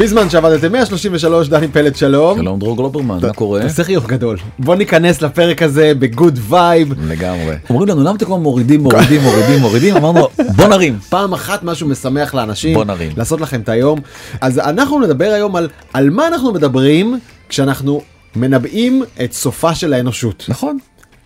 בזמן 0.00 0.30
שעבדתם 0.30 0.72
133 0.72 1.48
דני 1.48 1.68
פלד 1.68 1.96
שלום. 1.96 2.38
שלום 2.38 2.58
דרור 2.58 2.76
גלוברמן, 2.76 3.18
מה 3.22 3.32
קורה? 3.32 3.60
תעשה 3.60 3.84
חיוך 3.84 4.06
גדול. 4.06 4.36
בוא 4.58 4.76
ניכנס 4.76 5.22
לפרק 5.22 5.62
הזה 5.62 5.92
ב 5.98 6.06
good 6.06 6.38
vibe. 6.48 6.92
לגמרי. 7.08 7.54
אומרים 7.70 7.88
לנו 7.88 8.00
למה 8.00 8.16
אתם 8.16 8.26
הזמן 8.26 8.42
מורידים 8.42 8.82
מורידים 8.82 9.20
מורידים 9.22 9.60
מורידים 9.60 9.96
אמרנו 9.96 10.28
בוא 10.56 10.66
נרים. 10.68 10.98
פעם 11.08 11.32
אחת 11.32 11.62
משהו 11.62 11.88
משמח 11.88 12.34
לאנשים. 12.34 12.74
בוא 12.74 12.84
נרים. 12.84 13.12
לעשות 13.16 13.40
לכם 13.40 13.60
את 13.60 13.68
היום. 13.68 14.00
אז 14.40 14.58
אנחנו 14.58 15.00
נדבר 15.00 15.30
היום 15.34 15.56
על 15.56 15.68
על 15.92 16.10
מה 16.10 16.26
אנחנו 16.26 16.52
מדברים 16.52 17.18
כשאנחנו 17.48 18.02
מנבאים 18.36 19.02
את 19.24 19.32
סופה 19.32 19.74
של 19.74 19.92
האנושות. 19.92 20.44
נכון. 20.48 20.78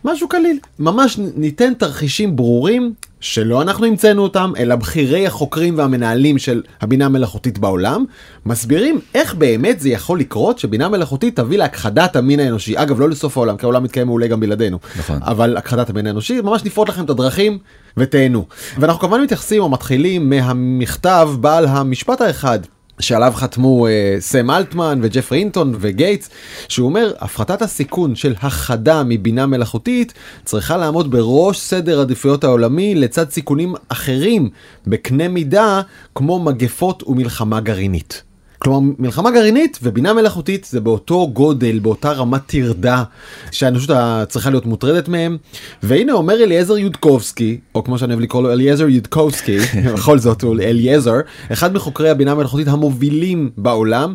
משהו 0.04 0.28
קליל. 0.28 0.58
ממש 0.78 1.18
ניתן 1.36 1.74
תרחישים 1.74 2.36
ברורים 2.36 2.92
שלא 3.24 3.62
אנחנו 3.62 3.86
המצאנו 3.86 4.22
אותם, 4.22 4.52
אלא 4.58 4.76
בכירי 4.76 5.26
החוקרים 5.26 5.78
והמנהלים 5.78 6.38
של 6.38 6.62
הבינה 6.80 7.06
המלאכותית 7.06 7.58
בעולם, 7.58 8.04
מסבירים 8.46 9.00
איך 9.14 9.34
באמת 9.34 9.80
זה 9.80 9.88
יכול 9.88 10.20
לקרות 10.20 10.58
שבינה 10.58 10.88
מלאכותית 10.88 11.36
תביא 11.36 11.58
להכחדת 11.58 12.16
המין 12.16 12.40
האנושי. 12.40 12.72
אגב, 12.76 13.00
לא 13.00 13.08
לסוף 13.08 13.36
העולם, 13.36 13.56
כי 13.56 13.66
העולם 13.66 13.82
מתקיים 13.82 14.06
מעולה 14.06 14.26
גם 14.26 14.40
בלעדינו. 14.40 14.78
נכון. 14.98 15.18
אבל 15.22 15.56
הכחדת 15.56 15.90
המין 15.90 16.06
האנושי, 16.06 16.40
ממש 16.40 16.64
נפרוט 16.64 16.88
לכם 16.88 17.04
את 17.04 17.10
הדרכים 17.10 17.58
ותהנו. 17.96 18.46
ואנחנו 18.78 19.00
כמובן 19.00 19.22
מתייחסים 19.22 19.62
או 19.62 19.68
מתחילים 19.68 20.30
מהמכתב 20.30 21.30
בעל 21.40 21.66
המשפט 21.66 22.20
האחד 22.20 22.58
שעליו 23.00 23.32
חתמו 23.36 23.86
uh, 23.86 23.90
סם 24.20 24.50
אלטמן 24.50 24.98
וג'פרי 25.02 25.38
אינטון 25.38 25.74
וגייטס, 25.80 26.30
שהוא 26.68 26.86
אומר 26.86 27.12
הפחתת 27.20 27.62
הסיכון 27.62 28.14
של 28.14 28.34
החדה 28.40 29.02
מבינה 29.06 29.46
מלאכותית 29.46 30.12
צריכה 30.44 30.76
לעמוד 30.76 31.10
בראש 31.10 31.60
סדר 31.60 32.00
עדיפויות 32.00 32.44
העולמי 32.44 32.94
לצד 32.94 33.30
סיכונים 33.30 33.74
אחרים 33.88 34.48
בקנה 34.86 35.28
מידה 35.28 35.80
כמו 36.14 36.38
מגפות 36.38 37.02
ומלחמה 37.02 37.60
גרעינית. 37.60 38.22
כלומר 38.64 38.92
מלחמה 38.98 39.30
גרעינית 39.30 39.78
ובינה 39.82 40.12
מלאכותית 40.12 40.64
זה 40.64 40.80
באותו 40.80 41.28
גודל 41.32 41.78
באותה 41.78 42.12
רמת 42.12 42.40
טרדה 42.46 43.02
שהאנושות 43.50 43.96
צריכה 44.28 44.50
להיות 44.50 44.66
מוטרדת 44.66 45.08
מהם. 45.08 45.36
והנה 45.82 46.12
אומר 46.12 46.42
אליעזר 46.42 46.78
יודקובסקי 46.78 47.58
או 47.74 47.84
כמו 47.84 47.98
שאני 47.98 48.12
אוהב 48.12 48.22
לקרוא 48.22 48.42
לו 48.42 48.52
אליעזר 48.52 48.88
יודקובסקי 48.88 49.58
בכל 49.94 50.18
זאת 50.18 50.42
הוא 50.42 50.54
אליעזר 50.54 51.20
אחד 51.52 51.74
מחוקרי 51.74 52.10
הבינה 52.10 52.32
המלאכותית 52.32 52.68
המובילים 52.68 53.50
בעולם 53.56 54.14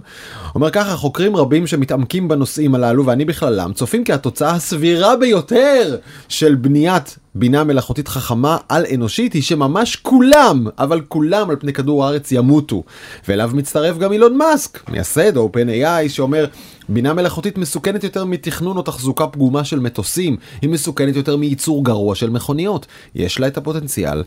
אומר 0.56 0.70
ככה 0.70 0.96
חוקרים 0.96 1.36
רבים 1.36 1.68
שמתעמקים 1.68 2.28
בנושאים 2.28 2.76
הללו 2.76 3.06
ואני 3.06 3.26
בכללם 3.26 3.74
צופים 3.74 4.04
כי 4.04 4.14
התוצאה 4.14 4.52
הסבירה 4.52 5.16
ביותר 5.16 5.98
של 6.30 6.56
בניית 6.56 7.18
בינה 7.36 7.64
מלאכותית 7.64 8.08
חכמה 8.08 8.58
על 8.70 8.86
אנושית 8.96 9.34
היא 9.34 9.42
שממש 9.42 9.96
כולם, 9.96 10.68
אבל 10.78 11.02
כולם 11.08 11.50
על 11.50 11.56
פני 11.56 11.74
כדור 11.74 12.06
הארץ 12.06 12.32
ימותו. 12.32 12.84
ואליו 13.28 13.52
מצטרף 13.54 13.98
גם 13.98 14.12
אילון 14.12 14.38
מאסק, 14.38 14.90
מייסד 14.90 15.38
OpenAI, 15.38 16.10
שאומר 16.10 16.46
בינה 16.90 17.14
מלאכותית 17.14 17.58
מסוכנת 17.58 18.04
יותר 18.04 18.26
מתכנון 18.26 18.78
או 18.78 18.82
תחזוקה 18.82 19.28
פגומה 19.28 19.64
של 19.64 19.80
מטוסים, 19.80 20.38
היא 20.62 20.70
מסוכנת 20.70 21.16
יותר 21.16 21.38
מייצור 21.38 21.84
גרוע 21.84 22.16
של 22.16 22.30
מכוניות. 22.30 22.86
יש 23.16 23.40
לה 23.40 23.48
את 23.48 23.58
הפוטנציאל. 23.58 24.24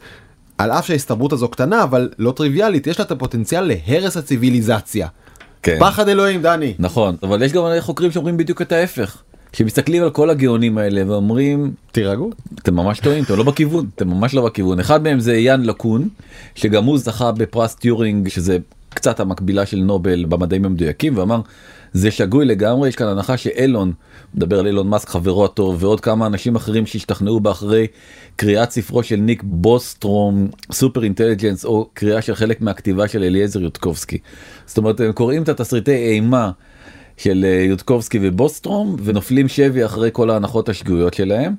על 0.58 0.70
אף 0.70 0.86
שההסתברות 0.86 1.32
הזו 1.32 1.48
קטנה 1.48 1.82
אבל 1.82 2.08
לא 2.18 2.32
טריוויאלית 2.32 2.86
יש 2.86 2.98
לה 2.98 3.04
את 3.04 3.10
הפוטנציאל 3.10 3.64
להרס 3.64 4.16
הציוויליזציה. 4.16 5.08
כן. 5.62 5.76
פחד 5.80 6.08
אלוהים 6.08 6.42
דני. 6.42 6.74
נכון 6.78 7.16
אבל 7.22 7.42
יש 7.42 7.52
גם 7.52 7.64
חוקרים 7.80 8.10
שאומרים 8.10 8.36
בדיוק 8.36 8.62
את 8.62 8.72
ההפך. 8.72 9.22
שמסתכלים 9.52 10.02
על 10.02 10.10
כל 10.10 10.30
הגאונים 10.30 10.78
האלה 10.78 11.02
ואומרים 11.06 11.72
תירגעו 11.92 12.30
אתם 12.62 12.74
ממש 12.74 13.00
טועים 13.00 13.24
אתם 13.24 13.36
לא 13.36 13.44
בכיוון 13.44 13.86
אתם 13.94 14.08
ממש 14.08 14.34
לא 14.34 14.44
בכיוון 14.44 14.80
אחד 14.80 15.02
מהם 15.02 15.20
זה 15.20 15.36
יאן 15.36 15.62
לקון 15.62 16.08
שגם 16.54 16.84
הוא 16.84 16.98
זכה 16.98 17.32
בפרס 17.32 17.74
טיורינג 17.74 18.28
שזה 18.28 18.58
קצת 18.94 19.20
המקבילה 19.20 19.66
של 19.66 19.76
נובל 19.76 20.24
במדעים 20.24 20.64
המדויקים 20.64 21.18
ואמר 21.18 21.40
זה 21.92 22.10
שגוי 22.10 22.44
לגמרי 22.44 22.88
יש 22.88 22.96
כאן 22.96 23.06
הנחה 23.06 23.36
שאילון 23.36 23.92
מדבר 24.34 24.58
על 24.58 24.66
אילון 24.66 24.88
מאסק 24.88 25.08
חברו 25.08 25.44
הטוב 25.44 25.84
ועוד 25.84 26.00
כמה 26.00 26.26
אנשים 26.26 26.56
אחרים 26.56 26.86
שהשתכנעו 26.86 27.40
באחרי 27.40 27.86
קריאת 28.36 28.70
ספרו 28.70 29.02
של 29.02 29.16
ניק 29.16 29.42
בוסטרום 29.46 30.48
Superintelligence 30.72 31.64
או 31.64 31.88
קריאה 31.94 32.22
של 32.22 32.34
חלק 32.34 32.60
מהכתיבה 32.60 33.08
של 33.08 33.22
אליעזר 33.22 33.60
יודקובסקי. 33.60 34.18
זאת 34.66 34.78
אומרת 34.78 35.00
הם 35.00 35.12
קוראים 35.12 35.42
את 35.42 35.48
התסריטי 35.48 35.96
אימה. 35.96 36.50
של 37.22 37.44
אה, 37.48 37.64
יודקובסקי 37.68 38.18
ובוסטרום 38.22 38.96
ונופלים 39.04 39.48
שבי 39.48 39.84
אחרי 39.84 40.10
כל 40.12 40.30
ההנחות 40.30 40.68
השגויות 40.68 41.14
שלהם. 41.14 41.54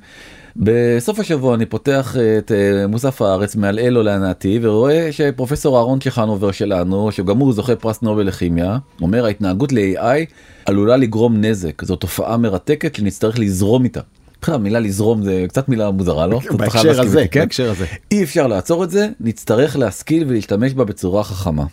בסוף 0.56 1.20
השבוע 1.20 1.56
אני 1.56 1.66
פותח 1.66 2.16
את 2.38 2.52
אה, 2.52 2.88
מוסף 2.88 3.22
הארץ 3.22 3.56
מעל 3.56 3.80
אלו 3.80 4.04
להנאתי 4.04 4.60
ורואה 4.62 5.12
שפרופסור 5.12 5.78
אהרון 5.78 6.00
צ'חנובר 6.00 6.52
שלנו 6.52 7.12
שגם 7.12 7.38
הוא 7.38 7.54
זוכה 7.54 7.76
פרס 7.76 8.02
נובל 8.02 8.24
לכימיה 8.24 8.78
אומר 9.02 9.26
ההתנהגות 9.26 9.72
ל-AI 9.72 10.26
עלולה 10.66 10.98
לגרום 10.98 11.42
נזק 11.42 11.86
זו 11.86 11.96
תופעה 11.96 12.38
מרתקת 12.38 12.96
שנצטרך 12.96 13.40
לזרום 13.40 13.84
איתה. 13.84 14.02
המילה 14.50 14.80
לזרום 14.80 15.24
זה 15.24 15.46
קצת 15.48 15.70
מילה 15.70 15.92
מוזרה 15.92 16.28
לא? 16.28 16.40
בהקשר 16.52 17.02
הזה, 17.02 17.28
כן? 17.28 17.40
בהקשר 17.40 17.72
הזה. 17.72 17.86
אי 18.12 18.24
אפשר 18.24 18.48
לעצור 18.48 18.84
את 18.84 18.90
זה 18.92 19.10
נצטרך 19.20 19.76
להשכיל 19.76 20.24
ולהשתמש 20.28 20.74
בה 20.74 20.84
בצורה 20.84 21.24
חכמה. 21.24 21.64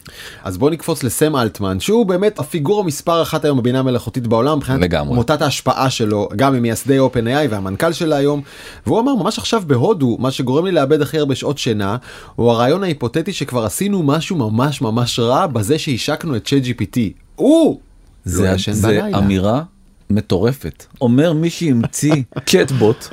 אז 0.44 0.58
בוא 0.58 0.70
נקפוץ 0.70 1.02
לסם 1.02 1.36
אלטמן 1.36 1.80
שהוא 1.80 2.06
באמת 2.06 2.38
הפיגורה 2.38 2.84
מספר 2.84 3.22
אחת 3.22 3.44
היום 3.44 3.58
בבינה 3.58 3.82
מלאכותית 3.82 4.26
בעולם 4.26 4.56
מבחינת. 4.58 4.78
מוטת 5.14 5.42
ההשפעה 5.42 5.90
שלו 5.90 6.28
גם 6.36 6.54
ממייסדי 6.54 6.98
OpenAI 6.98 7.50
והמנכ"ל 7.50 7.92
שלה 7.92 8.16
היום 8.16 8.42
והוא 8.86 9.00
אמר 9.00 9.14
ממש 9.14 9.38
עכשיו 9.38 9.62
בהודו 9.66 10.16
מה 10.20 10.30
שגורם 10.30 10.66
לי 10.66 10.72
לאבד 10.72 11.02
הכי 11.02 11.18
הרבה 11.18 11.34
שעות 11.34 11.58
שינה 11.58 11.96
הוא 12.36 12.50
הרעיון 12.50 12.82
ההיפותטי 12.84 13.32
שכבר 13.32 13.64
עשינו 13.64 14.02
משהו 14.02 14.36
ממש 14.36 14.82
ממש 14.82 15.18
רע 15.18 15.46
בזה 15.46 15.78
שהשקנו 15.78 16.36
את 16.36 16.46
ChatGPT. 16.46 16.98
הוא 17.36 17.80
לא 18.26 18.32
זה, 18.32 18.48
ישן 18.54 18.72
זה 18.72 18.88
בלילה. 18.88 19.18
אמירה 19.18 19.62
מטורפת. 20.10 20.84
אומר 21.00 21.32
מי 21.32 21.50
שהמציא 21.50 22.22
צ'טבוט, 22.46 23.08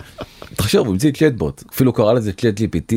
תחשוב 0.55 0.87
הוא 0.87 0.93
המציא 0.93 1.11
צ'טבוט, 1.11 1.63
אפילו 1.73 1.93
קרא 1.93 2.13
לזה 2.13 2.33
צ'אט 2.33 2.59
GPT, 2.59 2.93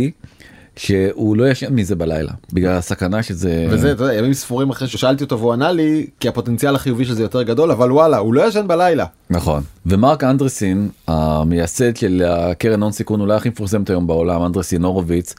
שהוא 0.77 1.37
לא 1.37 1.51
ישן 1.51 1.75
מזה 1.75 1.97
בלילה 1.97 2.33
בגלל 2.53 2.77
הסכנה 2.77 3.23
שזה 3.23 3.67
וזה 3.71 3.93
אתה 3.93 4.05
יודע, 4.05 4.15
ימים 4.15 4.35
ספורים 4.35 4.71
אחרי 4.71 4.89
ששאלתי 4.89 5.25
אותו 5.25 5.39
והוא 5.39 5.53
ענה 5.53 5.73
לי 5.73 6.07
כי 6.21 6.29
הפוטנציאל 6.29 6.75
החיובי 6.75 7.05
של 7.05 7.15
זה 7.15 7.23
יותר 7.23 7.43
גדול 7.43 7.71
אבל 7.71 7.93
וואלה 7.93 8.19
הוא 8.19 8.35
לא 8.35 8.49
ישן 8.49 8.69
בלילה. 8.69 9.05
נכון 9.31 9.63
ומרק 9.87 10.25
אנדרסין 10.25 10.89
המייסד 11.09 11.97
של 11.97 12.23
הקרן 12.27 12.83
הון 12.83 12.93
סיכון 12.93 13.21
אולי 13.21 13.35
הכי 13.35 13.49
מפורסמת 13.49 13.91
היום 13.91 14.07
בעולם 14.07 14.43
אנדרסין 14.43 14.85
הורוביץ. 14.85 15.35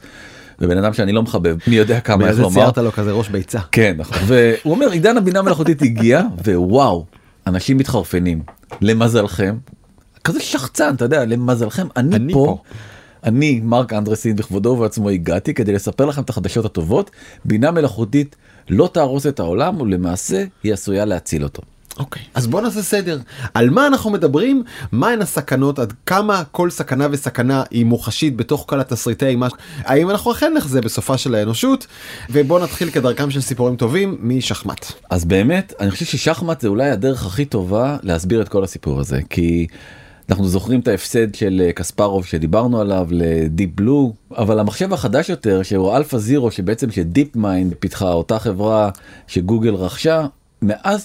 ובן 0.60 0.78
אדם 0.78 0.92
שאני 0.92 1.12
לא 1.12 1.22
מחבב 1.22 1.56
מי 1.66 1.76
יודע 1.76 2.00
כמה 2.00 2.28
איך 2.28 2.38
לומר 2.38 2.54
ציירת 2.54 2.78
לו 2.78 2.92
כזה 2.92 3.12
ראש 3.12 3.28
ביצה. 3.28 3.60
כן 3.72 3.94
נכון 3.98 4.18
והוא 4.26 4.74
אומר 4.74 4.90
עידן 4.90 5.16
הבינה 5.16 5.42
מלאכותית 5.42 5.82
הגיע 5.82 6.22
ווואו 6.44 7.04
אנשים 7.46 7.76
מתחרפנים 7.76 8.42
למזלכם 8.80 9.56
כזה 10.24 10.40
שחצן 10.40 10.94
אתה 10.94 11.04
יודע 11.04 11.24
למזלכם 11.24 11.86
אני, 11.96 12.16
אני 12.16 12.32
פה. 12.32 12.56
פה. 12.58 12.62
אני 13.24 13.60
מרק 13.64 13.92
אנדרסין 13.92 14.36
בכבודו 14.36 14.68
ובעצמו 14.68 15.08
הגעתי 15.08 15.54
כדי 15.54 15.72
לספר 15.72 16.06
לכם 16.06 16.22
את 16.22 16.30
החדשות 16.30 16.64
הטובות 16.64 17.10
בינה 17.44 17.70
מלאכותית 17.70 18.36
לא 18.68 18.90
תהרוס 18.92 19.26
את 19.26 19.40
העולם 19.40 19.80
ולמעשה 19.80 20.44
היא 20.62 20.72
עשויה 20.72 21.04
להציל 21.04 21.44
אותו. 21.44 21.62
אוקיי. 21.98 22.22
אז 22.34 22.46
בוא 22.46 22.60
נעשה 22.60 22.82
סדר. 22.82 23.18
על 23.54 23.70
מה 23.70 23.86
אנחנו 23.86 24.10
מדברים? 24.10 24.64
מהן 24.92 25.22
הסכנות? 25.22 25.78
עד 25.78 25.92
כמה 26.06 26.42
כל 26.50 26.70
סכנה 26.70 27.06
וסכנה 27.10 27.62
היא 27.70 27.84
מוחשית 27.84 28.36
בתוך 28.36 28.64
כל 28.68 28.80
התסריטי 28.80 29.26
אימה? 29.26 29.48
האם 29.78 30.10
אנחנו 30.10 30.32
אכן 30.32 30.52
נחזה 30.56 30.80
בסופה 30.80 31.18
של 31.18 31.34
האנושות? 31.34 31.86
ובוא 32.30 32.60
נתחיל 32.60 32.90
כדרכם 32.90 33.30
של 33.30 33.40
סיפורים 33.40 33.76
טובים 33.76 34.18
משחמט. 34.20 34.86
אז 35.10 35.24
באמת 35.24 35.72
אני 35.80 35.90
חושב 35.90 36.04
ששחמט 36.04 36.60
זה 36.60 36.68
אולי 36.68 36.90
הדרך 36.90 37.26
הכי 37.26 37.44
טובה 37.44 37.96
להסביר 38.02 38.42
את 38.42 38.48
כל 38.48 38.64
הסיפור 38.64 39.00
הזה 39.00 39.20
כי 39.30 39.66
אנחנו 40.30 40.48
זוכרים 40.48 40.80
את 40.80 40.88
ההפסד 40.88 41.34
של 41.34 41.62
אה, 41.64 41.72
קספרוב 41.72 42.26
שדיברנו 42.26 42.80
עליו 42.80 43.06
ל 43.10 43.22
Deep 43.22 43.70
Blue 43.74 44.14
אבל 44.36 44.58
המחשב 44.58 44.92
החדש 44.92 45.28
יותר 45.28 45.62
שהוא 45.62 45.96
AlphaZero 45.96 46.50
שבעצם 46.50 46.90
ש 46.90 47.36
DeepMind 47.36 47.74
פיתחה 47.78 48.12
אותה 48.12 48.38
חברה 48.38 48.90
שגוגל 49.26 49.74
רכשה 49.74 50.26
מאז 50.62 51.02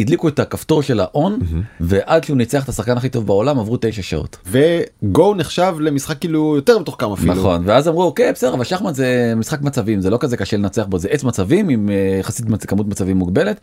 שהדליקו 0.00 0.28
את 0.28 0.38
הכפתור 0.38 0.82
של 0.82 1.00
ה 1.00 1.13
on 1.13 1.38
ועד 1.80 2.24
שהוא 2.24 2.36
ניצח 2.36 2.64
את 2.64 2.68
השחקן 2.68 2.96
הכי 2.96 3.08
טוב 3.08 3.26
בעולם 3.26 3.58
עברו 3.58 3.76
תשע 3.80 4.02
שעות. 4.02 4.36
וגו 4.46 5.34
נחשב 5.34 5.74
למשחק 5.80 6.18
כאילו 6.18 6.52
יותר 6.56 6.78
מתוחכם 6.78 7.12
אפילו. 7.12 7.34
נכון 7.34 7.62
ואז 7.64 7.88
אמרו 7.88 8.02
אוקיי 8.02 8.32
בסדר 8.32 8.54
אבל 8.54 8.64
שחמט 8.64 8.94
זה 8.94 9.32
משחק 9.36 9.62
מצבים 9.62 10.00
זה 10.00 10.10
לא 10.10 10.16
כזה 10.20 10.36
קשה 10.36 10.56
לנצח 10.56 10.86
בו 10.86 10.98
זה 10.98 11.08
עץ 11.08 11.24
מצבים 11.24 11.68
עם 11.68 11.90
אה, 11.90 12.16
יחסית 12.20 12.46
מצ- 12.46 12.64
כמות 12.64 12.86
מצבים 12.88 13.16
מוגבלת 13.16 13.60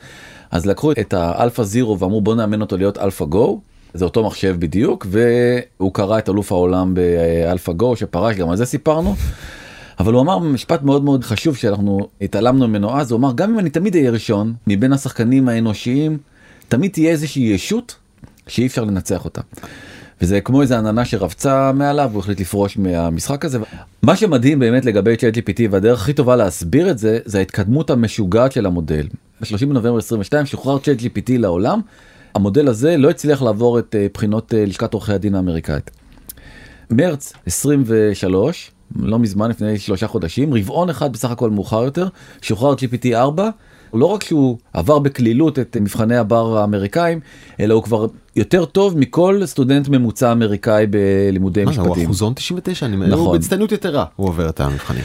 אז 0.51 0.66
לקחו 0.66 0.92
את 0.92 1.13
ה 1.14 1.64
AlphaZero 1.64 2.00
ואמרו 2.00 2.22
בוא 2.22 2.36
נאמן 2.36 2.62
אותו 2.62 2.78
להיות 2.78 2.98
AlphaGo. 2.98 3.60
זה 3.94 4.06
אותו 4.06 4.24
מחשב 4.24 4.56
בדיוק 4.60 5.07
והוא 5.10 5.94
קרע 5.94 6.18
את 6.18 6.30
אלוף 6.30 6.51
העולם 6.51 6.94
ב 6.94 7.72
AlphaGo 7.72 7.96
שפרש 7.95 8.36
גם 8.36 8.50
על 8.50 8.56
זה 8.57 8.66
סיפרנו. 8.66 9.16
אבל 10.00 10.14
הוא 10.14 10.22
אמר 10.22 10.40
משפט 10.40 10.84
מאוד 10.84 11.04
מאוד 11.04 11.24
חשוב 11.24 11.56
שאנחנו 11.56 12.08
התעלמנו 12.22 12.68
ממנו 12.68 13.00
אז 13.00 13.12
הוא 13.12 13.18
אמר 13.20 13.32
גם 13.36 13.54
אם 13.54 13.60
אני 13.60 13.70
תמיד 13.70 13.96
אהיה 13.96 14.12
ראשון 14.12 14.54
מבין 14.68 14.94
השחקנים 14.94 15.50
האנושיים 15.50 16.18
תמיד 16.68 16.92
תהיה 16.92 17.12
איזושהי 17.12 17.44
ישות 17.44 17.96
שאי 18.48 18.68
אפשר 18.68 18.84
לנצח 18.84 19.26
אותה. 19.26 19.42
וזה 20.22 20.42
כמו 20.42 20.62
איזה 20.62 20.78
עננה 20.78 21.06
שרבצה 21.06 21.72
מעליו 21.72 22.10
הוא 22.14 22.20
החליט 22.20 22.40
לפרוש 22.40 22.78
מהמשחק 22.78 23.46
הזה. 23.46 23.60
מה 24.02 24.16
שמדהים 24.16 24.60
באמת 24.60 24.86
לגבי 24.86 25.18
ChatGPT 25.18 25.62
והדרך 25.72 26.02
הכי 26.02 26.14
טובה 26.14 26.36
להסביר 26.36 26.92
את 26.92 26.98
זה 26.98 27.20
זה 27.26 27.38
ההתקדמות 27.38 27.90
המשוגעת 27.90 28.52
של 28.52 28.66
המודל. 28.66 29.08
ב-30 29.42 29.66
בנובמבר 29.66 29.98
22 29.98 30.46
שוחרר 30.46 30.80
צ'אט 30.80 30.98
GPT 31.00 31.32
לעולם. 31.38 31.82
המודל 32.36 32.68
הזה 32.68 32.98
לא 32.98 33.10
הצליח 33.10 33.42
לעבור 33.42 33.80
את 33.80 33.96
אה, 34.00 34.08
בחינות 34.14 34.54
אה, 34.54 34.66
לשכת 34.66 34.94
עורכי 34.94 35.14
הדין 35.14 35.36
האמריקאית. 35.36 35.92
מרץ 36.92 37.34
23, 37.46 38.72
לא 38.95 39.19
מזמן, 39.19 39.50
לפני 39.50 39.80
שלושה 39.80 40.07
חודשים, 40.07 40.54
רבעון 40.54 40.89
אחד 40.89 41.13
בסך 41.13 41.31
הכל 41.31 41.50
מאוחר 41.50 41.84
יותר, 41.84 42.07
שוחרר 42.42 42.74
GPT 42.74 43.13
4. 43.13 43.50
לא 43.94 44.06
רק 44.06 44.24
שהוא 44.24 44.57
עבר 44.74 45.00
בקלילות 45.00 45.60
את 45.60 45.78
מבחני 45.81 46.18
הבר 46.18 46.57
האמריקאים, 46.57 47.19
אלא 47.60 47.74
הוא 47.74 47.84
כבר 47.84 48.07
יותר 48.36 48.66
טוב 48.66 48.98
מכל 48.98 49.42
סטודנט 49.45 49.89
ממוצע 49.89 50.31
אמריקאי 50.31 50.86
בלימודי 50.88 51.66
מה, 51.66 51.72
משפטים. 51.72 51.92
הוא 51.92 52.04
אחוזון 52.04 52.34
99, 52.34 52.86
אני 52.86 52.95
נכון. 52.95 53.12
הוא 53.12 53.34
בהצטיינות 53.34 53.72
יתרה, 53.72 54.06
הוא 54.16 54.28
עובר 54.28 54.50
את 54.50 54.60
המבחנים. 54.60 55.04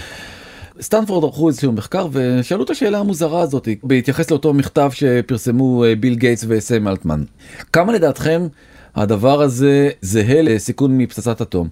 סטנפורד 0.80 1.24
ערכו 1.24 1.48
איזשהו 1.48 1.72
מחקר 1.72 2.06
ושאלו 2.12 2.64
את 2.64 2.70
השאלה 2.70 2.98
המוזרה 2.98 3.40
הזאת 3.40 3.68
בהתייחס 3.82 4.30
לאותו 4.30 4.54
מכתב 4.54 4.90
שפרסמו 4.94 5.84
אה, 5.84 5.94
ביל 5.96 6.14
גייטס 6.14 6.44
וסם 6.48 6.88
אלטמן. 6.88 7.24
כמה 7.72 7.92
לדעתכם 7.92 8.46
הדבר 8.94 9.42
הזה 9.42 9.90
זהה 10.00 10.42
לסיכון 10.42 10.98
מפצצת 10.98 11.42
אטום? 11.42 11.68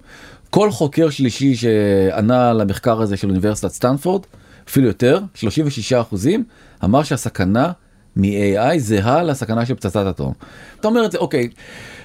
כל 0.51 0.71
חוקר 0.71 1.09
שלישי 1.09 1.55
שענה 1.55 2.53
למחקר 2.53 3.01
הזה 3.01 3.17
של 3.17 3.29
אוניברסיטת 3.29 3.71
סטנפורד, 3.71 4.21
אפילו 4.69 4.87
יותר, 4.87 5.19
36 5.33 5.93
אחוזים, 5.93 6.43
אמר 6.83 7.03
שהסכנה 7.03 7.71
מ-AI 8.15 8.77
זהה 8.77 9.23
לסכנה 9.23 9.65
של 9.65 9.73
פצצת 9.73 10.05
אטום. 10.09 10.33
אתה 10.79 10.87
אומר 10.87 11.05
את 11.05 11.11
זה, 11.11 11.17
אוקיי, 11.17 11.49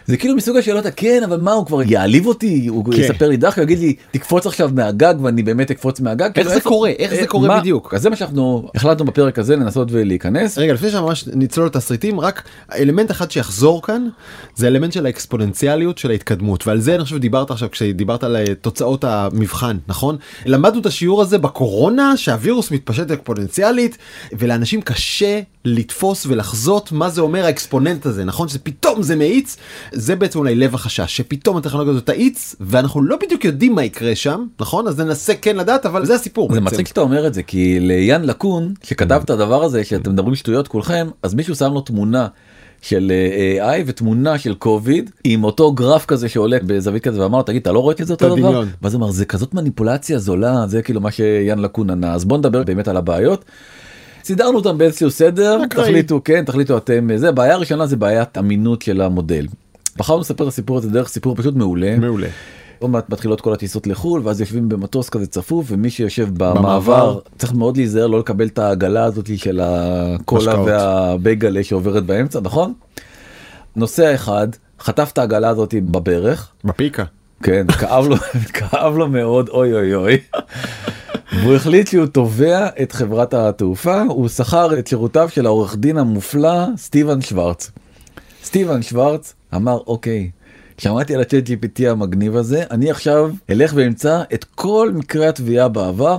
זה 0.06 0.16
כאילו 0.16 0.36
מסוג 0.36 0.56
השאלות, 0.56 0.84
כן, 0.96 1.22
אבל 1.24 1.40
מה, 1.40 1.52
הוא 1.52 1.66
כבר 1.66 1.82
יעליב 1.82 2.26
אותי, 2.26 2.66
הוא 2.66 2.84
כן. 2.84 3.00
יספר 3.00 3.28
לי 3.28 3.36
דחקה, 3.36 3.62
יגיד 3.62 3.78
לי, 3.78 3.94
תקפוץ 4.10 4.46
עכשיו 4.46 4.70
מהגג, 4.74 5.14
ואני 5.22 5.42
באמת 5.42 5.70
אקפוץ 5.70 6.00
מהגג. 6.00 6.24
איך 6.24 6.34
כאילו, 6.34 6.50
זה 6.50 6.60
קורה? 6.60 6.90
איך 6.90 7.14
זה 7.14 7.20
אה, 7.20 7.26
קורה 7.26 7.48
מה? 7.48 7.60
בדיוק? 7.60 7.94
אז 7.94 8.02
זה 8.02 8.10
מה 8.10 8.16
שאנחנו 8.16 8.70
החלטנו 8.74 9.04
בפרק 9.04 9.38
הזה 9.38 9.56
לנסות 9.56 9.88
ולהיכנס. 9.90 10.58
רגע 10.58 10.72
לפני 10.72 10.90
שממש 10.90 11.28
נצלול 11.34 11.66
לתסריטים 11.66 12.20
רק 12.20 12.42
אלמנט 12.74 13.10
אחד 13.10 13.30
שיחזור 13.30 13.82
כאן 13.82 14.08
זה 14.54 14.66
אלמנט 14.66 14.92
של 14.92 15.06
האקספוננציאליות 15.06 15.98
של 15.98 16.10
ההתקדמות 16.10 16.66
ועל 16.66 16.80
זה 16.80 16.94
אני 16.94 17.04
חושב 17.04 17.18
דיברת 17.18 17.50
עכשיו 17.50 17.70
כשדיברת 17.70 18.24
על 18.24 18.36
אה, 18.36 18.54
תוצאות 18.60 19.04
המבחן 19.04 19.76
נכון 19.88 20.16
למדנו 20.46 20.80
את 20.80 20.86
השיעור 20.86 21.22
הזה 21.22 21.38
בקורונה 21.38 22.16
שהווירוס 22.16 22.70
מתפשט 22.70 23.10
אקספוננציאלית 23.10 23.98
ולאנשים 24.38 24.82
קשה 24.82 25.40
לתפוס 25.64 26.26
ולחזות 26.26 26.92
מה 26.92 27.10
זה 27.10 27.20
אומר 27.20 27.44
האקספוננט 27.44 28.06
הזה 28.06 28.24
נכון 28.24 28.48
שזה 28.48 28.58
פתאום 28.58 29.02
זה 29.02 29.16
מאיץ 29.16 29.56
זה 29.96 30.16
בעצם 30.16 30.38
אולי 30.38 30.54
לב 30.54 30.74
החשש 30.74 31.16
שפתאום 31.16 31.56
הטכנולוגיה 31.56 31.90
הזאת 31.90 32.06
תאיץ 32.06 32.56
ואנחנו 32.60 33.02
לא 33.02 33.16
בדיוק 33.22 33.44
יודעים 33.44 33.74
מה 33.74 33.84
יקרה 33.84 34.14
שם 34.14 34.46
נכון 34.60 34.88
אז 34.88 35.00
ננסה 35.00 35.34
כן 35.34 35.56
לדעת 35.56 35.86
אבל 35.86 36.06
זה 36.06 36.14
הסיפור. 36.14 36.54
זה. 36.54 36.60
מצחיק 36.60 36.86
שאתה 36.86 37.00
אומר 37.00 37.26
את 37.26 37.34
זה 37.34 37.42
כי 37.42 37.80
ליאן 37.80 38.24
לקון 38.24 38.74
שכתב 38.82 39.20
את 39.24 39.30
הדבר 39.30 39.64
הזה 39.64 39.84
שאתם 39.84 40.12
מדברים 40.12 40.34
שטויות 40.34 40.68
כולכם 40.68 41.08
אז 41.22 41.34
מישהו 41.34 41.54
שם 41.54 41.72
לו 41.72 41.80
תמונה 41.80 42.26
של 42.82 43.12
אה, 43.58 43.78
AI 43.78 43.82
ותמונה 43.86 44.38
של 44.38 44.54
קוביד 44.54 45.10
עם 45.24 45.44
אותו 45.44 45.72
גרף 45.72 46.06
כזה 46.06 46.28
שעולה 46.28 46.56
בזווית 46.66 47.02
כזה 47.02 47.22
ואמר 47.22 47.42
תגיד 47.42 47.62
אתה 47.62 47.72
לא 47.72 47.78
רואה 47.78 47.94
את 48.00 48.06
זה 48.06 48.12
אותו 48.12 48.36
דבר. 48.36 48.62
ואז 48.82 48.94
אמר 48.94 49.10
זה 49.10 49.24
כזאת 49.24 49.54
מניפולציה 49.54 50.18
זולה 50.18 50.66
זה 50.66 50.82
כאילו 50.82 51.00
מה 51.00 51.10
שיאן 51.10 51.58
לקון 51.58 51.90
ענה 51.90 52.12
אז 52.12 52.24
בוא 52.24 52.38
נדבר 52.38 52.62
באמת 52.62 52.88
על 52.88 52.96
הבעיות. 52.96 53.44
סידרנו 54.24 54.56
אותם 54.56 54.78
באיזשהו 54.78 55.10
סדר 55.10 55.64
אקראי. 55.64 55.84
תחליטו 55.86 56.20
כן 56.24 56.44
תחליטו 56.44 56.76
אתם 56.76 57.08
זה 57.16 57.32
בעיה 57.32 57.56
ראשונה 57.56 57.86
זה 57.86 57.96
בעיית 57.96 58.38
אמינות 58.38 58.82
של 58.82 59.00
המודל. 59.00 59.46
בחרנו 59.96 60.20
לספר 60.20 60.44
את 60.44 60.48
הסיפור 60.48 60.78
הזה 60.78 60.90
דרך 60.90 61.08
סיפור 61.08 61.36
פשוט 61.36 61.54
מעולה. 61.54 61.96
מעולה. 61.98 62.28
עוד 62.78 62.90
מעט 62.90 63.10
מתחילות 63.10 63.40
כל 63.40 63.52
הטיסות 63.52 63.86
לחו"ל 63.86 64.20
ואז 64.24 64.40
יושבים 64.40 64.68
במטוס 64.68 65.08
כזה 65.08 65.26
צפוף 65.26 65.66
ומי 65.68 65.90
שיושב 65.90 66.28
במעבר 66.32 66.60
במעבר. 66.60 67.18
צריך 67.38 67.52
מאוד 67.52 67.76
להיזהר 67.76 68.06
לא 68.06 68.18
לקבל 68.18 68.46
את 68.46 68.58
העגלה 68.58 69.04
הזאת 69.04 69.38
של 69.38 69.60
הקולה. 69.62 70.60
והבייגלה 70.60 71.64
שעוברת 71.64 72.06
באמצע 72.06 72.40
נכון? 72.40 72.72
נוסע 73.76 74.14
אחד 74.14 74.48
חטף 74.80 75.10
את 75.12 75.18
העגלה 75.18 75.48
הזאת 75.48 75.74
בברך 75.74 76.50
בפיקה. 76.64 77.04
כן 77.42 77.66
כאב 77.80 78.06
לו 78.08 78.16
כאב 78.52 78.96
לו 78.96 79.08
מאוד 79.08 79.48
אוי 79.48 79.72
אוי 79.72 79.94
אוי. 79.94 80.18
והוא 81.42 81.54
החליט 81.54 81.88
שהוא 81.88 82.06
תובע 82.06 82.68
את 82.82 82.92
חברת 82.92 83.34
התעופה 83.34 84.02
הוא 84.02 84.28
שכר 84.28 84.78
את 84.78 84.86
שירותיו 84.86 85.28
של 85.28 85.46
העורך 85.46 85.76
דין 85.76 85.98
המופלא 85.98 86.64
סטיבן 86.76 87.20
שוורץ. 87.20 87.70
סטיבן 88.44 88.82
שוורץ 88.82 89.34
אמר 89.54 89.78
אוקיי 89.86 90.30
שמעתי 90.78 91.14
על 91.14 91.20
הצ'אט 91.20 91.48
GPT 91.48 91.88
המגניב 91.88 92.36
הזה 92.36 92.62
אני 92.70 92.90
עכשיו 92.90 93.30
אלך 93.50 93.72
ואמצא 93.76 94.22
את 94.34 94.44
כל 94.54 94.90
מקרי 94.94 95.26
התביעה 95.26 95.68
בעבר 95.68 96.18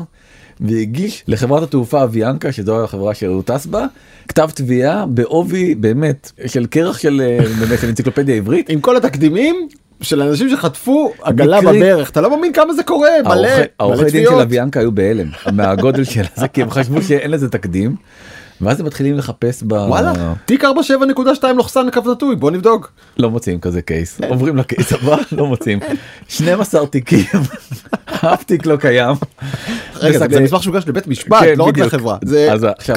והגיש 0.60 1.24
לחברת 1.28 1.64
התעופה 1.64 2.04
אביאנקה 2.04 2.52
שזו 2.52 2.84
החברה 2.84 3.14
שהוא 3.14 3.44
טס 3.46 3.66
בה 3.66 3.86
כתב 4.28 4.50
תביעה 4.54 5.06
בעובי 5.06 5.76
באמת 5.76 6.32
של 6.46 6.66
קרח 6.66 6.98
של 6.98 7.22
אה, 7.26 7.40
באמת 7.60 7.80
של 7.82 7.88
אנציקלופדיה 7.88 8.36
עברית. 8.36 8.70
עם 8.70 8.80
כל 8.82 8.98
התקדימים 8.98 9.68
של 10.02 10.22
אנשים 10.22 10.50
שחטפו 10.50 11.14
עגלה 11.22 11.62
מקרי- 11.62 11.78
בברך 11.80 12.10
אתה 12.10 12.22
לא 12.22 12.30
מאמין 12.30 12.54
כמה 12.54 12.74
זה 12.74 12.84
קורה 12.84 13.10
מלא 13.26 13.36
מלא 13.36 13.50
העורכי 13.80 14.02
דין 14.04 14.12
של 14.12 14.26
תביעות. 14.26 14.42
אביאנקה 14.42 14.80
היו 14.80 14.92
בהלם 14.92 15.28
מהגודל 15.54 16.04
של 16.04 16.24
זה 16.36 16.48
כי 16.48 16.62
הם 16.62 16.70
חשבו 16.70 17.02
שאין 17.02 17.32
לזה 17.32 17.50
תקדים. 17.50 17.96
ואז 18.62 18.80
הם 18.80 18.86
מתחילים 18.86 19.18
לחפש 19.18 19.64
ב... 19.64 19.72
וואלה 19.74 20.34
תיק 20.46 20.64
47.2 20.64 20.68
לוחסן 21.56 21.88
קו 21.94 22.12
נטוי 22.12 22.36
בוא 22.36 22.52
נבדוק. 22.52 22.92
לא 23.18 23.30
מוצאים 23.32 23.60
כזה 23.60 23.82
קייס 23.82 24.20
עוברים 24.30 24.58
לקייס 24.58 24.94
הבא 24.94 25.18
לא 25.32 25.46
מוצאים 25.48 25.80
12 26.28 26.86
תיקים 26.88 27.26
אף 28.06 28.44
תיק 28.44 28.66
לא 28.66 28.76
קיים. 28.76 29.16
רגע 29.96 30.18
זה- 30.20 30.40
מסמך 30.42 30.64
שהוגש 30.64 30.84
לבית 30.88 31.08
משפט 31.08 31.40
כן, 31.40 31.54
לא 31.58 31.64
רק. 31.64 31.78
לחברה 31.78 32.18
זה 32.26 32.54
אז 32.54 32.64
עכשיו 32.64 32.96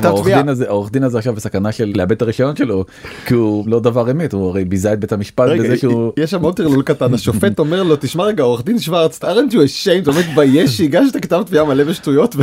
העורך. 0.66 0.90
דין 0.92 1.04
הזה 1.04 1.18
עכשיו 1.18 1.34
בסכנה 1.34 1.72
של 1.72 1.92
לאבד 1.94 2.12
את 2.12 2.22
הרישיון 2.22 2.56
שלו 2.56 2.84
כי 3.26 3.34
הוא 3.34 3.64
לא 3.68 3.80
דבר 3.80 4.10
אמת 4.10 4.32
הוא 4.32 4.48
הרי 4.48 4.64
ביזה 4.64 4.92
את 4.92 5.00
בית 5.00 5.12
המשפט 5.12 5.48
בזה 5.58 5.76
שהוא 5.76 6.12
יש 6.16 6.30
שם 6.30 6.42
עוד 6.42 6.56
טרלול 6.56 6.82
קטן 6.82 7.14
השופט 7.14 7.58
אומר 7.58 7.82
לו 7.82 7.96
תשמע 8.00 8.24
רגע 8.24 8.42
עורך 8.42 8.64
דין 8.64 8.78
שוורץ 8.78 9.20
aren't 9.24 9.52
you 9.52 9.56
ashamed 9.56 10.02
אתה 10.02 10.20
מתבייש 10.20 10.78
שהגשת 10.78 11.16
כתב 11.22 11.42
תביעה 11.46 11.64
מלא 11.64 11.84
בשטויות 11.84 12.36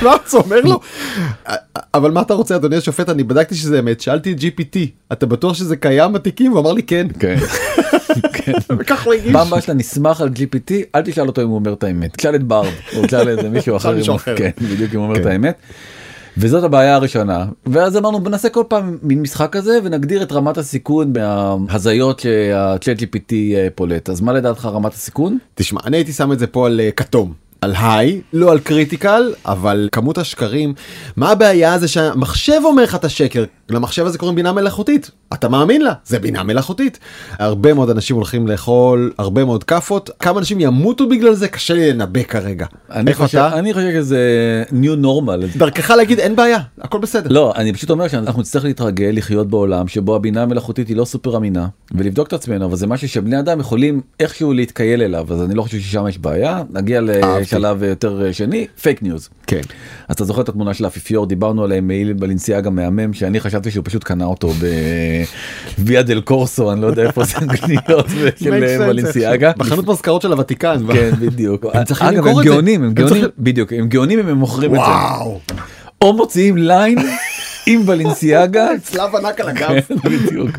ושוורץ 0.00 0.34
אומר 0.34 0.60
לו 0.60 0.80
אבל 1.94 2.10
מה 2.10 2.20
אתה 2.20 2.34
רוצה 2.34 2.56
אדוני 2.56 2.76
השופט 2.76 3.08
אני 3.08 3.24
בדקתי 3.24 3.54
שזה 3.54 3.78
אמת 3.78 4.00
שאלתי 4.00 4.32
את 4.32 4.38
GPT 4.38 4.78
אתה 5.12 5.26
בטוח 5.26 5.54
שזה 5.54 5.76
קיים 5.76 6.12
בתיקים 6.12 6.52
הוא 6.52 6.60
אמר 6.60 6.72
לי 6.72 6.82
כן 6.82 7.06
כן. 7.18 7.36
כן. 8.32 8.52
וכך 8.78 9.04
הוא 9.04 9.14
הגיש. 9.14 9.32
פעם 9.32 9.46
הבאה 9.46 9.60
שאתה 9.60 9.74
נסמך 9.74 10.20
על 10.20 10.28
GPT 10.28 10.72
אל 10.94 11.02
תשאל 11.02 11.26
אותו 11.26 11.42
אם 11.42 11.48
הוא 11.48 11.54
אומר 11.54 11.72
את 11.72 11.82
האמת 11.82 12.16
תשאל 12.16 12.34
את 12.34 12.42
Bard 12.42 12.72
או 12.96 13.06
תשאל 13.06 13.28
איזה 13.28 13.48
מישהו 13.48 13.76
אחר. 13.76 14.36
כן, 14.36 14.50
בדיוק 14.60 14.94
אם 14.94 14.98
הוא 14.98 15.06
אומר 15.06 15.14
כן. 15.14 15.20
את 15.20 15.26
האמת. 15.26 15.60
וזאת 16.38 16.64
הבעיה 16.64 16.94
הראשונה 16.94 17.46
ואז 17.66 17.96
אמרנו 17.96 18.18
נעשה 18.18 18.48
כל 18.48 18.64
פעם 18.68 18.98
מין 19.02 19.22
משחק 19.22 19.48
כזה 19.52 19.78
ונגדיר 19.84 20.22
את 20.22 20.32
רמת 20.32 20.58
הסיכון 20.58 21.12
מההזיות 21.12 22.20
שה 22.20 22.98
ChatGPT 22.98 23.32
אה, 23.32 23.68
פולט 23.74 24.08
אז 24.10 24.20
מה 24.20 24.32
לדעתך 24.32 24.64
רמת 24.64 24.92
הסיכון? 24.92 25.38
תשמע 25.54 25.80
אני 25.84 25.96
הייתי 25.96 26.12
שם 26.12 26.32
את 26.32 26.38
זה 26.38 26.46
פה 26.46 26.66
על 26.66 26.80
אה, 26.80 26.90
כתום. 26.90 27.49
על 27.60 27.74
high 27.78 28.20
לא 28.32 28.52
על 28.52 28.58
critical 28.58 29.32
אבל 29.46 29.88
כמות 29.92 30.18
השקרים. 30.18 30.74
מה 31.16 31.30
הבעיה 31.30 31.78
זה 31.78 31.88
שהמחשב 31.88 32.60
אומר 32.64 32.82
לך 32.82 32.94
את 32.94 33.04
השקר? 33.04 33.44
למחשב 33.70 34.06
הזה 34.06 34.18
קוראים 34.18 34.36
בינה 34.36 34.52
מלאכותית. 34.52 35.10
אתה 35.32 35.48
מאמין 35.48 35.82
לה? 35.82 35.92
זה 36.04 36.18
בינה 36.18 36.42
מלאכותית. 36.42 36.98
הרבה 37.38 37.74
מאוד 37.74 37.90
אנשים 37.90 38.16
הולכים 38.16 38.48
לאכול 38.48 39.12
הרבה 39.18 39.44
מאוד 39.44 39.64
כאפות. 39.64 40.10
כמה 40.18 40.38
אנשים 40.38 40.60
ימותו 40.60 41.08
בגלל 41.08 41.34
זה? 41.34 41.48
קשה 41.48 41.74
לי 41.74 41.92
לנבא 41.92 42.22
כרגע. 42.22 42.66
אני 42.90 43.10
איך 43.10 43.18
חושב 43.18 43.38
אתה? 43.38 43.58
אני 43.58 43.74
חושב 43.74 43.90
שזה 43.92 44.64
new 44.70 45.04
normal. 45.04 45.58
דרכך 45.58 45.90
להגיד 45.90 46.18
אין 46.18 46.36
בעיה 46.36 46.58
הכל 46.80 46.98
בסדר. 46.98 47.30
לא 47.32 47.52
אני 47.56 47.72
פשוט 47.72 47.90
אומר 47.90 48.08
שאנחנו 48.08 48.40
נצטרך 48.40 48.64
להתרגל 48.64 49.10
לחיות 49.12 49.48
בעולם 49.48 49.88
שבו 49.88 50.16
הבינה 50.16 50.42
המלאכותית 50.42 50.88
היא 50.88 50.96
לא 50.96 51.04
סופר 51.04 51.36
אמינה 51.36 51.66
ולבדוק 51.94 52.28
את 52.28 52.32
עצמנו 52.32 52.66
אבל 52.66 52.76
זה 52.76 52.86
משהו 52.86 53.08
שבני 53.08 53.38
אדם 53.38 53.60
יכולים 53.60 54.00
איכשהו 54.20 54.52
להתכייל 54.52 55.02
אליו 55.02 55.26
אז 55.30 55.42
אני 55.42 55.54
לא 55.54 55.62
חושב 55.62 55.78
ששם 55.78 56.06
יש 56.08 56.18
בעיה. 56.18 56.62
נגיע 56.70 57.00
לשלב 57.58 57.82
יותר 57.82 58.26
אה, 58.26 58.32
שני 58.32 58.66
פייק 58.82 59.02
ניוז. 59.02 59.28
כן. 59.46 59.60
אז 60.08 60.14
אתה 60.14 60.24
זוכר 60.24 60.42
את 60.42 60.48
התמונה 60.48 60.74
של 60.74 60.84
האפיפיור 60.84 61.26
דיברנו 61.26 61.64
עליהם 61.64 61.88
מעיל 61.88 62.12
Balenciaga 62.12 62.70
מהמם 62.70 63.12
שאני 63.12 63.40
חשבתי 63.40 63.70
שהוא 63.70 63.84
פשוט 63.84 64.04
קנה 64.04 64.24
אותו 64.24 64.52
בוויה 65.78 66.02
דל 66.08 66.20
קורסו 66.20 66.72
אני 66.72 66.80
לא 66.80 66.86
יודע 66.86 67.02
איפה 67.02 67.24
זה 67.24 67.34
גניות 67.66 68.06
של 68.08 68.28
sense 68.38 68.82
בלינסיאגה. 68.86 69.52
בחנות 69.56 69.86
מזכרות 69.86 70.22
של 70.22 70.32
הוותיקן. 70.32 70.76
כן 70.92 71.10
בדיוק. 71.20 71.66
אגב 72.00 72.26
הם. 72.26 72.44
גאונים 72.44 72.82
הם 72.84 72.92
גאונים 72.94 73.24
בדיוק 73.38 73.72
הם 73.72 73.88
גאונים 73.88 74.18
אם 74.18 74.28
הם 74.28 74.36
מוכרים 74.36 74.74
את 74.74 74.80
זה. 74.80 74.86
וואו. 74.86 75.40
או 76.00 76.12
מוציאים 76.12 76.56
ליין 76.56 76.98
עם 77.66 77.86
בלינסיאגה. 77.86 78.68
צלב 78.82 79.16
ענק 79.16 79.40
על 79.40 79.48
הגב. 79.48 79.74
בדיוק. 80.04 80.50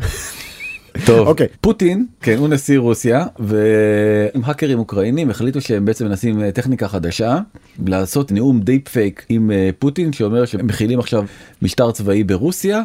טוב, 1.05 1.27
אוקיי. 1.27 1.47
פוטין, 1.61 2.05
כן, 2.21 2.37
הוא 2.37 2.47
נשיא 2.47 2.79
רוסיה, 2.79 3.25
ועם 3.39 4.41
האקרים 4.43 4.79
אוקראינים 4.79 5.29
החליטו 5.29 5.61
שהם 5.61 5.85
בעצם 5.85 6.05
מנסים 6.05 6.41
אה, 6.41 6.51
טכניקה 6.51 6.87
חדשה, 6.87 7.39
לעשות 7.87 8.31
נאום 8.31 8.59
דיפ 8.59 8.87
פייק 8.87 9.25
עם 9.29 9.51
אה, 9.51 9.69
פוטין, 9.79 10.13
שאומר 10.13 10.45
שהם 10.45 10.67
מכילים 10.67 10.99
עכשיו 10.99 11.23
משטר 11.61 11.91
צבאי 11.91 12.23
ברוסיה, 12.23 12.81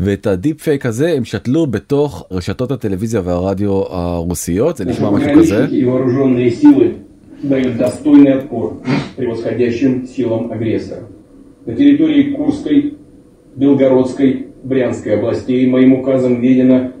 ואת 0.00 0.26
הדיפ 0.26 0.62
פייק 0.62 0.86
הזה 0.86 1.12
הם 1.12 1.24
שתלו 1.24 1.66
בתוך 1.66 2.26
רשתות 2.30 2.70
הטלוויזיה 2.70 3.20
והרדיו 3.24 3.70
הרוסיות, 3.70 4.76
זה 4.76 4.84
נשמע 4.84 5.10
משהו 5.10 5.28
כזה. 5.34 5.66
Пограничники 5.66 5.80
и 5.80 5.84
вооруженные 5.84 6.50
силы 6.50 6.96
дают 7.42 7.76
достойный 7.76 8.34
отпор 8.34 8.80
превосходящим 9.16 10.06
силам 10.06 10.52
агрессора. 10.52 11.04
На 11.66 11.74
территории 11.74 12.34
Курской, 12.34 12.94
Белгородской, 13.56 14.48
Брянской 14.64 15.14
областей 15.14 15.66
моим 15.66 15.94
указом 15.94 16.40
введено 16.40 16.78
военное 16.78 16.92
положение. 16.92 16.97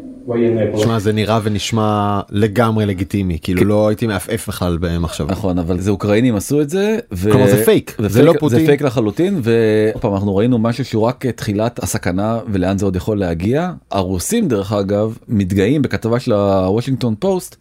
שמע 0.77 0.99
זה 0.99 1.13
נראה 1.13 1.39
ונשמע 1.43 2.21
לגמרי 2.29 2.85
לגיטימי 2.85 3.37
כאילו 3.41 3.63
לא 3.63 3.87
הייתי 3.87 4.07
מעפעף 4.07 4.47
בכלל 4.47 4.77
במחשבה. 4.81 5.31
נכון 5.31 5.59
אבל 5.59 5.79
זה 5.79 5.91
אוקראינים 5.91 6.35
עשו 6.35 6.61
את 6.61 6.69
זה. 6.69 6.97
זה 7.11 7.65
פייק, 7.65 7.97
זה 8.07 8.23
לא 8.23 8.33
פוטין. 8.39 8.59
זה 8.59 8.65
פייק 8.65 8.81
לחלוטין 8.81 9.41
ועוד 9.43 10.01
פעם 10.01 10.13
אנחנו 10.13 10.35
ראינו 10.35 10.59
משהו 10.59 10.85
שהוא 10.85 11.03
רק 11.03 11.25
תחילת 11.25 11.83
הסכנה 11.83 12.39
ולאן 12.51 12.77
זה 12.77 12.85
עוד 12.85 12.95
יכול 12.95 13.19
להגיע. 13.19 13.71
הרוסים 13.91 14.47
דרך 14.47 14.73
אגב 14.73 15.17
מתגאים 15.27 15.81
בכתבה 15.81 16.19
של 16.19 16.33
הוושינגטון 16.33 17.15
פוסט 17.19 17.55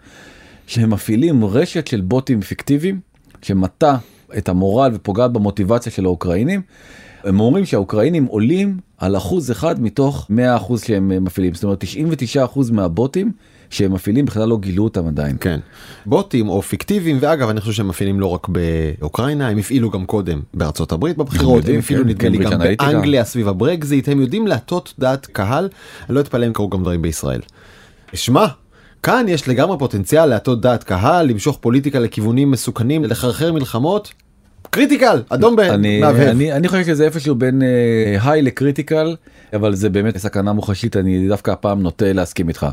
שהם 0.67 0.91
מפעילים 0.91 1.45
רשת 1.45 1.87
של 1.87 2.01
בוטים 2.01 2.41
פיקטיביים 2.41 3.01
שמטה 3.43 3.97
את 4.39 4.49
המורל 4.49 4.91
ופוגעת 4.95 5.33
במוטיבציה 5.33 5.93
של 5.93 6.05
האוקראינים. 6.05 6.63
הם 7.25 7.41
אומרים 7.41 7.67
שהאוקראינים 7.67 8.25
עולים 8.25 8.77
על 8.99 9.17
אחוז 9.17 9.51
אחד 9.51 9.83
מתוך 9.83 10.27
100 10.31 10.57
אחוז 10.57 10.83
שהם 10.83 11.25
מפעילים 11.25 11.55
זאת 11.55 11.65
אומרת 11.65 11.81
99 11.81 12.45
אחוז 12.45 12.71
מהבוטים 12.71 13.33
שהם 13.71 13.93
מפעילים 13.93 14.25
בכלל 14.25 14.49
לא 14.49 14.59
גילו 14.59 14.85
אותם 14.85 15.07
עדיין. 15.07 15.37
כן. 15.41 15.61
בוטים 16.07 16.49
או 16.49 16.63
פיקטיביים 16.63 17.19
ואגב 17.21 17.49
אני 17.49 17.61
חושב 17.61 17.73
שהם 17.73 17.89
מפעילים 17.89 18.21
לא 18.21 18.27
רק 18.27 18.49
באוקראינה 18.49 19.49
הם 19.49 19.59
הפעילו 19.59 19.91
גם 19.91 20.07
קודם 20.07 20.41
בארצות 20.55 20.93
הברית 20.93 21.17
בבחירות 21.17 21.65
הם 21.69 21.79
הפעילו 21.79 22.03
כן, 22.03 22.09
נדמה 22.09 22.29
לי 22.29 22.39
גם. 22.39 22.59
באנגליה 22.59 23.25
סביב 23.25 23.49
הברקזיט 23.49 24.09
הם 24.09 24.21
יודעים 24.21 24.47
להטות 24.47 24.95
דעת 24.99 25.27
קהל 25.27 25.69
אני 26.09 26.15
לא 26.15 26.21
אתפלא 26.21 26.47
אם 26.47 26.53
קרו 26.53 26.69
גם 26.69 26.83
דברים 26.83 27.03
בישראל. 27.03 27.41
שמע. 28.15 28.47
כאן 29.03 29.27
יש 29.29 29.49
לגמרי 29.49 29.79
פוטנציאל 29.79 30.27
להטות 30.27 30.61
דעת 30.61 30.85
קהל 30.85 31.27
למשוך 31.27 31.59
פוליטיקה 31.61 31.99
לכיוונים 31.99 32.51
מסוכנים 32.51 33.05
לחרחר 33.05 33.53
מלחמות. 33.53 34.13
Critical 34.71 35.23
אדום 35.29 35.57
מהבהב. 35.57 36.29
אני, 36.29 36.53
אני 36.53 36.69
חושב 36.69 36.85
שזה 36.85 37.05
איפשהו 37.05 37.35
בין 37.35 37.63
אה, 37.63 38.31
high 38.31 38.43
ל-critical 38.43 39.17
אבל 39.53 39.75
זה 39.75 39.91
באמת 39.91 40.17
סכנה 40.17 40.53
מוחשית 40.53 40.97
אני 40.97 41.29
דווקא 41.29 41.51
הפעם 41.51 41.83
נוטה 41.83 42.13
להסכים 42.13 42.49
איתך. 42.49 42.67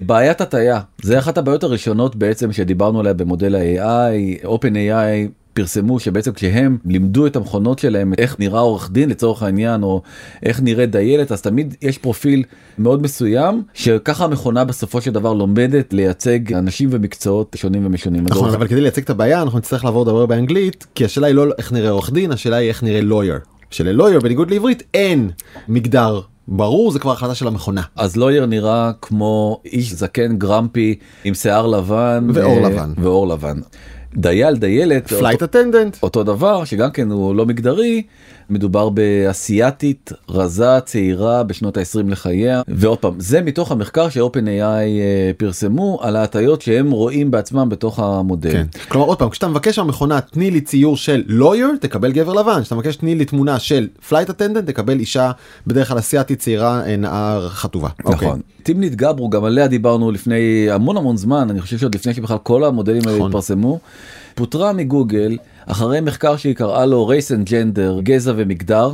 בעיית 0.00 0.40
הטיה 0.40 0.80
זה 1.02 1.18
אחת 1.18 1.38
הבעיות 1.38 1.62
הראשונות 1.62 2.16
בעצם 2.16 2.52
שדיברנו 2.52 3.00
עליה 3.00 3.12
במודל 3.12 3.54
ה-AI, 3.54 4.46
OpenAI 4.46 5.39
פרסמו 5.52 6.00
שבעצם 6.00 6.32
כשהם 6.32 6.78
לימדו 6.84 7.26
את 7.26 7.36
המכונות 7.36 7.78
שלהם 7.78 8.12
איך 8.18 8.36
נראה 8.38 8.60
עורך 8.60 8.90
דין 8.90 9.08
לצורך 9.08 9.42
העניין 9.42 9.82
או 9.82 10.02
איך 10.42 10.60
נראה 10.62 10.86
דיילת 10.86 11.32
אז 11.32 11.42
תמיד 11.42 11.76
יש 11.82 11.98
פרופיל 11.98 12.42
מאוד 12.78 13.02
מסוים 13.02 13.62
שככה 13.74 14.24
המכונה 14.24 14.64
בסופו 14.64 15.00
של 15.00 15.10
דבר 15.10 15.32
לומדת 15.32 15.92
לייצג 15.92 16.52
אנשים 16.52 16.88
ומקצועות 16.92 17.56
שונים 17.58 17.86
ומשונים. 17.86 18.24
נכון 18.24 18.54
אבל 18.54 18.66
כדי 18.68 18.80
לייצג 18.80 19.02
את 19.02 19.10
הבעיה 19.10 19.42
אנחנו 19.42 19.58
נצטרך 19.58 19.84
לעבור 19.84 20.02
לדבר 20.02 20.26
באנגלית 20.26 20.86
כי 20.94 21.04
השאלה 21.04 21.26
היא 21.26 21.34
לא 21.34 21.44
איך 21.58 21.72
נראה 21.72 21.90
עורך 21.90 22.12
דין 22.12 22.32
השאלה 22.32 22.56
היא 22.56 22.68
איך 22.68 22.82
נראה 22.82 23.00
לויר. 23.00 23.38
שללויר 23.70 24.20
בניגוד 24.20 24.50
לעברית 24.50 24.82
אין 24.94 25.30
מגדר 25.68 26.20
ברור 26.48 26.90
זה 26.90 26.98
כבר 26.98 27.12
החלטה 27.12 27.34
של 27.34 27.46
המכונה. 27.46 27.82
אז 27.96 28.16
לויר 28.16 28.46
נראה 28.46 28.90
כמו 29.02 29.60
איש 29.64 29.92
זקן 29.92 30.38
grumpy 30.38 30.98
עם 31.24 31.34
שיער 31.34 31.66
לבן 31.66 32.28
ועור 32.34 32.64
אה, 32.64 32.70
לבן. 32.70 32.92
ועור 32.98 33.28
לבן. 33.28 33.60
דייל 34.16 34.56
דיילת 34.56 35.12
Flight 35.12 35.42
attendant. 35.42 35.96
אותו 36.02 36.24
דבר 36.24 36.64
שגם 36.64 36.90
כן 36.90 37.10
הוא 37.10 37.34
לא 37.34 37.46
מגדרי 37.46 38.02
מדובר 38.50 38.88
באסייתית 38.88 40.12
רזה 40.28 40.80
צעירה 40.84 41.42
בשנות 41.42 41.76
ה-20 41.76 42.10
לחייה 42.10 42.62
ועוד 42.68 42.98
פעם 42.98 43.14
זה 43.18 43.40
מתוך 43.40 43.72
המחקר 43.72 44.08
ש-OpenAI 44.08 44.88
פרסמו 45.36 45.98
על 46.02 46.16
ההטיות 46.16 46.62
שהם 46.62 46.90
רואים 46.90 47.30
בעצמם 47.30 47.68
בתוך 47.68 47.98
המודל. 47.98 48.52
כן. 48.52 48.66
כלומר 48.88 49.06
עוד 49.06 49.18
פעם 49.18 49.30
כשאתה 49.30 49.48
מבקש 49.48 49.78
מהמכונה 49.78 50.20
תני 50.20 50.50
לי 50.50 50.60
ציור 50.60 50.96
של 50.96 51.22
לויר 51.26 51.68
תקבל 51.80 52.12
גבר 52.12 52.32
לבן 52.32 52.60
כשאתה 52.62 52.74
מבקש 52.74 52.96
תני 52.96 53.14
לי 53.14 53.24
תמונה 53.24 53.58
של 53.58 53.88
flight 54.08 54.30
attendant 54.30 54.66
תקבל 54.66 54.98
אישה 54.98 55.30
בדרך 55.66 55.88
כלל 55.88 55.98
אסיאתית 55.98 56.38
צעירה 56.38 56.86
אה, 56.86 56.96
נערה 56.96 57.48
חטובה. 57.48 57.88
אוקיי. 58.04 58.28
נכון. 58.28 58.40
Timnit 58.62 58.94
Gebru 58.94 59.30
גם 59.30 59.44
עליה 59.44 59.66
דיברנו 59.66 60.10
לפני 60.10 60.70
המון 60.70 60.96
המון 60.96 61.16
זמן 61.16 61.50
אני 61.50 61.60
חושב 61.60 61.78
שעוד 61.78 61.94
לפני 61.94 62.14
שבכלל 62.14 62.38
כל 62.42 62.64
המודלים 62.64 63.02
האלה 63.06 63.16
נכון. 63.16 63.26
התפרסמו. 63.26 63.78
פוטרה 64.34 64.72
מגוגל 64.72 65.38
אחרי 65.66 66.00
מחקר 66.00 66.36
שהיא 66.36 66.54
קראה 66.54 66.86
לו 66.86 67.10
race 67.10 67.30
and 67.30 67.48
gender 67.48 68.00
גזע 68.02 68.32
ומגדר 68.36 68.90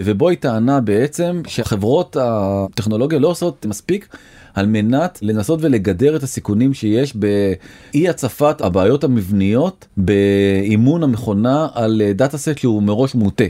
ובו 0.00 0.28
היא 0.28 0.38
טענה 0.38 0.80
בעצם 0.80 1.42
שחברות 1.46 2.16
הטכנולוגיה 2.20 3.18
לא 3.18 3.28
עושות 3.28 3.66
מספיק 3.66 4.08
על 4.54 4.66
מנת 4.66 5.18
לנסות 5.22 5.58
ולגדר 5.62 6.16
את 6.16 6.22
הסיכונים 6.22 6.74
שיש 6.74 7.16
באי 7.16 8.08
הצפת 8.08 8.60
הבעיות 8.60 9.04
המבניות 9.04 9.86
באימון 9.96 11.02
המכונה 11.02 11.68
על 11.74 12.02
דאטה 12.14 12.38
סט 12.38 12.58
שהוא 12.58 12.82
מראש 12.82 13.14
מוטה. 13.14 13.44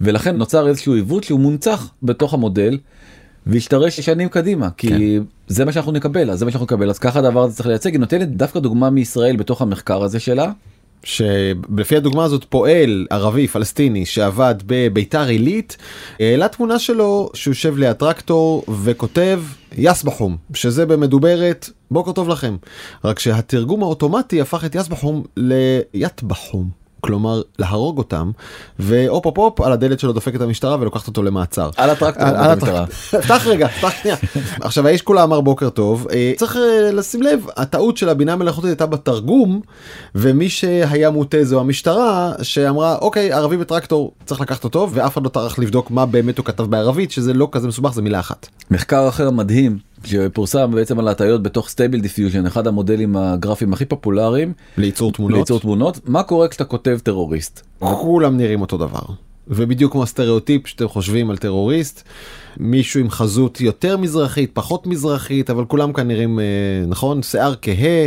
ולכן 0.00 0.36
נוצר 0.36 0.68
איזשהו 0.68 0.94
עיוות 0.94 1.24
שהוא 1.24 1.40
מונצח 1.40 1.90
בתוך 2.02 2.34
המודל 2.34 2.78
והשתרש 3.46 4.00
שנים 4.00 4.28
קדימה 4.28 4.68
כי 4.76 4.88
כן. 4.88 5.22
זה 5.48 5.64
מה 5.64 5.72
שאנחנו 5.72 5.92
נקבל 5.92 6.30
אז 6.30 6.38
זה 6.38 6.44
מה 6.44 6.50
שאנחנו 6.50 6.64
נקבל 6.64 6.90
אז 6.90 6.98
ככה 6.98 7.18
הדבר 7.18 7.42
הזה 7.42 7.56
צריך 7.56 7.68
לייצג 7.68 7.92
היא 7.92 8.00
נותנת 8.00 8.28
דווקא 8.36 8.60
דוגמה 8.60 8.90
מישראל 8.90 9.36
בתוך 9.36 9.62
המחקר 9.62 10.02
הזה 10.02 10.20
שלה 10.20 10.52
שלפי 11.04 11.96
הדוגמה 11.96 12.24
הזאת 12.24 12.44
פועל 12.44 13.06
ערבי 13.10 13.48
פלסטיני 13.48 14.06
שעבד 14.06 14.54
בביתר 14.66 15.26
עילית 15.26 15.76
העלה 16.20 16.48
תמונה 16.48 16.78
שלו 16.78 17.30
שהוא 17.34 17.52
יושב 17.52 17.76
ליד 17.76 17.92
טרקטור 17.92 18.64
וכותב 18.68 19.42
יסבחום 19.78 20.36
שזה 20.54 20.86
במדוברת 20.86 21.70
בוקר 21.90 22.12
טוב 22.12 22.28
לכם 22.28 22.56
רק 23.04 23.18
שהתרגום 23.18 23.82
האוטומטי 23.82 24.40
הפך 24.40 24.64
את 24.64 24.74
יסבחום 24.74 25.22
ליטבחום. 25.36 26.81
כלומר 27.06 27.42
להרוג 27.58 27.98
אותם 27.98 28.30
והופ 28.78 29.26
הופ 29.26 29.38
הופ 29.38 29.60
על 29.60 29.72
הדלת 29.72 30.00
שלו 30.00 30.12
דופקת 30.12 30.40
המשטרה 30.40 30.76
ולוקחת 30.80 31.06
אותו 31.06 31.22
למעצר. 31.22 31.70
על 31.76 31.90
הטרקטור, 31.90 32.22
על- 32.28 32.36
המשטרה. 32.50 32.82
הטרקטור. 32.82 33.20
פתח 33.22 33.46
רגע, 33.46 33.68
פתח 33.68 33.90
שנייה. 34.02 34.16
עכשיו 34.60 34.86
האיש 34.86 35.02
כולה 35.02 35.24
אמר 35.24 35.40
בוקר 35.40 35.70
טוב, 35.70 36.06
אה, 36.12 36.32
צריך 36.36 36.56
אה, 36.56 36.90
לשים 36.92 37.22
לב, 37.22 37.46
הטעות 37.56 37.96
של 37.96 38.08
הבינה 38.08 38.32
המלאכותית 38.32 38.68
הייתה 38.68 38.86
בתרגום, 38.86 39.60
ומי 40.14 40.48
שהיה 40.48 41.10
מוטה 41.10 41.44
זו 41.44 41.60
המשטרה, 41.60 42.32
שאמרה 42.42 42.96
אוקיי 42.98 43.32
ערבי 43.32 43.56
בטרקטור 43.56 44.12
צריך 44.24 44.40
לקחת 44.40 44.64
אותו, 44.64 44.88
ואף 44.92 45.12
אחד 45.12 45.24
לא 45.24 45.28
טרח 45.28 45.58
לבדוק 45.58 45.90
מה 45.90 46.06
באמת 46.06 46.38
הוא 46.38 46.46
כתב 46.46 46.62
בערבית, 46.64 47.10
שזה 47.10 47.32
לא 47.34 47.48
כזה 47.52 47.68
מסובך, 47.68 47.92
זה 47.92 48.02
מילה 48.02 48.20
אחת. 48.20 48.48
מחקר 48.70 49.08
אחר 49.08 49.30
מדהים 49.30 49.78
שפורסם 50.04 50.70
בעצם 50.74 50.98
על 50.98 51.08
הטיות 51.08 51.42
בתוך 51.42 51.68
Stable 51.68 52.00
Diffusion 52.00 52.46
אחד 52.46 52.66
המודלים 52.66 53.16
הגרפיים 53.16 53.72
הכי 53.72 53.84
פופולריים 53.84 54.52
לייצור 54.78 55.12
תמונות, 55.12 55.38
ליצור 55.38 55.60
תמונות 55.60 56.00
מה 56.08 56.22
קורה 56.22 56.48
כשאתה 56.48 56.64
כותב 56.64 56.98
טרוריסט. 57.02 57.62
כולם 57.78 58.36
נראים 58.36 58.60
אותו 58.60 58.76
דבר. 58.78 59.00
ובדיוק 59.48 59.92
כמו 59.92 60.02
הסטריאוטיפ 60.02 60.66
שאתם 60.66 60.88
חושבים 60.88 61.30
על 61.30 61.36
טרוריסט, 61.36 62.02
מישהו 62.56 63.00
עם 63.00 63.10
חזות 63.10 63.60
יותר 63.60 63.96
מזרחית, 63.96 64.50
פחות 64.54 64.86
מזרחית, 64.86 65.50
אבל 65.50 65.64
כולם 65.64 65.92
כאן 65.92 66.08
נראים, 66.08 66.40
אה, 66.40 66.44
נכון? 66.88 67.22
שיער 67.22 67.54
כהה, 67.62 68.06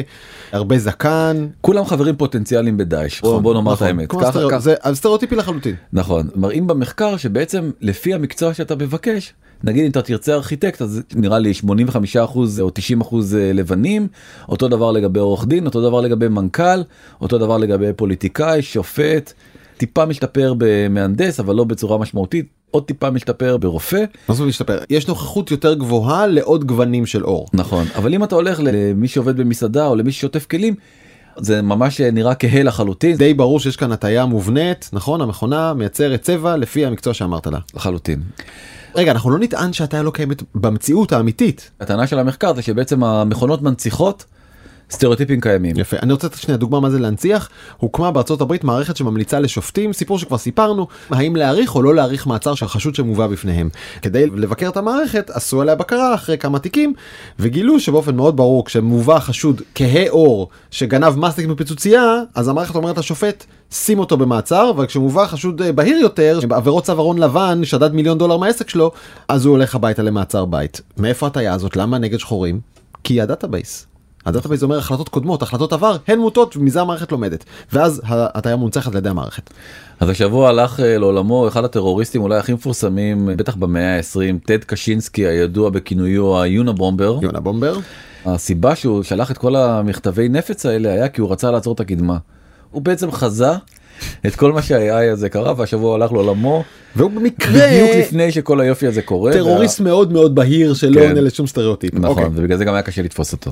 הרבה 0.51 0.77
זקן. 0.79 1.47
כולם 1.61 1.85
חברים 1.85 2.15
פוטנציאליים 2.15 2.77
בדאעש 2.77 3.21
בוא, 3.21 3.39
בוא 3.39 3.53
נאמר 3.53 3.73
נכון, 3.73 3.87
את 3.87 3.91
האמת. 3.91 4.09
ככה- 4.11 4.29
הסטריאו- 4.29 4.49
ככה- 4.49 4.59
זה 4.59 4.75
סטריאוטיפי 4.93 5.35
לחלוטין. 5.35 5.75
נכון 5.93 6.27
מראים 6.35 6.67
במחקר 6.67 7.17
שבעצם 7.17 7.71
לפי 7.81 8.13
המקצוע 8.13 8.53
שאתה 8.53 8.75
מבקש 8.75 9.33
נגיד 9.63 9.83
אם 9.83 9.91
אתה 9.91 10.01
תרצה 10.01 10.33
ארכיטקט 10.33 10.81
אז 10.81 11.01
נראה 11.15 11.39
לי 11.39 11.53
85 11.53 12.17
אחוז 12.17 12.61
או 12.61 12.69
90 12.69 13.01
אחוז 13.01 13.35
לבנים 13.35 14.07
אותו 14.49 14.67
דבר 14.67 14.91
לגבי 14.91 15.19
עורך 15.19 15.45
דין 15.45 15.65
אותו 15.65 15.81
דבר 15.89 16.01
לגבי 16.01 16.27
מנכ"ל 16.27 16.81
אותו 17.21 17.37
דבר 17.37 17.57
לגבי 17.57 17.93
פוליטיקאי 17.95 18.61
שופט 18.61 19.33
טיפה 19.77 20.05
משתפר 20.05 20.53
במהנדס 20.57 21.39
אבל 21.39 21.55
לא 21.55 21.63
בצורה 21.63 21.97
משמעותית 21.97 22.45
עוד 22.71 22.83
טיפה 22.85 23.09
משתפר 23.09 23.57
ברופא 23.57 24.03
מה 24.29 24.35
זאת 24.35 24.45
להשתפר? 24.45 24.79
יש 24.89 25.07
נוכחות 25.07 25.51
יותר 25.51 25.73
גבוהה 25.73 26.27
לעוד 26.27 26.63
גוונים 26.63 27.05
של 27.05 27.23
אור. 27.23 27.47
נכון 27.53 27.87
אבל 27.95 28.13
אם 28.13 28.23
אתה 28.23 28.35
הולך 28.35 28.59
למי 28.63 29.07
שעובד 29.07 29.37
במסעדה 29.37 29.87
או 29.87 29.95
למי 29.95 30.11
ששוטף 30.11 30.45
כלים 30.45 30.75
זה 31.37 31.61
ממש 31.61 32.01
נראה 32.01 32.35
כהה 32.35 32.63
לחלוטין 32.63 33.17
די 33.17 33.33
ברור 33.33 33.59
שיש 33.59 33.77
כאן 33.77 33.91
הטיה 33.91 34.25
מובנית, 34.25 34.89
נכון? 34.93 35.21
המכונה 35.21 35.73
מייצרת 35.73 36.21
צבע 36.21 36.57
לפי 36.57 36.85
המקצוע 36.85 37.13
שאמרת 37.13 37.47
לה. 37.47 37.59
לחלוטין. 37.75 38.21
רגע, 38.95 39.11
אנחנו 39.11 39.29
לא 39.29 39.39
נטען 39.39 39.73
שהטיה 39.73 40.03
לא 40.03 40.11
קיימת 40.11 40.43
במציאות 40.55 41.11
האמיתית. 41.11 41.71
הטענה 41.79 42.07
של 42.07 42.19
המחקר 42.19 42.55
זה 42.55 42.61
שבעצם 42.61 43.03
המכונות 43.03 43.61
מנציחות 43.61 44.25
סטריאוטיפים 44.91 45.41
קיימים. 45.41 45.79
יפה. 45.79 45.97
אני 46.01 46.13
רוצה 46.13 46.27
לתת 46.27 46.37
שנייה 46.37 46.57
דוגמה 46.57 46.79
מה 46.79 46.89
זה 46.89 46.99
להנציח. 46.99 47.49
הוקמה 47.77 48.11
בארצות 48.11 48.41
הברית 48.41 48.63
מערכת 48.63 48.97
שממליצה 48.97 49.39
לשופטים, 49.39 49.93
סיפור 49.93 50.19
שכבר 50.19 50.37
סיפרנו, 50.37 50.87
האם 51.09 51.35
להאריך 51.35 51.75
או 51.75 51.81
לא 51.81 51.95
להאריך 51.95 52.27
מעצר 52.27 52.55
של 52.55 52.67
חשוד 52.67 52.95
שמובא 52.95 53.27
בפניהם. 53.27 53.69
כדי 54.01 54.25
לבקר 54.25 54.69
את 54.69 54.77
המערכת 54.77 55.29
עשו 55.29 55.61
עליה 55.61 55.75
בקרה 55.75 56.15
אחרי 56.15 56.37
כמה 56.37 56.59
תיקים, 56.59 56.93
וגילו 57.39 57.79
שבאופן 57.79 58.15
מאוד 58.15 58.37
ברור 58.37 58.65
כשמובא 58.65 59.19
חשוד 59.19 59.61
כהה 59.75 60.09
עור 60.09 60.49
שגנב 60.71 61.15
מסטיק 61.19 61.47
מפיצוצייה, 61.47 62.21
אז 62.35 62.47
המערכת 62.47 62.75
אומרת 62.75 62.97
לשופט 62.97 63.45
שים 63.71 63.99
אותו 63.99 64.17
במעצר, 64.17 64.69
אבל 64.69 64.85
כשמובא 64.85 65.25
חשוד 65.25 65.61
אה, 65.61 65.71
בהיר 65.71 65.97
יותר, 65.97 66.39
בעבירות 66.47 66.83
צווארון 66.83 67.17
לבן, 67.17 67.61
שדד 67.63 67.93
מיליון 67.93 68.17
דולר 68.17 68.37
מהעסק 68.37 68.69
שלו, 68.69 68.91
אז 69.27 69.45
הוא 69.45 69.51
הולך 69.51 69.75
הביתה 69.75 70.03
למעצר 70.03 70.45
בית. 70.45 70.81
מאיפה 70.97 71.27
הטיה 71.27 71.53
הזאת? 71.53 71.75
למה 71.75 71.97
נגד 71.97 72.19
שחורים? 72.19 72.59
כי 73.03 73.21
ה-database. 73.21 73.94
ה-database 74.25 74.63
אומר 74.63 74.77
החלטות 74.77 75.09
קודמות 75.09 75.41
החלטות 75.41 75.73
עבר 75.73 75.97
הן 76.07 76.19
מוטות 76.19 76.57
ומזה 76.57 76.81
המערכת 76.81 77.11
לומדת 77.11 77.43
ואז 77.73 78.01
ההטיה 78.05 78.55
מונצחת 78.55 78.91
על 78.91 78.97
ידי 78.97 79.09
המערכת. 79.09 79.49
אז 79.99 80.09
השבוע 80.09 80.49
הלך 80.49 80.79
אה, 80.79 80.97
לעולמו 80.97 81.47
אחד 81.47 81.65
הטרוריסטים 81.65 82.21
אולי 82.21 82.37
הכי 82.37 82.53
מפורסמים 82.53 83.29
בטח 83.37 83.55
במאה 83.55 83.97
ה-20 83.97 84.47
טד 84.47 84.63
קשינסקי 84.63 85.25
הידוע 85.25 85.69
בכינויו 85.69 86.41
ה-Unabomber. 86.41 87.19
Unabomber. 87.21 87.77
הסיבה 88.25 88.75
שהוא 88.75 89.03
שלח 89.03 89.31
את 89.31 89.37
כל 89.37 89.55
המכתבי 89.55 90.29
נפץ 90.29 90.65
האלה 90.65 90.93
היה 90.93 91.09
כי 91.09 91.21
הוא 91.21 91.31
רצה 91.31 91.51
לעצור 91.51 91.73
את 91.73 91.79
הקדמה. 91.79 92.17
הוא 92.71 92.81
בעצם 92.81 93.11
חזה 93.11 93.49
את 94.27 94.35
כל 94.35 94.51
מה 94.51 94.61
שה-AI 94.61 95.11
הזה 95.11 95.29
קרה 95.29 95.53
והשבוע 95.57 95.95
הלך 95.95 96.11
לעולמו 96.11 96.63
והוא 96.95 97.11
במקרה 97.11 97.67
בדיוק 97.67 97.89
לפני 97.99 98.31
שכל 98.31 98.61
היופי 98.61 98.87
הזה 98.87 99.01
קורה. 99.01 99.33
טרוריסט 99.33 99.79
וה... 99.79 99.85
מאוד 99.85 100.13
מאוד 100.13 100.35
בהיר 100.35 100.73
שלא 100.73 101.01
כן. 101.01 101.07
עונה 101.07 101.21
לשום 101.21 101.47
סטריאוטיפ. 101.47 101.93
נכון 101.93 102.09
אוקיי. 102.09 102.25
ובגלל 102.25 102.57
זה 102.57 102.65
גם 102.65 102.73
היה 102.73 102.83
קשה 102.83 103.01
לתפוס 103.01 103.33
אותו. 103.33 103.51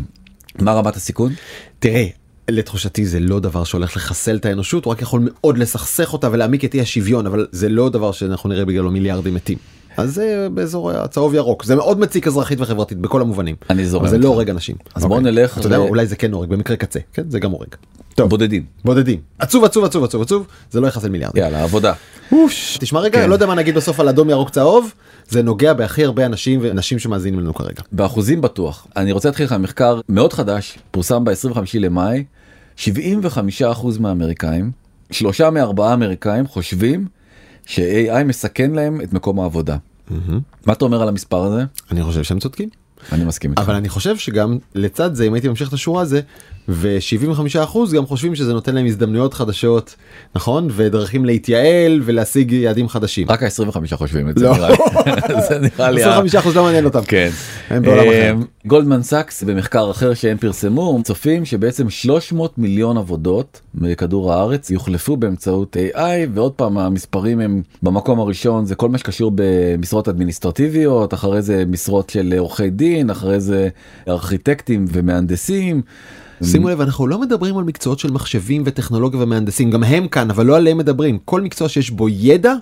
מה 0.62 0.74
רמת 0.74 0.96
הסיכון? 0.96 1.34
תראה. 1.80 2.08
לתחושתי 2.50 3.06
זה 3.06 3.20
לא 3.20 3.40
דבר 3.40 3.64
שהולך 3.64 3.98
לחסל 3.98 4.36
את 4.36 4.46
האנושות 4.46 4.86
הוא 4.86 4.92
רק 4.92 5.02
יכול 5.02 5.22
מאוד 5.24 5.58
לסכסך 5.58 6.14
אותה 6.14 6.30
ולהעמיק 6.32 6.66
את 6.66 6.74
אי 6.74 6.82
השוויון 6.82 7.26
אבל 7.26 7.48
זה 7.52 7.70
לא 7.70 7.90
דבר 7.90 8.12
שאנחנו 8.12 8.50
נראה 8.50 8.66
בגללו 8.66 8.92
מיליארדים 8.92 9.34
מתים. 9.34 9.58
אז 9.98 10.14
זה 10.14 10.48
באזור 10.54 10.92
הצהוב 10.92 11.36
ירוק 11.36 11.64
זה 11.64 11.76
מאוד 11.76 12.00
מציק 12.00 12.28
אזרחית 12.28 12.62
וחברתית 12.62 12.98
בכל 12.98 13.22
המובנים. 13.22 13.56
אני 13.70 13.86
זורם 13.86 14.08
זה. 14.08 14.18
לא 14.18 14.28
הורג 14.28 14.50
אנשים. 14.50 14.76
אז 14.96 15.04
בואו 15.06 15.20
אוקיי. 15.20 15.32
נלך 15.32 15.58
אתה 15.58 15.68
יודע 15.68 15.78
אולי 15.78 16.06
זה 16.06 16.16
כן 16.16 16.32
הורג 16.32 16.50
במקרה 16.50 16.76
קצה 16.76 17.00
כן 17.14 17.30
זה 17.30 17.40
גם 17.40 17.52
הורג. 17.52 17.68
טוב 18.16 18.30
בודדים. 18.30 18.64
בודדים 18.86 19.20
עצוב 19.40 19.64
עצוב 19.64 19.84
עצוב 19.84 20.04
עצוב 20.04 20.22
עצוב 20.22 20.48
זה 20.72 20.82
לא 20.82 20.88
יחסל 20.88 21.10
מיליארדים. 21.10 21.44
יאללה 21.44 21.64
עבודה. 21.64 21.94
תשמע 22.80 23.00
רגע 23.00 23.22
כן. 23.22 23.30
לא 23.30 23.34
יודע 23.34 23.46
מה 23.46 23.56
נגיד 23.56 23.76
בסוף 23.76 24.00
על 24.00 24.10
אדום 24.10 24.30
ירוק 24.30 24.50
צהוב 24.50 24.94
זה 25.30 25.44
נוגע 25.44 25.74
בהכי 25.74 26.06
הרבה 26.06 26.26
אנשים 26.26 26.60
ונשים 26.64 27.00
שמאזינים 27.00 27.40
לנו 27.40 27.54
כרגע. 27.54 27.82
באחוזים 27.92 28.42
בטוח. 28.42 28.88
אני 28.98 29.12
רוצה 29.12 29.30
להתחיל 29.30 29.46
לך 29.46 29.56
מחקר 29.60 30.00
מאוד 30.10 30.34
חדש, 30.34 30.78
פורסם 30.92 31.24
ב-25 31.24 31.58
למאי, 31.80 32.24
75% 32.78 32.84
מהאמריקאים, 34.00 34.72
שלושה 35.12 35.50
מארבעה 35.50 35.94
אמריקאים 35.94 36.48
חושבים 36.48 37.06
ש-AI 37.66 38.24
מסכן 38.26 38.72
להם 38.72 39.02
את 39.02 39.14
מקום 39.14 39.40
העבודה. 39.40 39.78
מה 40.66 40.74
אתה 40.74 40.86
אומר 40.86 41.02
על 41.02 41.08
המספר 41.08 41.44
הזה? 41.44 41.64
אני 41.92 42.04
חושב 42.04 42.24
שהם 42.24 42.40
צודקים. 42.40 42.70
אני 43.12 43.24
מסכים 43.24 43.52
איתך. 43.52 43.62
אבל 43.62 43.76
אני 43.76 43.90
חושב 43.90 44.18
שגם 44.18 44.58
לצד 44.76 45.14
זה 45.14 45.24
אם 45.24 45.34
הייתי 45.34 45.48
ממשיך 45.48 45.68
את 45.70 45.74
השורה 45.74 46.02
הזה 46.02 46.22
ו-75% 46.70 47.78
גם 47.96 48.06
חושבים 48.06 48.36
שזה 48.36 48.54
נותן 48.54 48.76
להם 48.76 48.86
הזדמנויות 48.86 49.34
חדשות 49.34 49.96
נכון 50.36 50.68
ודרכים 50.72 51.26
להתייעל 51.26 52.02
ולהשיג 52.06 52.52
יעדים 52.52 52.88
חדשים. 52.90 53.28
רק 53.30 53.44
ה-25 53.44 53.96
חושבים 53.96 54.30
את 54.30 54.38
זה 54.38 54.46
לא. 54.46 54.56
נראה 54.58 54.70
לי. 54.70 54.76
זה 55.50 55.60
נראה 55.60 55.92
לי. 55.92 56.04
ה- 56.04 56.20
25% 56.20 56.50
לא 56.56 56.64
מעניין 56.64 56.86
אותם. 56.86 57.02
כן. 57.08 57.30
הם 57.70 57.84
בעולם 57.84 58.00
אחר. 58.08 58.32
אמ, 58.32 58.44
גולדמן 58.66 59.04
סאקס 59.04 59.44
במחקר 59.44 59.92
אחר 59.92 60.14
שהם 60.14 60.38
פרסמו 60.38 61.00
צופים 61.04 61.46
שבעצם 61.46 61.90
300 61.90 62.58
מיליון 62.58 62.98
עבודות 62.98 63.62
מכדור 63.76 64.34
הארץ 64.34 64.70
יוחלפו 64.70 65.18
באמצעות 65.18 65.78
AI 65.78 66.00
ועוד 66.34 66.52
פעם 66.52 66.78
המספרים 66.78 67.40
הם 67.40 67.62
במקום 67.84 68.20
הראשון 68.20 68.66
זה 68.66 68.76
כל 68.76 68.90
מה 68.90 68.98
שקשור 68.98 69.32
במשרות 69.36 70.08
אדמיניסטרטיביות 70.10 71.14
אחרי 71.14 71.42
זה 71.42 71.64
משרות 71.68 72.10
של 72.10 72.34
עורכי 72.38 72.70
דין 72.70 73.10
אחרי 73.10 73.40
זה 73.40 73.70
ארכיטקטים 74.08 74.86
ומהנדסים. 74.92 75.82
שימו 76.44 76.70
לב 76.70 76.82
אנחנו 76.82 77.08
לא 77.08 77.20
מדברים 77.20 77.58
על 77.58 77.64
מקצועות 77.64 78.00
של 78.00 78.12
מחשבים 78.12 78.64
וטכנולוגיה 78.66 79.24
ומהנדסים 79.24 79.72
גם 79.72 79.84
הם 79.84 80.08
כאן 80.08 80.30
אבל 80.30 80.46
לא 80.46 80.58
עליהם 80.58 80.78
מדברים 80.78 81.18
כל 81.26 81.42
מקצוע 81.42 81.70
שיש 81.70 81.92
בו 81.92 82.10
ידע 82.10 82.54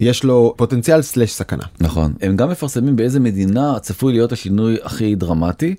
יש 0.00 0.24
לו 0.24 0.54
פוטנציאל 0.56 1.02
סלש 1.02 1.32
סכנה. 1.32 1.62
נכון 1.80 2.12
הם 2.20 2.36
גם 2.36 2.50
מפרסמים 2.50 2.96
באיזה 2.96 3.20
מדינה 3.20 3.78
צפוי 3.78 4.12
להיות 4.12 4.32
השינוי 4.32 4.76
הכי 4.82 5.14
דרמטי 5.14 5.74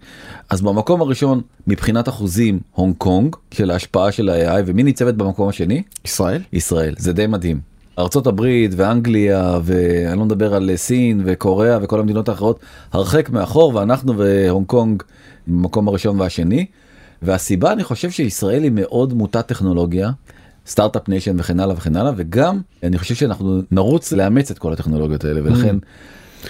אז 0.49 0.61
במקום 0.61 1.01
הראשון 1.01 1.41
מבחינת 1.67 2.09
אחוזים 2.09 2.59
הונג 2.71 2.95
קונג 2.97 3.35
של 3.51 3.71
ההשפעה 3.71 4.11
של 4.11 4.29
ה-AI 4.29 4.63
ומי 4.65 4.83
ניצבת 4.83 5.13
במקום 5.13 5.49
השני 5.49 5.83
ישראל? 6.05 6.41
ישראל 6.53 6.95
זה 6.97 7.13
די 7.13 7.27
מדהים. 7.27 7.71
ארצות 7.99 8.27
הברית 8.27 8.71
ואנגליה 8.75 9.59
ואני 9.63 10.19
לא 10.19 10.25
מדבר 10.25 10.53
על 10.53 10.69
סין 10.75 11.21
וקוריאה 11.25 11.77
וכל 11.81 11.99
המדינות 11.99 12.29
האחרות 12.29 12.59
הרחק 12.91 13.29
מאחור 13.29 13.75
ואנחנו 13.75 14.17
והונג 14.17 14.65
קונג 14.65 15.03
במקום 15.47 15.87
הראשון 15.87 16.19
והשני. 16.19 16.65
והסיבה 17.21 17.73
אני 17.73 17.83
חושב 17.83 18.11
שישראל 18.11 18.63
היא 18.63 18.71
מאוד 18.73 19.13
מוטת 19.13 19.47
טכנולוגיה. 19.47 20.11
Startup 20.67 21.09
nation 21.09 21.39
וכן 21.39 21.59
הלאה 21.59 21.75
וכן 21.77 21.95
הלאה 21.95 22.11
וגם 22.15 22.61
אני 22.83 22.97
חושב 22.97 23.15
שאנחנו 23.15 23.61
נרוץ 23.71 24.11
לאמץ 24.11 24.51
את 24.51 24.59
כל 24.59 24.73
הטכנולוגיות 24.73 25.25
האלה 25.25 25.41
ולכן 25.43 25.75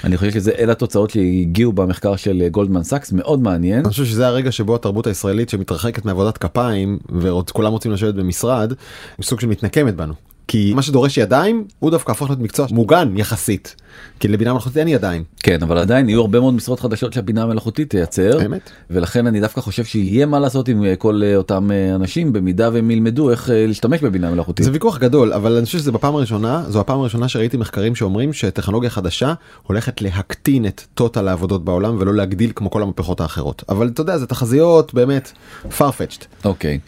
אני 0.04 0.18
חושב 0.18 0.32
שזה 0.32 0.52
אלה 0.52 0.72
התוצאות 0.72 1.10
שהגיעו 1.10 1.74
במחקר 1.74 2.16
של 2.16 2.48
גולדמן 2.52 2.84
סאקס 2.84 3.12
מאוד 3.12 3.42
מעניין. 3.42 3.80
אני 3.80 3.90
חושב 3.90 4.06
שזה 4.06 4.28
הרגע 4.28 4.52
שבו 4.52 4.76
התרבות 4.76 5.08
הישראלית 5.08 5.50
שמתרחקת 5.50 6.06
מעבודת 6.06 6.38
כפיים 6.38 7.00
וכולם 7.20 7.72
רוצים 7.72 7.92
לשבת 7.92 8.14
במשרד 8.14 8.74
סוג 9.22 9.40
של 9.40 9.48
מתנקמת 9.48 9.96
בנו. 9.96 10.14
כי 10.52 10.74
מה 10.76 10.82
שדורש 10.82 11.18
ידיים 11.18 11.64
הוא 11.80 11.92
דווקא 11.92 12.12
הפך 12.12 12.22
להיות 12.22 12.40
מקצוע 12.40 12.68
מוגן 12.72 13.18
יחסית. 13.18 13.76
כי 14.20 14.28
לבינה 14.28 14.54
מלאכותית 14.54 14.78
אין 14.78 14.88
ידיים. 14.88 15.24
כן 15.44 15.64
אבל 15.64 15.78
עדיין 15.78 16.10
יהיו 16.10 16.22
הרבה 16.22 16.40
מאוד 16.40 16.54
משרות 16.54 16.80
חדשות 16.80 17.14
שהבינה 17.14 17.44
המלאכותית 17.44 17.90
תייצר 17.90 18.46
אמת. 18.46 18.70
ולכן 18.90 19.28
אני 19.28 19.40
דווקא 19.40 19.62
חושב 19.62 19.84
שיהיה 19.84 20.26
מה 20.26 20.40
לעשות 20.40 20.68
עם 20.68 20.86
אה, 20.86 20.96
כל 20.96 21.22
אה, 21.24 21.36
אותם 21.36 21.72
אה, 21.72 21.96
אנשים 21.96 22.34
במידה 22.34 22.70
והם 22.74 22.92
ילמדו 22.92 23.30
איך 23.30 23.50
להשתמש 23.54 24.02
בבינה 24.02 24.32
מלאכותית. 24.32 24.66
זה 24.66 24.72
ויכוח 24.72 24.98
גדול 24.98 25.34
אבל 25.34 25.58
אני 25.58 25.66
חושב 25.66 25.78
שזה 25.78 25.92
בפעם 25.92 26.16
הראשונה 26.16 26.64
זו 26.68 26.80
הפעם 26.80 27.00
הראשונה 27.00 27.28
שראיתי 27.28 27.58
מחקרים 27.58 27.96
שאומרים 27.96 28.34
שטכנולוגיה 28.34 28.90
חדשה 28.90 29.34
הולכת 29.64 30.02
להקטין 30.02 30.66
את 30.66 30.82
טוטל 30.94 31.28
העבודות 31.28 31.66
בעולם 31.66 31.96
ולא 32.00 32.14
להגדיל 32.14 32.52
כמו 32.56 32.72
כל 32.72 32.82
המהפכות 32.82 33.22
האחרות 33.22 33.64
אבל 33.70 33.88
אתה 33.88 34.02
יודע 34.02 34.18
זה 34.18 34.26
תחזיות 34.26 34.94
באמת 34.94 35.32
farfetched. 35.78 36.26
אוקיי. 36.46 36.80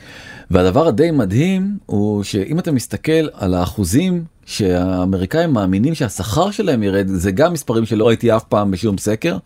והדבר 0.54 0.88
הדי 0.88 1.12
מדהים 1.12 1.78
הוא 1.86 2.24
שאם 2.24 2.60
אתה 2.60 2.72
מסתכל 2.72 3.28
על 3.34 3.54
האחוזים 3.54 4.24
שהאמריקאים 4.46 5.52
מאמינים 5.54 5.96
שהשכר 5.96 6.52
שלהם 6.52 6.84
ירד 6.84 7.08
זה 7.08 7.32
גם 7.32 7.54
מספרים 7.54 7.86
שלא 7.86 8.08
ראיתי 8.08 8.36
אף 8.36 8.44
פעם 8.44 8.72
בשום 8.72 8.98
סקר. 8.98 9.38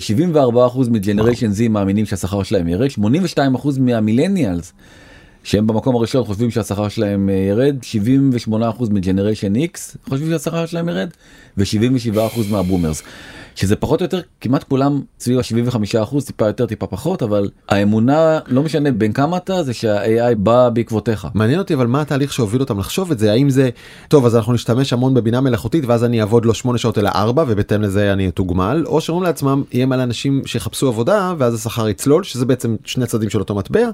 74% 0.00 0.02
מ-Generation 0.90 1.50
Z 1.50 1.68
מאמינים 1.70 2.06
שהשכר 2.06 2.42
שלהם 2.42 2.68
ירד 2.68 2.88
82% 3.36 3.80
מה-Millennials 3.80 4.72
שהם 5.44 5.66
במקום 5.66 5.96
הראשון 5.96 6.24
חושבים 6.24 6.50
שהשכר 6.50 6.88
שלהם 6.88 7.28
אה, 7.28 7.34
ירד 7.34 7.76
78% 8.50 8.52
מ-Generation 8.90 9.56
X 9.56 9.78
חושבים 10.08 10.30
שהשכר 10.30 10.66
שלהם 10.66 10.88
ירד 10.88 11.08
ו-77% 11.58 12.40
מה-Boomers 12.50 13.02
שזה 13.58 13.76
פחות 13.76 14.00
או 14.00 14.04
יותר 14.04 14.20
כמעט 14.40 14.64
כולם 14.64 15.00
סביב 15.20 15.38
ה-75% 15.38 16.26
טיפה 16.26 16.46
יותר 16.46 16.66
טיפה 16.66 16.86
פחות 16.86 17.22
אבל 17.22 17.50
האמונה 17.68 18.38
לא 18.46 18.62
משנה 18.62 18.92
בין 18.92 19.12
כמה 19.12 19.36
אתה 19.36 19.62
זה 19.62 19.74
שה-AI 19.74 20.34
בא 20.36 20.68
בעקבותיך. 20.68 21.28
מעניין 21.34 21.58
אותי 21.58 21.74
אבל 21.74 21.86
מה 21.86 22.00
התהליך 22.00 22.32
שהוביל 22.32 22.60
אותם 22.60 22.78
לחשוב 22.78 23.10
את 23.10 23.18
זה 23.18 23.32
האם 23.32 23.50
זה 23.50 23.70
טוב 24.08 24.26
אז 24.26 24.36
אנחנו 24.36 24.52
נשתמש 24.52 24.92
המון 24.92 25.14
בבינה 25.14 25.40
מלאכותית 25.40 25.84
ואז 25.86 26.04
אני 26.04 26.20
אעבוד 26.20 26.44
לא 26.44 26.54
8 26.54 26.78
שעות 26.78 26.98
אלא 26.98 27.10
4 27.14 27.44
ובהתאם 27.48 27.82
לזה 27.82 28.12
אני 28.12 28.28
אתוגמל 28.28 28.84
או 28.86 29.00
שאומרים 29.00 29.24
לעצמם 29.24 29.62
יהיה 29.72 29.86
מלא 29.86 30.02
אנשים 30.02 30.42
שיחפשו 30.46 30.88
עבודה 30.88 31.34
ואז 31.38 31.54
השכר 31.54 31.88
יצלול 31.88 32.24
שזה 32.24 32.46
בעצם 32.46 32.76
שני 32.84 33.06
צדדים 33.06 33.30
של 33.30 33.38
אותו 33.38 33.54
מטבע 33.54 33.88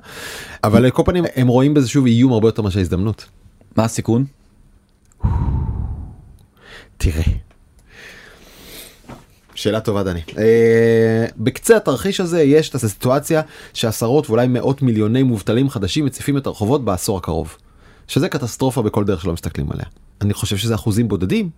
אבל 0.65 0.85
על 0.85 0.91
כל 0.91 1.03
פנים 1.07 1.25
הם 1.37 1.47
רואים 1.47 1.75
בזה 1.75 1.89
שוב 1.89 2.07
איום 2.07 2.33
הרבה 2.33 2.49
יותר 2.49 2.63
מאשר 2.63 2.81
הזדמנות. 2.81 3.27
מה 3.77 3.85
הסיכון? 3.85 4.25
תראה. 6.97 7.44
שאלה 9.65 9.81
טובה 9.81 10.03
דני. 10.03 10.21
אה, 10.39 11.27
בקצה 11.37 11.77
התרחיש 11.77 12.21
הזה 12.21 12.43
יש 12.43 12.69
את 12.69 12.75
הסיטואציה 12.75 13.43
שעשרות 13.73 14.31
ואולי 14.31 14.47
מאות 14.49 14.83
מיליוני 14.83 15.23
מובטלים 15.23 15.71
חדשים 15.71 16.05
מציפים 16.05 16.37
את 16.37 16.47
הרחובות 16.47 16.85
בעשור 16.85 17.19
הקרוב. 17.19 17.57
שזה 18.09 18.29
קטסטרופה 18.29 18.83
בכל 18.83 19.05
דרך 19.05 19.23
שלא 19.23 19.33
מסתכלים 19.33 19.67
עליה. 19.73 19.85
אני 20.21 20.35
חושב 20.35 20.57
שזה 20.57 20.75
אחוזים 20.75 21.09
בודדים, 21.09 21.51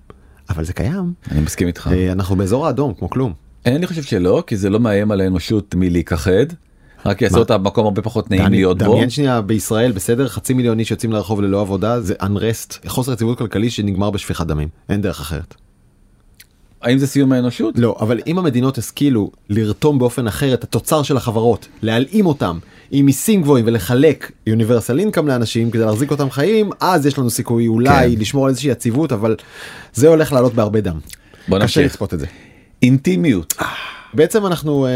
אבל 0.51 0.64
זה 0.64 0.73
קיים. 0.73 1.12
אני 1.31 1.40
מסכים 1.40 1.66
איתך. 1.66 1.90
אה, 1.92 2.12
אנחנו 2.12 2.37
באזור 2.37 2.66
האדום 2.66 2.95
כמו 2.95 3.11
כלום. 3.11 3.33
אני 3.66 3.87
חושב 3.87 4.03
שלא 4.03 4.45
כי 4.47 4.57
זה 4.57 4.71
לא 4.71 4.81
מאיים 4.81 5.11
על 5.11 5.21
האנושות 5.21 5.75
מלהיכחד. 5.75 6.47
רק 7.07 7.23
יעשה 7.23 7.35
מה? 7.35 7.40
אותה 7.40 7.59
במקום 7.59 7.85
הרבה 7.85 8.03
פחות 8.03 8.31
נעים 8.31 8.45
דני, 8.45 8.57
להיות 8.57 8.79
בו. 8.83 8.92
דמיין 8.92 9.11
שנייה 9.11 9.40
בישראל 9.40 9.92
בסדר 9.92 10.29
חצי 10.29 10.55
מיליון 10.55 10.79
איש 10.79 10.90
יוצאים 10.90 11.12
לרחוב 11.12 11.40
ללא 11.40 11.61
עבודה 11.61 12.01
זה 12.01 12.14
unrest 12.14 12.88
חוסר 12.88 13.12
יציבות 13.12 13.38
כלכלי 13.38 13.71
שנגמר 13.71 14.11
בשפיכת 14.11 14.47
דמים 14.47 14.69
אין 14.88 15.03
דרך 15.03 15.21
אחרת. 15.21 15.55
האם 16.87 16.99
זה 16.99 17.07
סיום 17.07 17.33
האנושות? 17.33 17.79
לא, 17.79 17.96
אבל 18.01 18.20
אם 18.27 18.38
המדינות 18.38 18.79
השכילו 18.79 19.31
לרתום 19.49 19.99
באופן 19.99 20.27
אחר 20.27 20.55
את 20.55 20.64
התוצר 20.64 21.03
של 21.03 21.16
החברות, 21.16 21.68
להלאים 21.83 22.27
אותם 22.27 22.59
עם 22.90 23.07
מיסים 23.07 23.42
גבוהים 23.42 23.64
ולחלק 23.68 24.33
יוניברסל 24.46 24.99
אינקאם 24.99 25.29
לאנשים 25.29 25.70
כדי 25.70 25.85
להחזיק 25.85 26.11
אותם 26.11 26.31
חיים, 26.31 26.70
אז 26.81 27.07
יש 27.07 27.18
לנו 27.18 27.31
סיכוי 27.31 27.66
אולי 27.66 28.14
כן. 28.16 28.20
לשמור 28.20 28.44
על 28.44 28.51
איזושהי 28.51 28.70
יציבות, 28.70 29.12
אבל 29.12 29.37
זה 29.94 30.09
הולך 30.09 30.33
לעלות 30.33 30.55
בהרבה 30.55 30.81
דם. 30.81 30.99
בוא 31.49 31.59
קשה 31.59 31.64
נמשיך. 31.64 31.85
לצפות 31.92 32.14
את 32.14 32.18
זה. 32.18 32.27
אינטימיות. 32.83 33.55
בעצם 34.14 34.46
אנחנו 34.46 34.87
אה, 34.87 34.90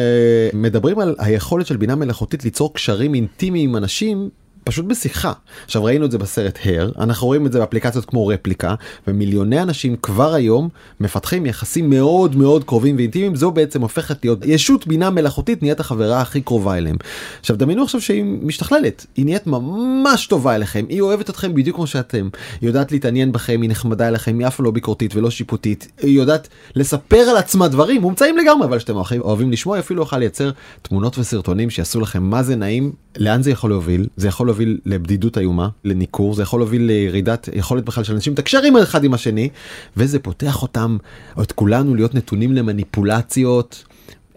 מדברים 0.55 0.99
על 0.99 1.15
היכולת 1.19 1.67
של 1.67 1.77
בינה 1.77 1.95
מלאכותית 1.95 2.45
ליצור 2.45 2.75
קשרים 2.75 3.15
אינטימיים 3.15 3.71
עם 3.71 3.77
אנשים 3.77 4.29
פשוט 4.65 4.87
בשיחה. 4.87 5.33
עכשיו 5.65 5.85
ראינו 5.85 6.05
את 6.05 6.11
זה 6.11 6.19
בסרט 6.19 6.59
הר, 6.65 6.91
אנחנו 6.99 7.27
רואים 7.27 7.47
את 7.47 7.53
זה 7.53 7.59
באפליקציות 7.59 8.05
כמו 8.05 8.27
רפליקה, 8.27 8.75
ומיליוני 9.09 9.63
אנשים 9.63 9.97
כבר 10.03 10.35
היום 10.35 10.69
מפתחים 11.01 11.47
יחסים 11.47 11.91
מאוד 11.91 12.37
מאוד 12.37 12.65
קרובים 12.65 12.97
ואינטימיים, 12.97 13.37
זו 13.37 13.51
בעצם 13.51 13.83
הופכת 13.83 14.25
להיות 14.25 14.39
ישות 14.45 14.87
בינה 14.87 15.11
מלאכותית 15.11 15.63
נהיית 15.63 15.81
החברה 15.81 16.21
הכי 16.21 16.41
קרובה 16.41 16.77
אליהם. 16.77 16.97
עכשיו 17.41 17.57
דמיינו 17.57 17.83
עכשיו 17.83 18.01
שהיא 18.01 18.25
משתכללת, 18.25 19.07
היא 19.17 19.25
נהיית 19.25 19.47
ממש 19.47 20.27
טובה 20.27 20.55
אליכם, 20.55 20.85
היא 20.89 21.01
אוהבת 21.01 21.31
אתכם 21.31 21.55
בדיוק 21.55 21.77
כמו 21.77 21.87
שאתם, 21.87 22.29
היא 22.61 22.69
יודעת 22.69 22.93
להתעניין 22.93 23.33
בכם, 23.33 23.63
היא 23.63 23.71
נחמדה 23.71 24.09
אליכם, 24.09 24.39
היא 24.39 24.47
אף 24.47 24.61
לא 24.61 24.71
ביקורתית 24.71 25.17
ולא 25.17 25.31
שיפוטית, 25.31 25.89
היא 26.03 26.19
יודעת 26.19 26.49
לספר 26.77 27.17
על 27.17 27.37
עצמה 27.37 27.69
דברים 27.69 28.01
מומצאים 28.01 28.37
לגמרי, 28.37 28.67
אבל 28.67 28.79
שאתם 28.79 28.97
אוהבים- 29.21 29.53
לשמוע, 29.53 29.79
אפילו 29.79 30.03
יכולה 30.03 30.21
לייצר 30.21 30.51
תמונות 30.83 31.19
וסרטונים 31.19 31.71
שיעשו 31.71 32.01
לכם 32.01 32.23
מה 32.23 32.43
זה 32.43 32.57
נעים, 32.57 32.93
לאן 33.19 33.43
זה 33.43 33.51
יכול 33.51 33.71
להוביל, 33.71 34.07
זה 34.17 34.29
יכול 34.29 34.50
להוביל 34.51 34.79
לבדידות 34.87 35.39
איומה, 35.39 35.69
לניכור, 35.85 36.35
זה 36.35 36.43
יכול 36.43 36.61
להוביל 36.61 36.83
לירידת 36.83 37.49
יכולת 37.53 37.85
בכלל 37.85 38.05
של 38.05 38.15
אנשים 38.15 38.33
לתקשר 38.33 38.63
עם 38.63 38.77
אחד 38.77 39.05
עם 39.05 39.15
השני, 39.15 39.49
וזה 39.97 40.19
פותח 40.19 40.63
אותם, 40.63 40.97
או 41.37 41.43
את 41.43 41.53
כולנו 41.53 41.95
להיות 41.95 42.15
נתונים 42.15 42.53
למניפולציות. 42.53 43.85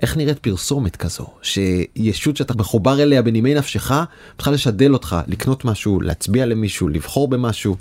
איך 0.02 0.18
נראית 0.18 0.40
פרסומת 0.40 0.96
כזו 0.96 1.26
שישות 1.42 2.38
שאתה 2.38 2.54
מחובר 2.58 3.02
אליה 3.04 3.22
בנימי 3.22 3.54
נפשך 3.54 3.92
מתחילה 4.36 4.54
לשדל 4.54 4.94
אותך 4.94 5.16
לקנות 5.28 5.66
משהו 5.66 6.02
להצביע 6.02 6.46
למישהו 6.46 6.88
לבחור 6.88 7.28
במשהו 7.28 7.76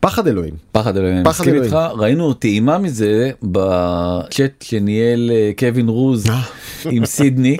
פחד 0.00 0.26
אלוהים 0.26 0.54
פחד 0.72 0.96
אלוהים, 0.96 1.24
פחד 1.24 1.48
אלוהים. 1.48 1.64
איתך, 1.64 1.76
ראינו 1.98 2.34
טעימה 2.34 2.78
מזה 2.78 3.30
בצ'אט 3.42 4.62
שניהל 4.62 5.30
אה, 5.30 5.50
קווין 5.58 5.88
רוז 5.88 6.26
אה. 6.30 6.42
עם 6.90 7.06
סידני, 7.06 7.56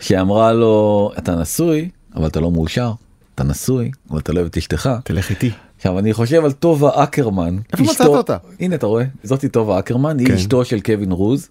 שאמרה 0.00 0.52
לו 0.52 1.10
אתה 1.18 1.34
נשוי 1.34 1.88
אבל 2.14 2.26
אתה 2.26 2.40
לא 2.40 2.50
מאושר, 2.50 2.92
אתה 3.40 3.48
נשוי 3.48 3.90
אבל 4.10 4.18
אתה 4.18 4.32
לא 4.32 4.38
אוהב 4.38 4.48
את 4.50 4.56
אשתך. 4.56 4.90
תלך 5.04 5.30
איתי. 5.30 5.50
עכשיו 5.76 5.98
אני 5.98 6.12
חושב 6.12 6.44
על 6.44 6.52
טובה 6.52 7.02
אקרמן. 7.02 7.56
איפה 7.72 7.82
מצאת 7.82 8.06
אותה? 8.06 8.36
הנה 8.60 8.74
אתה 8.74 8.86
רואה, 8.86 9.04
זאתי 9.22 9.48
טובה 9.48 9.78
אקרמן, 9.78 10.18
היא 10.18 10.26
כן. 10.26 10.34
אשתו 10.34 10.64
של 10.64 10.80
קווין 10.80 11.12
רוז. 11.12 11.48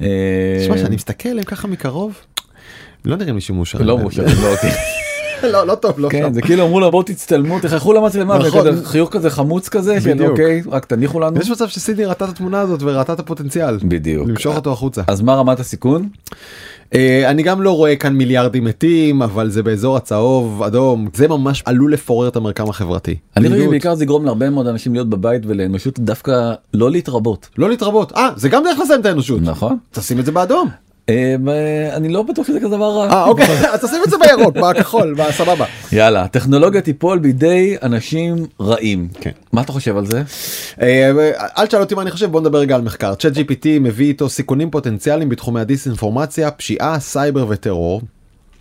אה, 0.00 0.06
תשמע 0.60 0.78
שאני 0.78 0.96
מסתכל 0.96 1.28
עליהם 1.28 1.44
ככה 1.44 1.68
מקרוב 1.68 2.14
לא 3.04 3.16
נראים 3.16 3.34
לי 3.34 3.40
שמאושר. 3.40 3.78
לא 3.82 3.98
מאושר, 3.98 4.24
לא 4.42 4.50
אותי. 4.50 4.66
לא 5.52 5.66
לא 5.66 5.74
טוב 5.74 5.98
לא 5.98 6.08
כן. 6.08 6.32
זה 6.32 6.42
כאילו 6.42 6.66
אמרו 6.66 6.80
לה 6.80 6.90
בואו 6.90 7.02
תצטלמו 7.02 7.60
תחייכו 7.60 7.92
למצלמה 7.92 8.38
נכון. 8.38 8.84
חיוך 8.84 9.12
כזה 9.12 9.30
חמוץ 9.30 9.68
כזה 9.68 10.00
של 10.00 10.14
בדיוק. 10.14 10.30
אוקיי 10.30 10.62
רק 10.70 10.84
תניחו 10.84 11.20
לנו. 11.20 11.40
יש 11.40 11.50
מצב 11.50 11.68
שסידני 11.68 12.04
ראתה 12.04 12.24
את 12.24 12.30
התמונה 12.30 12.60
הזאת 12.60 12.82
וראתה 12.82 13.12
את 13.12 13.20
הפוטנציאל. 13.20 13.76
בדיוק. 13.82 14.28
למשוך 14.28 14.56
אותו 14.56 14.72
החוצה. 14.72 15.02
אז 15.06 15.20
מה 15.20 15.34
רמת 15.34 15.60
הסיכון? 15.60 16.08
אה, 16.94 17.30
אני 17.30 17.42
גם 17.42 17.62
לא 17.62 17.76
רואה 17.76 17.96
כאן 17.96 18.12
מיליארדים 18.12 18.64
מתים 18.64 19.22
אבל 19.22 19.50
זה 19.50 19.62
באזור 19.62 19.96
הצהוב 19.96 20.62
אדום 20.62 21.08
זה 21.14 21.28
ממש 21.28 21.62
עלול 21.66 21.92
לפורר 21.92 22.28
את 22.28 22.36
המרקם 22.36 22.68
החברתי. 22.68 23.16
אני 23.36 23.48
חושב. 23.48 23.64
שבעיקר 23.64 23.94
זה 23.94 24.04
יגרום 24.04 24.24
להרבה 24.24 24.50
מאוד 24.50 24.66
אנשים 24.66 24.92
להיות 24.92 25.08
בבית 25.08 25.42
ולאנושות 25.46 25.98
דווקא 25.98 26.52
לא 26.74 26.90
להתרבות. 26.90 27.48
לא 27.58 27.68
להתרבות 27.70 28.12
אה 28.12 28.28
זה 28.36 28.48
גם 28.48 28.64
דרך 28.64 28.78
לסיים 28.78 29.00
את 29.00 29.06
האנושות. 29.06 29.40
נכון. 29.42 29.76
תשים 29.90 30.18
את 30.18 30.24
זה 30.24 30.32
באדום. 30.32 30.68
אה, 31.08 31.34
ב- 31.44 31.48
אני 31.96 32.08
לא 32.08 32.22
בטוח 32.22 32.46
שזה 32.46 32.60
כזה 32.60 32.68
דבר 32.68 32.90
רע. 32.96 33.10
אה 33.10 33.24
אוקיי 33.24 33.46
אז 33.72 33.80
תשים 33.84 33.98
את 34.04 34.10
זה 34.10 34.16
בירוק 34.18 34.56
בכחול 34.56 35.14
בסבבה. 35.14 35.64
יאללה 35.92 36.22
הטכנולוגיה 36.22 36.80
תיפול 36.80 37.18
בידי 37.18 37.76
אנשים 37.82 38.36
רעים. 38.60 39.08
כן. 39.20 39.30
מה 39.52 39.60
אתה 39.60 39.72
חושב 39.72 39.96
על 39.96 40.06
זה? 40.06 40.22
אה, 40.82 41.10
אל 41.58 41.66
תשאל 41.66 41.80
אותי 41.80 41.94
מה 41.94 42.02
אני 42.02 42.10
חושב 42.10 42.30
בוא 42.30 42.40
נדבר 42.40 42.58
רגע 42.58 42.74
על 42.74 42.82
מחקר 42.82 43.14
ChatGPT 43.14 43.66
מביא 43.80 44.06
איתו 44.08 44.28
סיכונים 44.28 44.70
פוטנציאליים 44.70 45.28
בתחומי 45.28 45.60
הדיסאינפורמציה 45.60 46.50
פשיעה 46.50 47.00
סייבר 47.00 47.46
וטרור. 47.48 48.00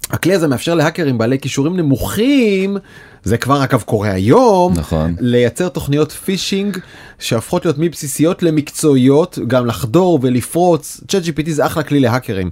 הכלי 0.10 0.34
הזה 0.34 0.48
מאפשר 0.48 0.76
להאקרים 0.76 1.18
בעלי 1.18 1.40
כישורים 1.40 1.78
נמוכים 1.78 2.78
זה 3.24 3.38
כבר 3.38 3.64
אגב 3.64 3.82
קורה 3.82 4.12
היום 4.12 4.74
נכון. 4.76 5.16
לייצר 5.20 5.70
תוכניות 5.70 6.12
פישינג 6.12 6.78
שהופכות 7.20 7.66
להיות 7.66 7.78
מבסיסיות 7.80 8.44
למקצועיות 8.44 9.40
גם 9.48 9.66
לחדור 9.66 10.20
ולפרוץ 10.22 11.02
ChatGPT 11.08 11.50
זה 11.50 11.66
אחלה 11.66 11.84
כלי 11.84 12.00
להאקרים. 12.00 12.50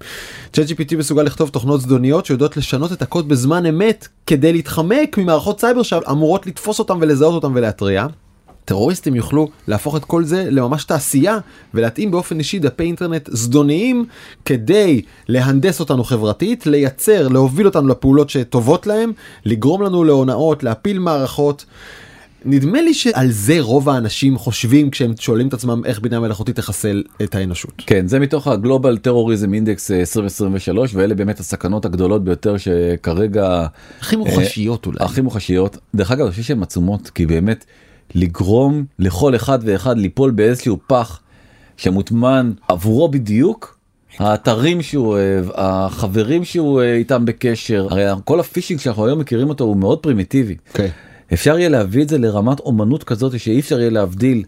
צ'אט 0.53 0.67
gpt 0.69 0.95
מסוגל 0.97 1.23
לכתוב 1.23 1.49
תוכנות 1.49 1.81
זדוניות 1.81 2.25
שיודעות 2.25 2.57
לשנות 2.57 2.91
את 2.91 3.01
הקוד 3.01 3.27
בזמן 3.27 3.65
אמת 3.65 4.07
כדי 4.27 4.53
להתחמק 4.53 5.17
ממערכות 5.17 5.59
סייבר 5.59 5.83
שאמורות 5.83 6.47
לתפוס 6.47 6.79
אותם 6.79 6.97
ולזהות 7.01 7.33
אותם 7.43 7.51
ולהתריע. 7.55 8.07
טרוריסטים 8.65 9.15
יוכלו 9.15 9.47
להפוך 9.67 9.95
את 9.95 10.05
כל 10.05 10.23
זה 10.23 10.47
לממש 10.51 10.83
תעשייה 10.83 11.37
ולהתאים 11.73 12.11
באופן 12.11 12.39
אישי 12.39 12.59
דפי 12.59 12.83
אינטרנט 12.83 13.29
זדוניים 13.31 14.05
כדי 14.45 15.01
להנדס 15.27 15.79
אותנו 15.79 16.03
חברתית, 16.03 16.67
לייצר, 16.67 17.27
להוביל 17.27 17.65
אותנו 17.65 17.87
לפעולות 17.87 18.29
שטובות 18.29 18.87
להם, 18.87 19.11
לגרום 19.45 19.81
לנו 19.81 20.03
להונאות, 20.03 20.63
להפיל 20.63 20.99
מערכות. 20.99 21.65
נדמה 22.47 22.81
לי 22.81 22.93
שעל 22.93 23.31
זה 23.31 23.57
רוב 23.59 23.89
האנשים 23.89 24.37
חושבים 24.37 24.89
כשהם 24.89 25.13
שואלים 25.19 25.47
את 25.47 25.53
עצמם 25.53 25.81
איך 25.85 26.01
בינה 26.01 26.19
מלאכותית 26.19 26.55
תחסל 26.55 27.03
את 27.23 27.35
האנושות. 27.35 27.83
כן 27.87 28.07
זה 28.07 28.19
מתוך 28.19 28.47
ה 28.47 28.54
Global 28.54 28.97
Terrorism 28.97 29.53
Index 29.53 29.91
2023 29.91 30.95
ואלה 30.95 31.15
באמת 31.15 31.39
הסכנות 31.39 31.85
הגדולות 31.85 32.23
ביותר 32.23 32.57
שכרגע 32.57 33.65
הכי 33.99 34.15
מוחשיות 34.15 34.85
אולי. 34.85 34.97
הכי 34.99 35.21
מוחשיות 35.21 35.77
דרך 35.95 36.11
אגב 36.11 36.21
אני 36.21 36.31
חושב 36.31 36.43
שהן 36.43 36.63
עצומות 36.63 37.09
כי 37.09 37.25
באמת 37.25 37.65
לגרום 38.15 38.85
לכל 38.99 39.35
אחד 39.35 39.59
ואחד 39.61 39.97
ליפול 39.97 40.31
באיזשהו 40.31 40.77
פח 40.87 41.19
שמוטמן 41.77 42.51
עבורו 42.67 43.07
בדיוק. 43.09 43.75
האתרים 44.19 44.81
שהוא 44.81 45.07
אוהב, 45.07 45.45
החברים 45.53 46.45
שהוא 46.45 46.81
אה, 46.81 46.93
איתם 46.95 47.25
בקשר, 47.25 47.87
הרי 47.91 48.05
כל 48.23 48.39
הפישינג 48.39 48.79
שאנחנו 48.79 49.05
היום 49.05 49.19
מכירים 49.19 49.49
אותו 49.49 49.63
הוא 49.63 49.77
מאוד 49.77 49.99
פרימיטיבי. 49.99 50.55
כן. 50.73 50.87
אפשר 51.33 51.59
יהיה 51.59 51.69
להביא 51.69 52.03
את 52.03 52.09
זה 52.09 52.17
לרמת 52.17 52.59
אומנות 52.59 53.03
כזאת 53.03 53.39
שאי 53.39 53.59
אפשר 53.59 53.79
יהיה 53.79 53.89
להבדיל 53.89 54.43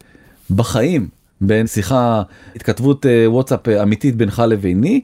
בחיים 0.49 1.07
בין 1.41 1.67
שיחה 1.67 2.23
התכתבות 2.55 3.05
אה, 3.05 3.31
וואטסאפ 3.31 3.67
אה, 3.67 3.83
אמיתית 3.83 4.15
בינך 4.15 4.43
לביני 4.47 5.01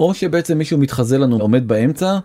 או 0.00 0.14
שבעצם 0.14 0.58
מישהו 0.58 0.78
מתחזה 0.78 1.18
לנו 1.18 1.38
עומד 1.38 1.68
באמצע 1.68 2.18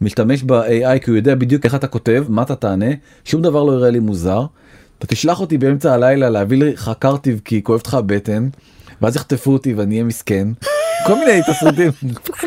משתמש 0.00 0.42
ב-AI 0.42 0.98
כי 1.04 1.10
הוא 1.10 1.16
יודע 1.16 1.34
בדיוק 1.34 1.64
איך 1.64 1.74
אתה 1.74 1.86
כותב 1.86 2.24
מה 2.28 2.42
אתה 2.42 2.54
תענה 2.54 2.90
שום 3.24 3.42
דבר 3.42 3.64
לא 3.64 3.72
יראה 3.72 3.90
לי 3.90 3.98
מוזר. 3.98 4.46
אתה 4.98 5.06
תשלח 5.06 5.40
אותי 5.40 5.58
באמצע 5.58 5.94
הלילה 5.94 6.30
להביא 6.30 6.58
לך 6.58 6.90
קרטיב 6.98 7.40
כי 7.44 7.62
כואבת 7.62 7.86
לך 7.86 7.94
הבטן 7.94 8.48
ואז 9.02 9.16
יחטפו 9.16 9.52
אותי 9.52 9.74
ואני 9.74 9.94
אהיה 9.94 10.04
מסכן. 10.04 10.48
כל 11.06 11.14
מיני 11.14 11.40
תסריטים. 11.50 11.90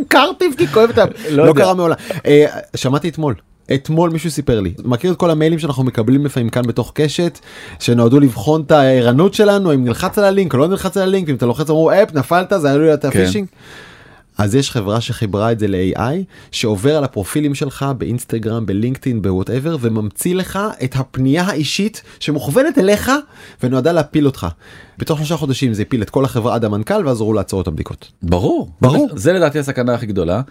קרטיב 0.07 0.53
כי 0.57 0.67
כואב 0.67 0.89
את 0.89 0.97
ה... 0.97 1.05
לא 1.31 1.45
לא. 1.45 1.53
קרה 1.53 1.73
מעולם. 1.73 1.95
אה, 2.25 2.45
שמעתי 2.75 3.09
אתמול. 3.09 3.35
אתמול 3.73 4.09
מישהו 4.09 4.31
סיפר 4.31 4.59
לי 4.59 4.73
מכיר 4.83 5.11
את 5.11 5.17
כל 5.17 5.29
המיילים 5.29 5.59
שאנחנו 5.59 5.83
מקבלים 5.83 6.25
לפעמים 6.25 6.49
כאן 6.49 6.61
בתוך 6.61 6.91
קשת 6.95 7.39
שנועדו 7.79 8.19
לבחון 8.19 8.61
את 8.61 8.71
הערנות 8.71 9.33
שלנו 9.33 9.73
אם 9.73 9.85
נלחץ 9.85 10.17
על 10.17 10.23
הלינק 10.23 10.53
או 10.53 10.57
לא 10.57 10.67
נלחץ 10.67 10.97
על 10.97 11.03
הלינק 11.03 11.29
אם 11.29 11.35
אתה 11.35 11.45
לוחץ 11.45 11.69
אמרו 11.69 11.91
אופ 11.91 12.13
נפלת 12.13 12.53
זה 12.57 12.71
עלול 12.71 12.85
להיות 12.85 13.05
כן. 13.05 13.43
אז 14.37 14.55
יש 14.55 14.71
חברה 14.71 15.01
שחיברה 15.01 15.51
את 15.51 15.59
זה 15.59 15.67
ל-AI 15.67 16.23
שעובר 16.51 16.97
על 16.97 17.03
הפרופילים 17.03 17.55
שלך 17.55 17.85
באינסטגרם 17.97 18.65
בלינקדאין 18.65 19.21
ב 19.21 19.27
whatever 19.27 19.77
וממציא 19.81 20.35
לך 20.35 20.59
את 20.83 20.95
הפנייה 20.95 21.43
האישית 21.43 22.01
שמוכוונת 22.19 22.77
אליך 22.77 23.11
ונועדה 23.63 23.91
להפיל 23.91 24.25
אותך. 24.25 24.47
בתוך 24.97 25.17
שלושה 25.17 25.37
חודשים 25.37 25.73
זה 25.73 25.81
הפיל 25.81 26.01
את 26.01 26.09
כל 26.09 26.25
החברה 26.25 26.55
עד 26.55 26.65
המנכ"ל 26.65 27.07
ואז 27.07 27.19
הורו 27.19 27.33
לעצור 27.33 27.61
את 27.61 27.67
הבדיקות. 27.67 28.11
ברור 28.23 28.69
ברור. 28.81 29.07
זה 29.15 29.33
לדעתי 29.33 29.59
הסכנה 29.59 29.93
הכי 29.93 30.05
גדולה. 30.05 30.41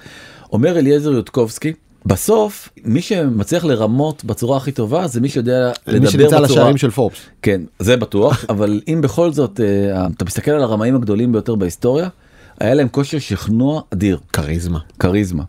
אומר 0.52 0.78
אליעזר 0.78 1.12
יודקובסקי 1.12 1.72
בסוף 2.06 2.68
מי 2.84 3.02
שמצליח 3.02 3.64
לרמות 3.64 4.24
בצורה 4.24 4.56
הכי 4.56 4.72
טובה 4.72 5.06
זה 5.06 5.20
מי 5.20 5.28
שיודע 5.28 5.72
מי 5.86 5.94
לדבר 5.94 6.10
שנמצא 6.10 6.36
על 6.36 6.44
בצורה 6.44 6.60
השערים 6.60 6.76
של 6.76 6.90
פורבס. 6.90 7.16
כן 7.42 7.60
זה 7.78 7.96
בטוח 7.96 8.44
אבל 8.48 8.80
אם 8.88 9.00
בכל 9.00 9.32
זאת 9.32 9.60
אה, 9.60 10.06
אתה 10.16 10.24
מסתכל 10.24 10.50
על 10.50 10.62
הרמאים 10.62 10.94
הגדולים 10.96 11.32
ביותר 11.32 11.54
בהיסטוריה 11.54 12.08
היה 12.60 12.74
להם 12.74 12.88
כושר 12.88 13.18
שכנוע 13.18 13.82
אדיר 13.92 14.18
כריזמה. 14.32 14.78
כריזמה. 14.98 15.42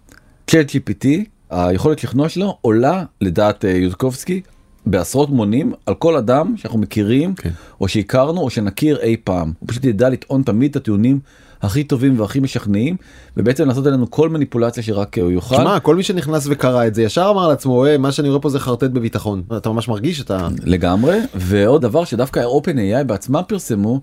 צ'אט 0.47 0.69
GPT 0.69 1.07
היכולת 1.49 1.99
שכנוע 1.99 2.29
שלו 2.29 2.57
עולה 2.61 3.03
לדעת 3.21 3.65
אה, 3.65 3.69
יודקובסקי 3.69 4.41
בעשרות 4.85 5.29
מונים 5.29 5.73
על 5.85 5.93
כל 5.95 6.15
אדם 6.15 6.57
שאנחנו 6.57 6.79
מכירים 6.79 7.35
כן. 7.35 7.49
או 7.81 7.87
שהכרנו 7.87 8.41
או 8.41 8.49
שנכיר 8.49 8.99
אי 9.01 9.17
פעם 9.23 9.53
הוא 9.59 9.69
פשוט 9.69 9.85
ידע 9.85 10.09
לטעון 10.09 10.43
תמיד 10.43 10.69
את 10.69 10.75
הטיעונים 10.75 11.19
הכי 11.61 11.83
טובים 11.83 12.19
והכי 12.19 12.39
משכנעים 12.39 12.95
ובעצם 13.37 13.67
לעשות 13.67 13.85
עלינו 13.85 14.11
כל 14.11 14.29
מניפולציה 14.29 14.83
שרק 14.83 15.17
אה, 15.17 15.23
הוא 15.23 15.31
יוכל. 15.31 15.55
שמע 15.55 15.79
כל 15.79 15.95
מי 15.95 16.03
שנכנס 16.03 16.47
וקרא 16.49 16.87
את 16.87 16.95
זה 16.95 17.03
ישר 17.03 17.27
אמר 17.33 17.47
לעצמו 17.47 17.85
"אה, 17.85 17.97
מה 17.97 18.11
שאני 18.11 18.29
רואה 18.29 18.39
פה 18.41 18.49
זה 18.49 18.59
חרטט 18.59 18.89
בביטחון 18.89 19.41
אתה 19.57 19.69
ממש 19.69 19.87
מרגיש 19.87 20.21
את 20.21 20.31
ה... 20.31 20.47
לגמרי 20.63 21.19
ועוד 21.35 21.81
דבר 21.81 22.05
שדווקא 22.05 22.39
open 22.39 22.73
AI 22.75 23.03
בעצמם 23.03 23.41
פרסמו 23.47 24.01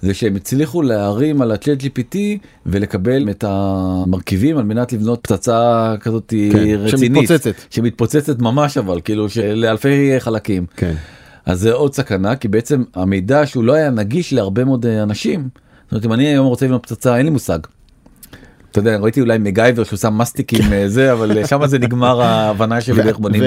זה 0.00 0.14
שהם 0.14 0.36
הצליחו 0.36 0.82
להרים 0.82 1.42
על 1.42 1.52
הצ'אט 1.52 1.78
GPT 1.82 2.16
ולקבל 2.66 3.30
את 3.30 3.44
המרכיבים 3.48 4.58
על 4.58 4.64
מנת 4.64 4.92
לבנות 4.92 5.20
פצצה 5.22 5.94
כזאת 6.00 6.34
כן, 6.52 6.58
רצינית 6.78 7.28
שמתפוצצת. 7.28 7.54
שמתפוצצת 7.70 8.38
ממש 8.38 8.78
אבל 8.78 9.00
כאילו 9.04 9.28
שלאלפי 9.28 10.14
חלקים 10.18 10.66
כן. 10.76 10.94
אז 11.46 11.60
זה 11.60 11.72
עוד 11.72 11.94
סכנה 11.94 12.36
כי 12.36 12.48
בעצם 12.48 12.82
המידע 12.94 13.46
שהוא 13.46 13.64
לא 13.64 13.72
היה 13.72 13.90
נגיש 13.90 14.32
להרבה 14.32 14.64
מאוד 14.64 14.86
אה, 14.86 15.02
אנשים. 15.02 15.48
זאת 15.86 15.92
אומרת 15.92 16.04
אם 16.04 16.12
אני 16.12 16.26
היום 16.26 16.46
רוצה 16.46 16.66
לבנות 16.66 16.82
פצצה 16.82 17.16
אין 17.16 17.26
לי 17.26 17.30
מושג. 17.30 17.58
אתה 18.78 18.88
יודע 18.88 18.98
ראיתי 18.98 19.20
אולי 19.20 19.38
מגייבר 19.38 19.84
שהוא 19.84 19.98
שם 19.98 20.18
מסטיקים 20.18 20.72
אה, 20.72 20.88
זה 20.88 21.12
אבל 21.12 21.38
אה, 21.38 21.46
שם 21.46 21.66
זה 21.66 21.78
נגמר 21.78 22.22
ההבנה 22.22 22.80
שלי 22.80 23.02
איך 23.02 23.18
בונים. 23.18 23.42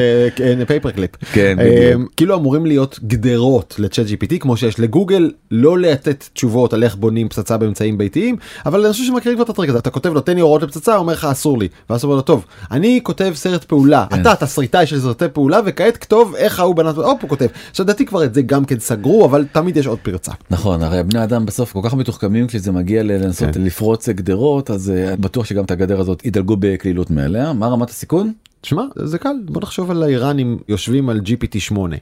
ופייפר 0.59 0.91
קליפ. 0.91 1.11
כן, 1.33 1.57
אה, 1.59 1.65
בדיוק. 1.65 2.11
כאילו 2.17 2.35
אמורים 2.35 2.65
להיות 2.65 2.99
גדרות 3.07 3.75
לצ'אט 3.79 4.05
GPT 4.05 4.37
כמו 4.39 4.57
שיש 4.57 4.79
לגוגל 4.79 5.31
לא 5.51 5.79
לתת 5.79 6.29
תשובות 6.33 6.73
על 6.73 6.83
איך 6.83 6.95
בונים 6.95 7.29
פצצה 7.29 7.57
באמצעים 7.57 7.97
ביתיים 7.97 8.35
אבל 8.65 8.85
אני 8.85 8.91
חושב 8.93 9.03
שמכירים 9.03 9.37
כבר 9.37 9.43
את 9.43 9.49
הטריק 9.49 9.69
הזה 9.69 9.79
אתה 9.79 9.89
כותב 9.89 10.13
לו 10.13 10.21
תן 10.21 10.35
לי 10.35 10.41
הוראות 10.41 10.63
לפצצה 10.63 10.95
אומר 10.95 11.13
לך 11.13 11.25
אסור 11.25 11.59
לי 11.59 11.67
ואז 11.89 12.03
הוא 12.03 12.09
אומר 12.09 12.15
לו 12.15 12.21
טוב 12.21 12.45
אני 12.71 12.99
כותב 13.03 13.31
סרט 13.35 13.63
פעולה 13.63 14.05
כן. 14.09 14.21
אתה 14.21 14.35
תסריטאי 14.35 14.85
של 14.85 14.99
סרטי 14.99 15.25
פעולה 15.33 15.59
וכעת 15.65 15.97
כתוב 15.97 16.35
איך 16.35 16.59
ההוא 16.59 16.75
בנה 16.75 16.89
הופ 16.89 17.21
הוא 17.21 17.29
כותב 17.29 17.47
עכשיו 17.69 17.83
לדעתי 17.83 18.05
כבר 18.05 18.23
את 18.23 18.33
זה 18.33 18.41
גם 18.41 18.65
כן 18.65 18.79
סגרו 18.79 19.25
אבל 19.25 19.45
תמיד 19.51 19.77
יש 19.77 19.87
עוד 19.87 19.99
פרצה. 19.99 20.31
נכון 20.51 20.83
הרי 20.83 21.03
בני 21.03 21.23
אדם 21.23 21.45
בסוף 21.45 21.73
כל 21.73 21.79
כך 21.83 21.93
מתוחכמים 21.93 22.47
כשזה 22.47 22.71
מגיע 22.71 23.03
לנסות 23.03 23.53
כן. 23.53 23.61
לפרוץ 23.61 24.09
גדרות 24.09 24.69
אז 24.71 24.89
אה, 24.89 25.15
בטוח 25.19 25.45
שגם 25.45 25.65
את 25.65 25.71
הגדר 25.71 25.99
הזאת 25.99 26.25
ידלגו 26.25 26.55
בקלילות 26.59 27.11
מעליה 27.11 27.53
מה 27.53 27.67
רמת 27.67 27.89
הסיכון 27.89 28.33
שמע 28.63 28.83
זה 28.95 29.17
קל 29.17 29.35
בוא 29.45 29.61
נחשוב 29.61 29.91
על 29.91 30.03
האיראנים 30.03 30.59
יושבים 30.67 31.09
על 31.09 31.21
GPT 31.25 31.59
8. 31.59 31.95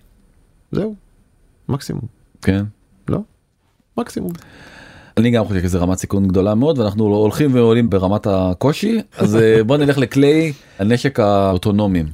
זהו. 0.71 0.95
מקסימום. 1.69 2.01
כן. 2.41 2.63
לא? 3.08 3.19
מקסימום. 3.97 4.32
אני 5.17 5.32
גם 5.32 5.45
חושב 5.45 5.62
שזה 5.62 5.77
רמת 5.77 5.97
סיכון 5.97 6.27
גדולה 6.27 6.56
מאוד 6.56 6.80
ואנחנו 6.80 7.03
הולכים 7.03 7.56
ועולים 7.56 7.89
ברמת 7.89 8.27
הקושי 8.27 9.01
אז 9.17 9.36
אה, 9.36 9.63
בוא 9.63 9.77
נלך 9.77 9.97
לכלי 9.97 10.53
הנשק 10.80 11.19
האוטונומיים. 11.19 12.06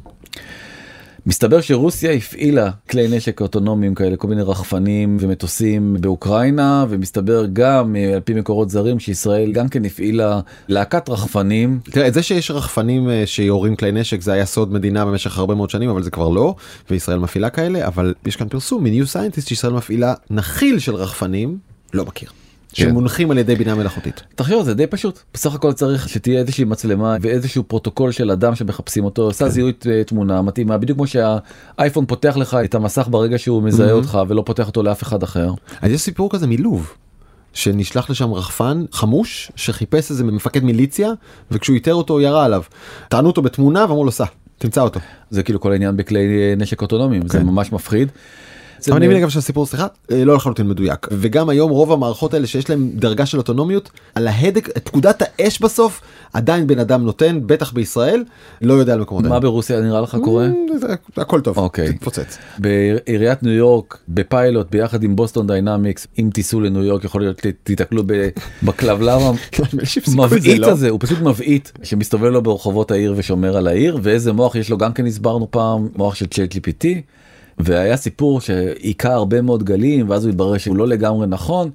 מסתבר 1.25 1.61
שרוסיה 1.61 2.11
הפעילה 2.11 2.71
כלי 2.89 3.07
נשק 3.17 3.41
אוטונומיים 3.41 3.95
כאלה 3.95 4.17
כל 4.17 4.27
מיני 4.27 4.41
רחפנים 4.41 5.17
ומטוסים 5.19 5.97
באוקראינה 5.99 6.85
ומסתבר 6.89 7.45
גם 7.53 7.95
אה, 7.95 8.13
על 8.13 8.19
פי 8.19 8.33
מקורות 8.33 8.69
זרים 8.69 8.99
שישראל 8.99 9.51
גם 9.51 9.69
כן 9.69 9.85
הפעילה 9.85 10.39
להקת 10.67 11.09
רחפנים 11.09 11.79
תראה, 11.83 12.07
את 12.07 12.13
זה 12.13 12.23
שיש 12.23 12.51
רחפנים 12.51 13.09
אה, 13.09 13.23
שיורים 13.25 13.75
כלי 13.75 13.91
נשק 13.91 14.21
זה 14.21 14.33
היה 14.33 14.45
סוד 14.45 14.73
מדינה 14.73 15.05
במשך 15.05 15.37
הרבה 15.37 15.55
מאוד 15.55 15.69
שנים 15.69 15.89
אבל 15.89 16.03
זה 16.03 16.11
כבר 16.11 16.29
לא 16.29 16.55
וישראל 16.89 17.19
מפעילה 17.19 17.49
כאלה 17.49 17.87
אבל 17.87 18.13
יש 18.25 18.35
כאן 18.35 18.49
פרסום 18.49 18.83
מ 18.83 18.89
New 18.89 19.07
Scientist 19.07 19.47
שישראל 19.47 19.73
מפעילה 19.73 20.13
נחיל 20.29 20.79
של 20.79 20.95
רחפנים 20.95 21.57
לא 21.93 22.05
מכיר. 22.05 22.42
כן. 22.73 22.89
שמונחים 22.89 23.31
על 23.31 23.37
ידי 23.37 23.55
בינה 23.55 23.75
מלאכותית. 23.75 24.23
תחשוב 24.35 24.59
על 24.59 24.65
זה 24.65 24.73
די 24.73 24.87
פשוט 24.87 25.19
בסך 25.33 25.55
הכל 25.55 25.73
צריך 25.73 26.09
שתהיה 26.09 26.39
איזושהי 26.39 26.63
מצלמה 26.63 27.17
ואיזשהו 27.21 27.63
פרוטוקול 27.63 28.11
של 28.11 28.31
אדם 28.31 28.55
שמחפשים 28.55 29.03
אותו 29.03 29.21
עושה 29.21 29.49
זיהוי 29.49 29.73
אה, 29.89 30.03
תמונה 30.03 30.41
מתאימה 30.41 30.77
בדיוק 30.77 30.97
כמו 30.97 31.07
שהאייפון 31.07 32.05
פותח 32.05 32.37
לך 32.37 32.57
את 32.63 32.75
המסך 32.75 33.07
ברגע 33.07 33.37
שהוא 33.37 33.63
מזהה 33.63 33.91
אותך 33.91 34.19
ולא 34.27 34.43
פותח 34.45 34.67
אותו 34.67 34.83
לאף 34.83 35.03
אחד 35.03 35.23
אחר. 35.23 35.51
אז 35.81 35.91
יש 35.91 36.01
סיפור 36.01 36.29
כזה 36.29 36.47
מלוב. 36.47 36.93
שנשלח 37.53 38.09
לשם 38.09 38.33
רחפן 38.33 38.85
חמוש 38.91 39.51
שחיפש 39.55 40.11
איזה 40.11 40.23
מפקד 40.23 40.63
מיליציה 40.63 41.11
וכשהוא 41.51 41.75
איתר 41.75 41.93
אותו 41.93 42.21
ירה 42.21 42.45
עליו. 42.45 42.63
טענו 43.09 43.27
אותו 43.27 43.41
בתמונה 43.41 43.85
ואמרו 43.89 44.05
לו 44.05 44.11
סע 44.11 44.25
תמצא 44.57 44.81
אותו. 44.81 44.99
זה 45.29 45.43
כאילו 45.43 45.59
כל 45.59 45.71
העניין 45.71 45.97
בכלי 45.97 46.53
נשק 46.57 46.81
אוטונומיים 46.81 47.27
זה 47.27 47.37
כן. 47.37 47.45
ממש 47.45 47.71
מפחיד. 47.71 48.11
אני 48.91 49.07
מבין 49.07 49.17
אגב 49.17 49.29
שהסיפור 49.29 49.65
סליחה 49.65 49.87
אה, 50.11 50.25
לא 50.25 50.35
לחלוטין 50.35 50.67
מדויק 50.69 51.07
וגם 51.11 51.49
היום 51.49 51.71
רוב 51.71 51.91
המערכות 51.91 52.33
האלה 52.33 52.47
שיש 52.47 52.69
להם 52.69 52.91
דרגה 52.95 53.25
של 53.25 53.37
אוטונומיות 53.37 53.89
על 54.15 54.27
ההדק 54.27 54.69
את 54.77 54.87
פקודת 54.89 55.21
האש 55.25 55.59
בסוף 55.61 56.01
עדיין 56.33 56.67
בן 56.67 56.79
אדם 56.79 57.03
נותן 57.03 57.39
בטח 57.45 57.71
בישראל 57.71 58.23
לא 58.61 58.73
יודע 58.73 58.93
על 58.93 58.99
מקומות 59.01 59.25
מה. 59.25 59.39
ברוסיה 59.39 59.81
נראה 59.81 60.01
לך 60.01 60.17
קורה? 60.23 60.47
Mm, 60.47 60.77
זה- 60.77 60.87
הכל 61.17 61.41
טוב 61.41 61.57
אוקיי. 61.57 61.93
תתפוצץ. 61.93 62.37
בעיריית 62.57 63.43
ניו 63.43 63.51
יורק 63.53 63.97
בפיילוט 64.09 64.71
ביחד 64.71 65.03
עם 65.03 65.15
Boston 65.15 65.47
Dynamics 65.47 66.07
אם 66.19 66.29
תיסעו 66.33 66.61
לניו 66.61 66.83
יורק 66.83 67.03
יכול 67.03 67.21
להיות 67.21 67.41
תיתקלו 67.63 68.03
בכלבלב 68.63 69.21
המבעית 70.07 70.59
לא? 70.61 70.67
הזה 70.67 70.89
הוא 70.89 70.99
פשוט 71.03 71.19
מבעית 71.19 71.71
שמסתובב 71.83 72.25
לו 72.25 72.41
ברחובות 72.41 72.91
העיר 72.91 73.13
ושומר 73.17 73.57
על 73.57 73.67
העיר 73.67 73.99
ואיזה 74.03 74.33
מוח 74.33 74.55
יש 74.55 74.69
לו 74.69 74.77
גם 74.77 74.93
כן 74.93 75.05
הסברנו 75.05 75.51
פעם 75.51 75.87
מוח 75.95 76.15
של 76.15 76.25
צ'אט 76.25 76.53
GPT 76.55 76.85
והיה 77.57 77.97
סיפור 77.97 78.41
שהיכה 78.41 79.13
הרבה 79.13 79.41
מאוד 79.41 79.63
גלים 79.63 80.09
ואז 80.09 80.25
הוא 80.25 80.29
התברר 80.29 80.57
שהוא 80.57 80.77
לא 80.77 80.87
לגמרי 80.87 81.27
נכון. 81.27 81.69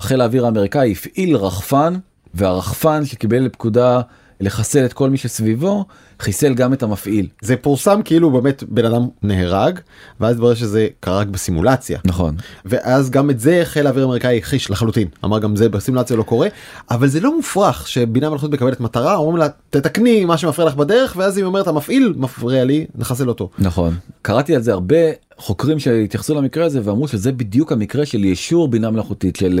חיל 0.00 0.20
האוויר 0.20 0.44
האמריקאי 0.44 0.92
הפעיל 0.92 1.36
רחפן 1.36 1.94
והרחפן 2.34 3.04
שקיבל 3.04 3.48
פקודה 3.48 4.00
לחסל 4.40 4.84
את 4.84 4.92
כל 4.92 5.10
מי 5.10 5.16
שסביבו 5.16 5.84
חיסל 6.20 6.54
גם 6.54 6.72
את 6.72 6.82
המפעיל. 6.82 7.26
זה 7.42 7.56
פורסם 7.56 8.00
כאילו 8.04 8.30
באמת 8.30 8.62
בן 8.68 8.84
אדם 8.84 9.08
נהרג 9.22 9.78
ואז 10.20 10.34
התברר 10.34 10.54
שזה 10.54 10.88
קרה 11.00 11.18
רק 11.18 11.26
בסימולציה. 11.26 11.98
נכון. 12.04 12.36
ואז 12.64 13.10
גם 13.10 13.30
את 13.30 13.40
זה 13.40 13.60
חיל 13.64 13.86
האוויר 13.86 14.04
האמריקאי 14.04 14.38
הכחיש 14.38 14.70
לחלוטין 14.70 15.08
אמר 15.24 15.38
גם 15.38 15.56
זה 15.56 15.68
בסימולציה 15.68 16.16
לא 16.16 16.22
קורה 16.22 16.48
אבל 16.90 17.08
זה 17.08 17.20
לא 17.20 17.36
מופרך 17.36 17.88
שבינה 17.88 18.30
מלאכותית 18.30 18.54
מקבלת 18.54 18.80
מטרה 18.80 19.16
אומרים 19.16 19.36
לה 19.36 19.46
תתקני 19.70 20.24
מה 20.24 20.38
שמפריע 20.38 20.68
לך 20.68 20.74
בדרך 20.74 21.14
ואז 21.16 21.36
היא 21.36 21.44
אומרת 21.44 21.66
המפעיל 21.66 22.14
מפריע 22.16 22.64
לי 22.64 22.86
נחסל 22.94 23.28
אותו. 23.28 23.50
נכון. 23.58 23.94
קראתי 24.22 24.54
על 24.56 24.62
זה 24.62 24.72
הרבה 24.72 24.96
חוקרים 25.36 25.78
שהתייחסו 25.78 26.34
למקרה 26.34 26.66
הזה 26.66 26.80
ואמרו 26.84 27.08
שזה 27.08 27.32
בדיוק 27.32 27.72
המקרה 27.72 28.06
של 28.06 28.24
יישור 28.24 28.68
בינה 28.68 28.90
מלאכותית 28.90 29.36
של 29.36 29.60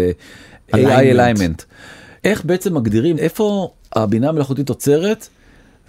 אה, 0.74 0.80
AI 0.80 1.16
alignment. 1.16 1.62
איך 2.24 2.44
בעצם 2.44 2.74
מגדירים 2.74 3.18
איפה 3.18 3.70
הבינה 3.92 4.28
המלאכותית 4.28 4.68
עוצרת 4.68 5.28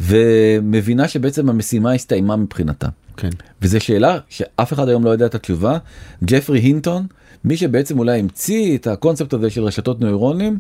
ומבינה 0.02 1.08
שבעצם 1.08 1.50
המשימה 1.50 1.94
הסתיימה 1.94 2.36
מבחינתה. 2.36 2.88
כן. 3.18 3.30
וזו 3.62 3.80
שאלה 3.80 4.18
שאף 4.30 4.74
אחד 4.74 4.90
היום 4.90 5.06
לא 5.06 5.10
יודע 5.10 5.26
את 5.26 5.36
התשובה. 5.36 5.78
ג'פרי 6.24 6.60
הינטון, 6.60 7.08
מי 7.44 7.58
שבעצם 7.58 8.00
אולי 8.00 8.20
המציא 8.20 8.78
את 8.78 8.88
הקונספט 8.88 9.34
הזה 9.34 9.50
של 9.50 9.64
רשתות 9.64 10.02
נוירונים, 10.02 10.58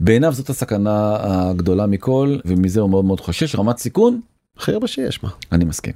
בעיניו 0.00 0.32
זאת 0.32 0.50
הסכנה 0.50 1.16
הגדולה 1.20 1.86
מכל, 1.86 2.38
ומזה 2.44 2.80
הוא 2.80 2.90
מאוד 2.90 3.04
מאוד 3.04 3.20
חושש, 3.20 3.56
רמת 3.56 3.78
סיכון, 3.78 4.20
הכי 4.58 4.72
הרבה 4.72 4.86
שיש 4.86 5.22
מה. 5.22 5.30
אני 5.52 5.64
מסכים. 5.64 5.92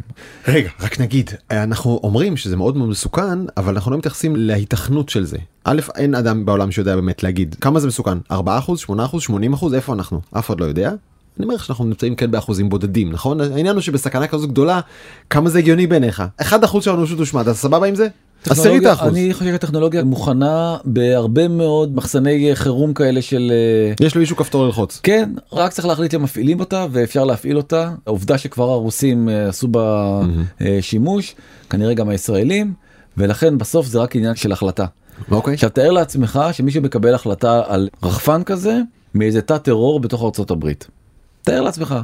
רגע 0.48 0.70
רק 0.80 1.00
נגיד 1.00 1.30
אנחנו 1.50 2.00
אומרים 2.02 2.36
שזה 2.36 2.56
מאוד 2.56 2.76
מאוד 2.76 2.88
מסוכן 2.88 3.38
אבל 3.56 3.74
אנחנו 3.74 3.90
לא 3.90 3.98
מתייחסים 3.98 4.36
להיתכנות 4.36 5.08
של 5.08 5.24
זה. 5.24 5.38
א' 5.64 5.80
אין 5.96 6.14
אדם 6.14 6.44
בעולם 6.44 6.72
שיודע 6.72 6.94
באמת 6.94 7.22
להגיד 7.22 7.56
כמה 7.60 7.80
זה 7.80 7.86
מסוכן 7.86 8.18
4% 8.32 8.34
8% 8.34 8.90
80% 9.62 9.74
איפה 9.74 9.92
אנחנו 9.92 10.20
אף 10.38 10.46
אחד 10.46 10.60
לא 10.60 10.64
יודע. 10.64 10.92
אני 11.38 11.44
אומר 11.44 11.54
לך 11.54 11.64
שאנחנו 11.64 11.84
נמצאים 11.84 12.14
כן 12.14 12.30
באחוזים 12.30 12.68
בודדים 12.68 13.12
נכון 13.12 13.40
העניין 13.40 13.74
הוא 13.74 13.82
שבסכנה 13.82 14.26
כזו 14.26 14.48
גדולה 14.48 14.80
כמה 15.30 15.50
זה 15.50 15.58
הגיוני 15.58 15.86
בעיניך 15.86 16.22
1% 16.40 16.80
של 16.80 16.90
האנושות 16.90 17.18
הושמד 17.18 17.48
אז 17.48 17.58
סבבה 17.58 17.86
עם 17.86 17.94
זה? 17.94 18.08
עשירית 18.50 18.86
האחוז. 18.86 19.08
אני 19.08 19.34
חושב 19.34 19.50
שהטכנולוגיה 19.50 20.04
מוכנה 20.04 20.76
בהרבה 20.84 21.48
מאוד 21.48 21.96
מחסני 21.96 22.50
חירום 22.54 22.94
כאלה 22.94 23.22
של 23.22 23.52
אה, 24.00 24.06
יש 24.06 24.16
למישהו 24.16 24.36
כפתור 24.36 24.66
ללחוץ. 24.66 25.00
כן 25.02 25.30
רק 25.52 25.72
צריך 25.72 25.86
להחליט 25.88 26.12
שמפעילים 26.12 26.60
אותה 26.60 26.86
ואפשר 26.90 27.24
להפעיל 27.24 27.56
אותה 27.56 27.90
העובדה 28.06 28.38
שכבר 28.38 28.70
הרוסים 28.70 29.28
אה, 29.28 29.48
עשו 29.48 29.68
בה 29.68 30.20
אה, 30.60 30.78
שימוש 30.80 31.34
כנראה 31.70 31.94
גם 31.94 32.08
הישראלים 32.08 32.72
ולכן 33.16 33.58
בסוף 33.58 33.86
זה 33.86 33.98
רק 33.98 34.16
עניין 34.16 34.34
של 34.34 34.52
החלטה. 34.52 34.86
אוקיי. 35.30 35.54
עכשיו 35.54 35.70
תאר 35.70 35.90
לעצמך 35.90 36.40
שמישהו 36.52 36.82
מקבל 36.82 37.14
החלטה 37.14 37.62
על 37.66 37.88
רחפן 38.02 38.42
כזה 38.42 38.80
מאיזה 39.14 39.42
תא 39.42 39.58
טרור 39.58 40.00
בתוך 40.00 40.24
ארצות 40.24 40.50
הברית. 40.50 40.88
תאר 41.50 41.60
לעצמך 41.60 41.94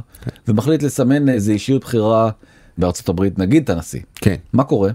ומחליט 0.47 0.83
לסמן 0.83 1.29
איזה 1.29 1.51
אישיות 1.51 1.83
בכירה 1.83 2.29
בארצות 2.77 3.09
הברית 3.09 3.39
נגיד 3.39 3.63
את 3.63 3.69
הנשיא 3.69 3.99
כן. 4.15 4.35
מה 4.53 4.63
קורה? 4.63 4.91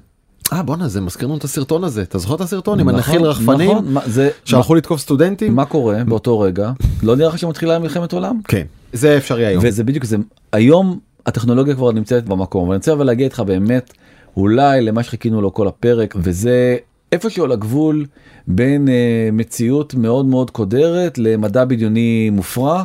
אה 0.52 0.62
בואנה 0.62 0.88
זה 0.88 1.00
מזכיר 1.00 1.28
לנו 1.28 1.36
את 1.36 1.44
הסרטון 1.44 1.84
הזה 1.84 2.02
אתה 2.02 2.18
זוכר 2.18 2.34
את 2.34 2.40
הסרטון 2.40 2.80
עם 2.80 2.88
נכון, 2.88 2.94
הנחיל 2.98 3.22
רחפנים 3.22 3.70
נכון, 3.70 3.92
מה- 3.92 4.00
זה 4.06 4.30
שהלכו 4.44 4.74
לתקוף 4.74 5.00
סטודנטים? 5.00 5.56
מה 5.56 5.64
קורה 5.64 6.04
באותו 6.04 6.40
רגע 6.40 6.72
לא 7.02 7.16
נראה 7.16 7.28
לך 7.28 7.38
שמתחילה 7.38 7.78
מלחמת 7.78 8.12
עולם 8.12 8.40
כן. 8.48 8.66
זה 8.92 9.16
אפשרי 9.16 9.46
היום. 9.46 9.64
וזה 9.66 9.84
בדיוק 9.84 10.04
זה 10.04 10.16
היום 10.52 10.98
הטכנולוגיה 11.26 11.74
כבר 11.74 11.92
נמצאת 11.92 12.24
במקום 12.28 12.68
ואני 12.68 12.76
רוצה 12.76 12.92
אבל 12.92 13.06
להגיד 13.06 13.32
לך 13.32 13.40
באמת 13.40 13.92
אולי 14.36 14.80
למה 14.82 15.02
שחיכינו 15.02 15.40
לו 15.40 15.54
כל 15.54 15.68
הפרק 15.68 16.14
וזה 16.18 16.76
איפשהו 17.12 17.44
על 17.44 17.52
הגבול 17.52 18.06
בין 18.46 18.88
אה, 18.88 18.94
מציאות 19.32 19.94
מאוד 19.94 20.26
מאוד 20.26 20.50
קודרת 20.50 21.18
למדע 21.18 21.64
בדיוני 21.64 22.30
מופרע 22.30 22.84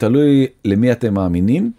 תלוי 0.00 0.46
למי 0.64 0.92
אתם 0.92 1.14
מאמינים. 1.14 1.72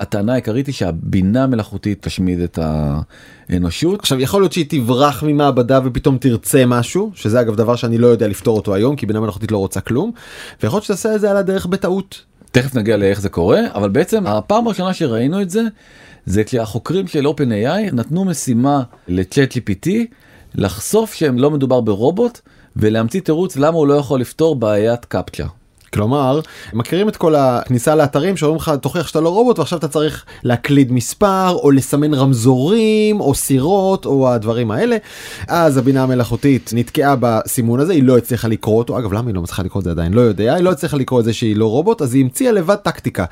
הטענה 0.00 0.32
העיקרית 0.32 0.66
היא 0.66 0.74
שהבינה 0.74 1.44
המלאכותית 1.44 2.02
תשמיד 2.02 2.40
את 2.40 2.58
האנושות. 2.62 4.00
עכשיו 4.00 4.20
יכול 4.20 4.42
להיות 4.42 4.52
שהיא 4.52 4.66
תברח 4.68 5.22
ממעבדה 5.22 5.80
ופתאום 5.84 6.18
תרצה 6.18 6.66
משהו 6.66 7.10
שזה 7.14 7.40
אגב 7.40 7.56
דבר 7.56 7.76
שאני 7.76 7.98
לא 7.98 8.06
יודע 8.06 8.28
לפתור 8.28 8.56
אותו 8.56 8.74
היום 8.74 8.96
כי 8.96 9.06
בינה 9.06 9.20
מלאכותית 9.20 9.52
לא 9.52 9.58
רוצה 9.58 9.80
כלום 9.80 10.12
ויכול 10.62 10.76
להיות 10.76 10.84
שתעשה 10.84 11.14
את 11.14 11.20
זה 11.20 11.30
על 11.30 11.36
הדרך 11.36 11.66
בטעות. 11.66 12.24
תכף 12.50 12.74
נגיע 12.74 12.96
לאיך 12.96 13.20
זה 13.20 13.28
קורה 13.28 13.60
אבל 13.74 13.88
בעצם 13.88 14.26
הפעם 14.26 14.66
הראשונה 14.66 14.94
שראינו 14.94 15.42
את 15.42 15.50
זה 15.50 15.62
זה 16.26 16.44
כשהחוקרים 16.44 17.06
של 17.06 17.26
OpenAI 17.26 17.92
נתנו 17.94 18.24
משימה 18.24 18.82
לצ'אט 19.08 19.52
GPT 19.52 19.88
לחשוף 20.54 21.14
שהם 21.14 21.38
לא 21.38 21.50
מדובר 21.50 21.80
ברובוט 21.80 22.40
ולהמציא 22.76 23.20
תירוץ 23.20 23.56
למה 23.56 23.76
הוא 23.76 23.86
לא 23.86 23.94
יכול 23.94 24.20
לפתור 24.20 24.56
בעיית 24.56 25.04
קפצ'ה. 25.04 25.59
כלומר, 25.92 26.40
מכירים 26.72 27.08
את 27.08 27.16
כל 27.16 27.34
הכניסה 27.34 27.94
לאתרים 27.94 28.36
שאומרים 28.36 28.56
לך 28.56 28.72
תוכיח 28.80 29.06
שאתה 29.06 29.20
לא 29.20 29.28
רובוט 29.28 29.58
ועכשיו 29.58 29.78
אתה 29.78 29.88
צריך 29.88 30.24
להקליד 30.42 30.92
מספר 30.92 31.50
או 31.50 31.70
לסמן 31.70 32.14
רמזורים 32.14 33.20
או 33.20 33.34
סירות 33.34 34.06
או 34.06 34.28
הדברים 34.28 34.70
האלה. 34.70 34.96
אז 35.48 35.76
הבינה 35.76 36.02
המלאכותית 36.02 36.70
נתקעה 36.74 37.16
בסימון 37.20 37.80
הזה, 37.80 37.92
היא 37.92 38.02
לא 38.02 38.18
הצליחה 38.18 38.48
לקרוא 38.48 38.78
אותו, 38.78 38.98
אגב 38.98 39.12
למה 39.12 39.26
היא 39.28 39.34
לא 39.34 39.42
מצליחה 39.42 39.62
לקרוא 39.62 39.80
את 39.80 39.84
זה 39.84 39.90
עדיין? 39.90 40.12
לא 40.12 40.20
יודע, 40.20 40.54
היא 40.54 40.64
לא 40.64 40.70
הצליחה 40.70 40.96
לקרוא 40.96 41.20
את 41.20 41.24
זה 41.24 41.32
שהיא 41.32 41.56
לא 41.56 41.66
רובוט, 41.66 42.02
אז 42.02 42.14
היא 42.14 42.24
המציאה 42.24 42.52
לבד 42.52 42.74
טקטיקה. 42.74 43.24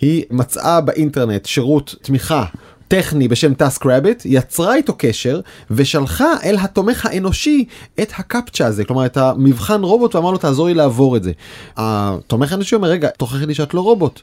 היא 0.00 0.24
מצאה 0.30 0.80
באינטרנט 0.80 1.46
שירות 1.46 1.94
תמיכה. 2.02 2.44
טכני 2.92 3.28
בשם 3.28 3.54
טאסק 3.54 3.86
רביט 3.86 4.22
יצרה 4.24 4.74
איתו 4.74 4.94
קשר 4.98 5.40
ושלחה 5.70 6.26
אל 6.44 6.56
התומך 6.60 7.06
האנושי 7.06 7.64
את 8.02 8.12
הקפצ'ה 8.16 8.66
הזה 8.66 8.84
כלומר 8.84 9.06
את 9.06 9.16
המבחן 9.16 9.82
רובוט 9.82 10.14
ואמר 10.14 10.30
לו 10.30 10.38
תעזור 10.38 10.66
לי 10.66 10.74
לעבור 10.74 11.16
את 11.16 11.22
זה. 11.22 11.32
התומך 11.76 12.52
האנושי 12.52 12.74
אומר 12.74 12.88
רגע 12.88 13.08
תוכיחי 13.08 13.46
לי 13.46 13.54
שאת 13.54 13.74
לא 13.74 13.80
רובוט. 13.80 14.20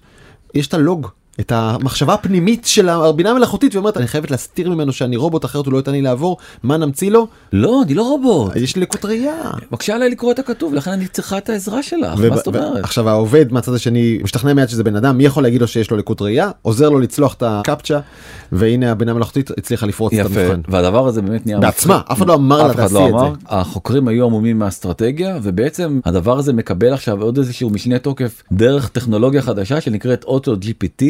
יש 0.54 0.68
את 0.68 0.74
הלוג 0.74 1.08
את 1.40 1.52
המחשבה 1.52 2.14
הפנימית 2.14 2.66
של 2.66 2.90
הבינה 2.90 3.32
המלאכותית 3.32 3.76
ואומרת 3.76 3.98
אני 3.98 4.08
חייבת 4.08 4.32
להסתיר 4.32 4.70
ממנו 4.70 4.94
שאני 4.94 5.16
רובוט 5.16 5.46
אחרת 5.46 5.66
הוא 5.66 5.74
לא 5.74 5.78
ייתן 5.78 5.92
לי 5.92 6.02
לעבור 6.02 6.38
מה 6.64 6.78
נמציא 6.78 7.12
לו? 7.12 7.28
לא 7.54 7.82
אני 7.86 7.94
לא 7.94 8.04
רובוט. 8.04 8.56
יש 8.56 8.76
לי 8.76 8.82
לקות 8.82 9.06
ראייה. 9.06 9.52
בבקשה 9.72 9.96
עליי 9.96 10.10
לקרוא 10.10 10.32
את 10.32 10.40
הכתוב 10.40 10.74
לכן 10.74 10.92
אני 10.92 11.08
צריכה 11.08 11.38
את 11.38 11.50
העזרה 11.50 11.84
שלך 11.84 12.20
מה 12.20 12.38
זאת 12.38 12.48
אומרת? 12.48 12.84
עכשיו 12.84 13.10
העובד 13.10 13.52
מהצד 13.52 13.74
השני 13.74 14.20
משתכנע 14.24 14.54
מיד 14.54 14.70
שזה 14.70 14.84
בן 14.84 14.96
אדם 14.96 15.18
מי 15.18 15.26
יכול 15.26 15.44
להגיד 15.44 15.62
לו 15.62 15.68
שיש 15.68 15.92
לו 15.92 15.98
לקות 15.98 16.22
ראייה? 16.22 16.52
עוזר 16.62 16.90
לו 16.90 17.00
לצלוח 17.00 17.34
את 17.34 17.44
הקפצ'ה 17.46 18.00
והנה 18.52 18.92
הבינה 18.92 19.12
המלאכותית 19.12 19.52
הצליחה 19.58 19.86
לפרוץ 19.86 20.14
את 20.14 20.26
המבחן. 20.26 20.62
והדבר 20.68 21.08
הזה 21.08 21.22
באמת 21.22 21.46
נהיה 21.46 21.60
בעצמה 21.60 22.02
אף 22.12 22.18
אחד 22.18 22.28
לא 22.28 22.34
אמר 22.34 22.68
לה 22.68 22.74
תעשי 22.74 22.96
את 22.96 23.20
זה 23.20 23.46
החוקרים 23.48 24.08
היו 24.08 24.26
עמומים 24.26 24.60
מהאסטרטגיה 24.60 25.40
ובעצם 25.44 26.00
הדבר 26.06 26.38
הזה 26.38 26.54
מקבל 26.54 26.94
עכשיו 26.94 27.22
עוד 27.22 27.38
איזשהו 27.38 27.70
משנה 27.70 28.00
תוקף 28.00 28.44
דרך 28.52 28.90
טכנולוגיה 28.90 29.42
חדשה 29.42 29.82
שנקראת 29.82 30.24
אוטו 30.24 30.56
gpt 30.56 31.04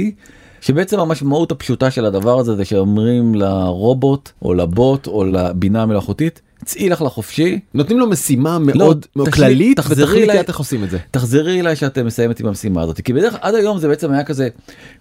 שבעצם 0.61 0.99
המשמעות 0.99 1.51
הפשוטה 1.51 1.91
של 1.91 2.05
הדבר 2.05 2.39
הזה 2.39 2.55
זה 2.55 2.65
שאומרים 2.65 3.35
לרובוט 3.35 4.31
או 4.41 4.53
לבוט 4.53 5.07
או 5.07 5.23
לבינה 5.23 5.81
המלאכותית 5.81 6.41
צאי 6.65 6.89
לך 6.89 7.01
לחופשי. 7.01 7.59
נותנים 7.73 7.99
לו 7.99 8.09
משימה 8.09 8.59
מאוד 8.59 9.05
לא, 9.15 9.25
תשלי, 9.25 9.33
כללית 9.33 9.77
תחזרי 9.77 10.23
אליי 10.23 10.41
איך 10.47 10.59
עושים 10.59 10.83
את 10.83 10.89
זה. 10.89 10.97
תחזרי 11.11 11.59
אליי 11.59 11.75
שאתם 11.75 12.05
מסיימת 12.05 12.39
עם 12.39 12.47
המשימה 12.47 12.81
הזאת 12.81 13.01
כי 13.01 13.13
בדרך 13.13 13.35
עד 13.41 13.55
היום 13.55 13.79
זה 13.79 13.87
בעצם 13.87 14.11
היה 14.11 14.23
כזה 14.23 14.49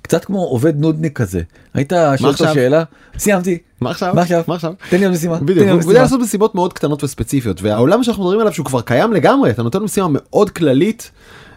קצת 0.02 0.24
כמו 0.24 0.38
עובד 0.38 0.80
נודניק 0.80 1.18
כזה. 1.18 1.42
היית 1.74 1.92
שואל 2.16 2.30
אותו 2.30 2.44
שאלה 2.54 2.84
סיימתי. 3.18 3.58
מה 3.80 3.90
עכשיו? 3.90 4.14
מה 4.14 4.22
עכשיו? 4.22 4.42
מה 4.46 4.54
עכשיו? 4.54 4.72
תן 4.90 4.98
לי 4.98 5.04
עוד 5.04 5.14
משימה 5.14 5.36
בדיוק 5.36 5.68
הוא 5.68 5.90
יודע 5.90 6.02
לעשות 6.02 6.20
משימות 6.20 6.54
מאוד 6.54 6.72
קטנות 6.72 7.04
וספציפיות 7.04 7.62
והעולם 7.62 8.02
שאנחנו 8.02 8.22
מדברים 8.22 8.40
עליו 8.40 8.52
שהוא 8.52 8.66
כבר 8.66 8.80
קיים 8.80 9.12
לגמרי 9.12 9.50
אתה 9.50 9.62
נותן 9.62 9.78
משימה 9.78 10.06
מאוד 10.10 10.50
כללית 10.50 11.10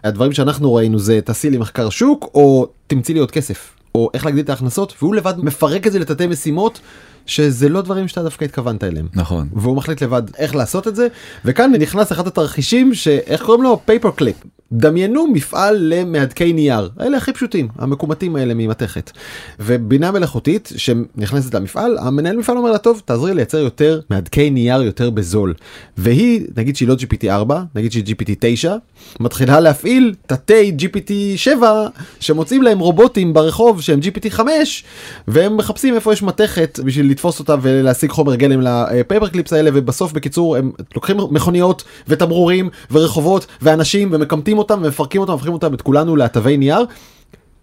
הדברים 0.04 0.32
שאנחנו 0.32 0.74
ראינו 0.74 0.98
זה 0.98 1.20
תעשי 1.20 1.50
לי 1.50 1.58
מחקר 1.58 1.90
שוק 1.90 2.30
או 2.34 2.66
תמציא 2.86 3.14
לי 3.14 3.20
עוד 3.20 3.30
כסף 3.30 3.72
או 3.94 4.10
איך 4.14 4.24
להגדיל 4.24 4.44
את 4.44 4.50
ההכנסות 4.50 4.94
והוא 5.02 5.14
לבד 5.14 5.34
מפרק 5.38 5.86
את 5.86 5.92
זה 5.92 5.98
לתתי 5.98 6.26
משימות 6.26 6.80
שזה 7.26 7.68
לא 7.68 7.82
דברים 7.82 8.08
שאתה 8.08 8.22
דווקא 8.22 8.44
התכוונת 8.44 8.84
אליהם. 8.84 9.08
נכון. 9.14 9.48
והוא 9.52 9.76
מחליט 9.76 10.02
לבד 10.02 10.22
איך 10.38 10.54
לעשות 10.54 10.88
את 10.88 10.96
זה 10.96 11.08
וכאן 11.44 11.72
נכנס 11.72 12.12
אחד 12.12 12.26
התרחישים 12.26 12.94
שאיך 12.94 13.42
קוראים 13.42 13.62
לו? 13.62 13.80
paper 13.84 14.10
clip 14.10 14.36
דמיינו 14.72 15.26
מפעל 15.26 15.76
למהדקי 15.80 16.52
נייר 16.52 16.90
אלה 17.00 17.16
הכי 17.16 17.32
פשוטים 17.32 17.68
המקומטים 17.78 18.36
האלה 18.36 18.54
ממתכת. 18.54 19.10
ובינה 19.60 20.10
מלאכותית 20.10 20.72
שנכנסת 20.76 21.54
למפעל 21.54 21.98
המנהל 21.98 22.36
מפעל 22.36 22.56
אומר 22.56 22.72
לה 22.72 22.78
טוב 22.78 23.02
תעזרי 23.04 23.34
לייצר 23.34 23.58
יותר 23.58 24.00
מהדקי 24.10 24.50
נייר 24.50 24.82
יותר 24.82 25.10
בזול. 25.10 25.54
והיא 25.96 26.46
נגיד 26.56 26.76
שהיא 26.76 26.88
לא 26.88 26.94
gpt 26.94 27.28
4 27.28 27.62
נגיד 27.74 27.92
שהיא 27.92 28.04
gpt 28.04 28.32
9 28.38 28.76
מתחילה 29.20 29.60
להפעיל 29.60 30.14
תתי 30.26 30.72
gpt 30.78 31.12
7 31.36 31.86
שמוצאים 32.20 32.62
להם 32.62 32.78
רובוטים 32.78 33.32
ברחוב 33.32 33.82
שהם 33.82 34.00
gpt 34.00 34.30
5 34.30 34.84
והם 35.28 35.56
מחפשים 35.56 35.94
איפה 35.94 36.12
יש 36.12 36.22
מתכת 36.22 36.80
בשביל 36.84 37.10
לתפוס 37.10 37.38
אותה 37.38 37.54
ולהשיג 37.62 38.10
חומר 38.10 38.34
גלם 38.34 38.60
ל 38.60 38.71
paper 38.71 39.28
clips 39.28 39.52
האלה 39.52 39.70
ובסוף 39.74 40.12
בקיצור 40.12 40.56
הם 40.56 40.72
לוקחים 40.94 41.16
מכוניות 41.30 41.84
ותמרורים 42.08 42.68
ורחובות 42.90 43.46
ואנשים 43.62 44.08
ומקמטים 44.12 44.58
אותם 44.62 44.78
ומפרקים 44.82 45.20
אותם 45.20 45.32
והופכים 45.32 45.52
אותם 45.52 45.74
את 45.74 45.82
כולנו 45.82 46.16
לאטבי 46.16 46.56
נייר. 46.56 46.84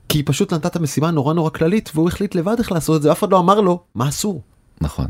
כי 0.09 0.23
פשוט 0.23 0.53
נתת 0.53 0.77
משימה 0.77 1.11
נורא 1.11 1.33
נורא 1.33 1.49
כללית 1.49 1.91
והוא 1.95 2.07
החליט 2.07 2.35
לבד 2.35 2.55
איך 2.59 2.71
לעשות 2.71 2.97
את 2.97 3.01
זה 3.01 3.11
אף 3.11 3.19
אחד 3.19 3.31
לא 3.31 3.39
אמר 3.39 3.61
לו 3.61 3.79
מה 3.95 4.09
אסור. 4.09 4.41
נכון. 4.81 5.07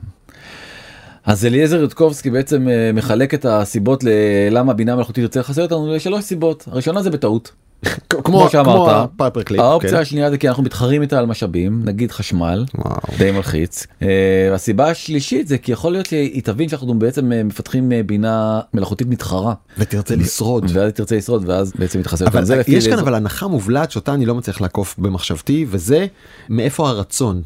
אז 1.26 1.46
אליעזר 1.46 1.76
יודקובסקי 1.76 2.30
בעצם 2.30 2.68
אה, 2.68 2.92
מחלק 2.94 3.34
את 3.34 3.46
הסיבות 3.46 4.04
ללמה 4.04 4.74
בינה 4.74 4.96
מלאכותית 4.96 5.22
יוצא 5.22 5.40
לחסר 5.40 5.62
אותנו 5.62 5.94
לשלוש 5.94 6.24
סיבות 6.24 6.68
הראשונה 6.72 7.02
זה 7.02 7.10
בטעות. 7.10 7.52
כמו 8.10 8.50
שאמרת. 8.50 9.10
האופציה 9.58 9.92
כן. 9.92 9.98
השנייה 9.98 10.30
זה 10.30 10.38
כי 10.38 10.50
אנחנו 10.50 10.64
מתחרים 10.64 11.02
איתה 11.02 11.20
על 11.20 11.26
משאבים 11.26 11.82
נגיד 11.86 12.12
חשמל 12.12 12.66
די 13.18 13.32
מלחיץ. 13.32 13.84
uh, 13.84 14.06
הסיבה 14.54 14.90
השלישית 14.90 15.48
זה 15.48 15.58
כי 15.58 15.72
יכול 15.72 15.92
להיות 15.92 16.06
שהיא 16.06 16.44
תבין 16.44 16.70
שאנחנו 16.70 17.00
בעצם 17.00 17.32
אה, 17.32 17.44
מפתחים 17.44 17.92
בינה 18.06 18.60
מלאכותית 18.74 19.08
מתחרה. 19.08 19.54
ותרצה 19.78 20.16
לשרוד. 20.16 20.66
ואז 20.74 20.92
תרצה 20.92 21.16
לשרוד 21.16 21.44
ואז 21.50 21.74
בעצם 21.80 22.00
מתחסר 22.00 22.28
אבל 22.28 22.44
יש 22.68 22.88
כאן 22.88 23.00
אבל 23.00 23.16
הנחה 23.16 23.48
מובלעת 23.48 23.92
שאותה 23.92 24.14
אני 24.14 24.26
לא 24.26 24.36
מצליח 24.36 24.62
לעקוף 24.62 24.96
במחשבתי 24.98 25.66
וזה 25.70 26.06
מאיפה 26.50 26.90
הרצון 26.90 27.42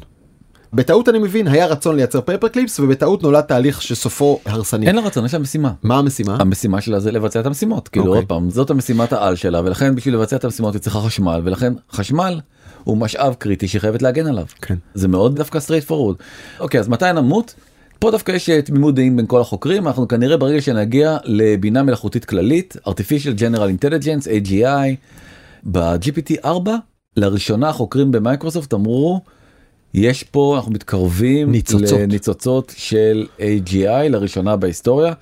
בטעות 0.74 1.08
אני 1.08 1.18
מבין 1.18 1.48
היה 1.48 1.66
רצון 1.66 1.96
לייצר 1.96 2.20
paper 2.20 2.48
clips 2.48 2.80
ובטעות 2.80 3.22
נולד 3.22 3.40
תהליך 3.40 3.82
שסופו 3.82 4.40
הרסני. 4.46 4.86
אין 4.86 4.96
לה 4.96 5.02
רצון 5.02 5.24
יש 5.24 5.34
לה 5.34 5.40
משימה. 5.40 5.72
מה 5.82 5.98
המשימה? 5.98 6.36
המשימה 6.40 6.80
שלה 6.80 7.00
זה 7.00 7.12
לבצע 7.12 7.40
את 7.40 7.46
המשימות 7.46 7.88
כאילו 7.88 8.06
אוקיי. 8.06 8.18
עוד 8.18 8.28
פעם 8.28 8.50
זאת 8.50 8.70
המשימת 8.70 9.12
העל 9.12 9.36
שלה 9.36 9.60
ולכן 9.64 9.94
בשביל 9.94 10.14
לבצע 10.14 10.36
את 10.36 10.44
המשימות 10.44 10.74
היא 10.74 10.80
צריכה 10.80 11.00
חשמל 11.00 11.40
ולכן 11.44 11.72
חשמל 11.92 12.40
הוא 12.84 12.96
משאב 12.96 13.34
קריטי 13.34 13.68
שהיא 13.68 13.80
חייבת 13.80 14.02
להגן 14.02 14.26
עליו. 14.26 14.46
כן. 14.62 14.74
זה 14.94 15.08
מאוד 15.08 15.36
דווקא 15.36 15.58
straight 15.58 15.88
forward. 15.88 16.22
אוקיי 16.60 16.80
אז 16.80 16.88
מתי 16.88 17.12
נמות? 17.14 17.54
פה 17.98 18.10
דווקא 18.10 18.32
יש 18.32 18.50
אה, 18.50 18.62
תמימות 18.62 18.94
דעים 18.94 19.16
בין 19.16 19.26
כל 19.26 19.40
החוקרים 19.40 19.86
אנחנו 19.86 20.08
כנראה 20.08 20.36
ברגע 20.36 20.60
שנגיע 20.60 21.16
לבינה 21.24 21.82
מלאכותית 21.82 22.24
כללית 22.24 22.76
artificial 22.86 23.38
general 23.38 23.84
intelligence 23.84 24.26
AGI 24.26 24.96
ב-GPT 25.64 26.32
4 26.44 26.76
לראשונה 27.16 27.72
חוקרים 27.72 28.10
במייקרוסופט 28.10 28.74
אמרו 28.74 29.20
יש 29.94 30.22
פה 30.22 30.54
אנחנו 30.56 30.72
מתקרבים 30.72 31.50
ניצוצות. 31.52 32.00
לניצוצות 32.00 32.74
של 32.76 33.26
AGI 33.38 34.08
לראשונה 34.08 34.56
בהיסטוריה. 34.56 35.12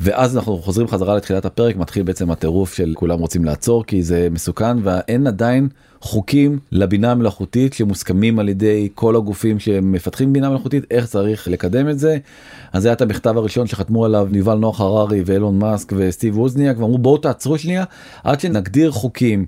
ואז 0.00 0.36
אנחנו 0.36 0.58
חוזרים 0.58 0.88
חזרה 0.88 1.16
לתחילת 1.16 1.44
הפרק 1.44 1.76
מתחיל 1.76 2.02
בעצם 2.02 2.30
הטירוף 2.30 2.74
של 2.74 2.92
כולם 2.96 3.18
רוצים 3.18 3.44
לעצור 3.44 3.84
כי 3.84 4.02
זה 4.02 4.28
מסוכן 4.30 4.76
ואין 4.82 5.26
עדיין 5.26 5.68
חוקים 6.00 6.58
לבינה 6.72 7.10
המלאכותית 7.10 7.72
שמוסכמים 7.74 8.38
על 8.38 8.48
ידי 8.48 8.88
כל 8.94 9.16
הגופים 9.16 9.58
שמפתחים 9.58 10.32
בינה 10.32 10.50
מלאכותית 10.50 10.84
איך 10.90 11.06
צריך 11.06 11.48
לקדם 11.48 11.88
את 11.88 11.98
זה. 11.98 12.16
אז 12.72 12.82
זה 12.82 12.88
היה 12.88 12.92
את 12.92 13.00
המכתב 13.00 13.36
הראשון 13.36 13.66
שחתמו 13.66 14.04
עליו 14.04 14.28
ניבל 14.30 14.54
נוח 14.54 14.80
הררי 14.80 15.22
ואילון 15.26 15.58
מאסק 15.58 15.92
וסטיב 15.96 16.38
ווזניאק 16.38 16.78
ואמרו 16.78 16.98
בואו 16.98 17.18
תעצרו 17.18 17.58
שנייה 17.58 17.84
עד 18.24 18.40
שנגדיר 18.40 18.90
חוקים. 18.90 19.46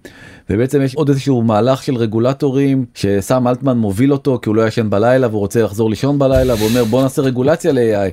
ובעצם 0.50 0.82
יש 0.82 0.94
עוד 0.94 1.08
איזשהו 1.08 1.42
מהלך 1.42 1.82
של 1.82 1.96
רגולטורים 1.96 2.84
שסם 2.94 3.48
אלטמן 3.48 3.78
מוביל 3.78 4.12
אותו 4.12 4.38
כי 4.42 4.48
הוא 4.48 4.56
לא 4.56 4.66
ישן 4.66 4.90
בלילה 4.90 5.28
והוא 5.28 5.40
רוצה 5.40 5.62
לחזור 5.62 5.90
לישון 5.90 6.18
בלילה 6.18 6.54
ואומר 6.54 6.84
בוא 6.84 7.02
נעשה 7.02 7.22
רגולציה 7.22 7.72
ל-AI. 7.72 8.12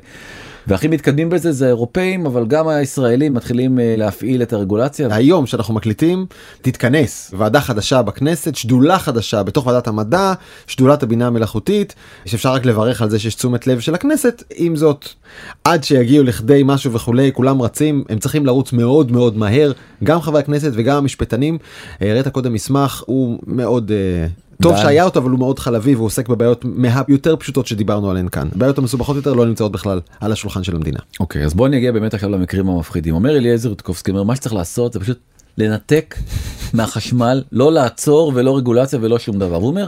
והכי 0.67 0.87
מתקדמים 0.87 1.29
בזה 1.29 1.51
זה 1.51 1.67
אירופאים 1.67 2.25
אבל 2.25 2.45
גם 2.47 2.67
הישראלים 2.67 3.33
מתחילים 3.33 3.79
אה, 3.79 3.95
להפעיל 3.97 4.41
את 4.41 4.53
הרגולציה. 4.53 5.07
היום 5.11 5.45
שאנחנו 5.45 5.73
מקליטים 5.73 6.25
תתכנס 6.61 7.33
ועדה 7.37 7.61
חדשה 7.61 8.01
בכנסת 8.01 8.55
שדולה 8.55 8.99
חדשה 8.99 9.43
בתוך 9.43 9.67
ועדת 9.67 9.87
המדע 9.87 10.33
שדולת 10.67 11.03
הבינה 11.03 11.27
המלאכותית 11.27 11.95
שאפשר 12.25 12.53
רק 12.53 12.65
לברך 12.65 13.01
על 13.01 13.09
זה 13.09 13.19
שיש 13.19 13.35
תשומת 13.35 13.67
לב 13.67 13.79
של 13.79 13.93
הכנסת 13.93 14.43
עם 14.55 14.75
זאת 14.75 15.07
עד 15.63 15.83
שיגיעו 15.83 16.23
לכדי 16.23 16.61
משהו 16.65 16.91
וכולי 16.91 17.31
כולם 17.33 17.61
רצים 17.61 18.03
הם 18.09 18.19
צריכים 18.19 18.45
לרוץ 18.45 18.73
מאוד 18.73 19.11
מאוד 19.11 19.37
מהר 19.37 19.71
גם 20.03 20.21
חברי 20.21 20.39
הכנסת 20.39 20.71
וגם 20.73 20.97
המשפטנים. 20.97 21.57
הראית 22.01 22.27
קודם 22.27 22.53
מסמך 22.53 23.03
הוא 23.05 23.39
מאוד. 23.47 23.91
uh, 23.91 24.44
טוב 24.61 24.77
שהיה 24.77 25.03
אותו 25.03 25.19
אבל 25.19 25.29
הוא 25.29 25.39
מאוד 25.39 25.59
חלבי 25.59 25.95
והוא 25.95 26.05
עוסק 26.05 26.29
בבעיות 26.29 26.65
מהיותר 26.65 27.35
פשוטות 27.35 27.67
שדיברנו 27.67 28.11
עליהן 28.11 28.27
כאן. 28.27 28.47
בעיות 28.55 28.77
המסובכות 28.77 29.15
יותר 29.15 29.33
לא 29.33 29.45
נמצאות 29.45 29.71
בכלל 29.71 29.99
על 30.19 30.31
השולחן 30.31 30.63
של 30.63 30.75
המדינה. 30.75 30.99
אוקיי 31.19 31.41
okay, 31.41 31.45
אז 31.45 31.53
בוא 31.53 31.67
נגיע 31.67 31.91
באמת 31.91 32.13
עכשיו 32.13 32.29
למקרים 32.29 32.69
המפחידים. 32.69 33.15
אומר 33.15 33.37
אליעזר 33.37 33.73
טקובסקי 33.73 34.11
אומר 34.11 34.23
מה 34.23 34.35
שצריך 34.35 34.55
לעשות 34.55 34.93
זה 34.93 34.99
פשוט 34.99 35.19
לנתק 35.57 36.15
מהחשמל 36.73 37.43
לא 37.51 37.71
לעצור 37.71 38.31
ולא 38.35 38.57
רגולציה 38.57 38.99
ולא 39.01 39.19
שום 39.19 39.39
דבר. 39.39 39.55
הוא 39.55 39.67
אומר 39.67 39.87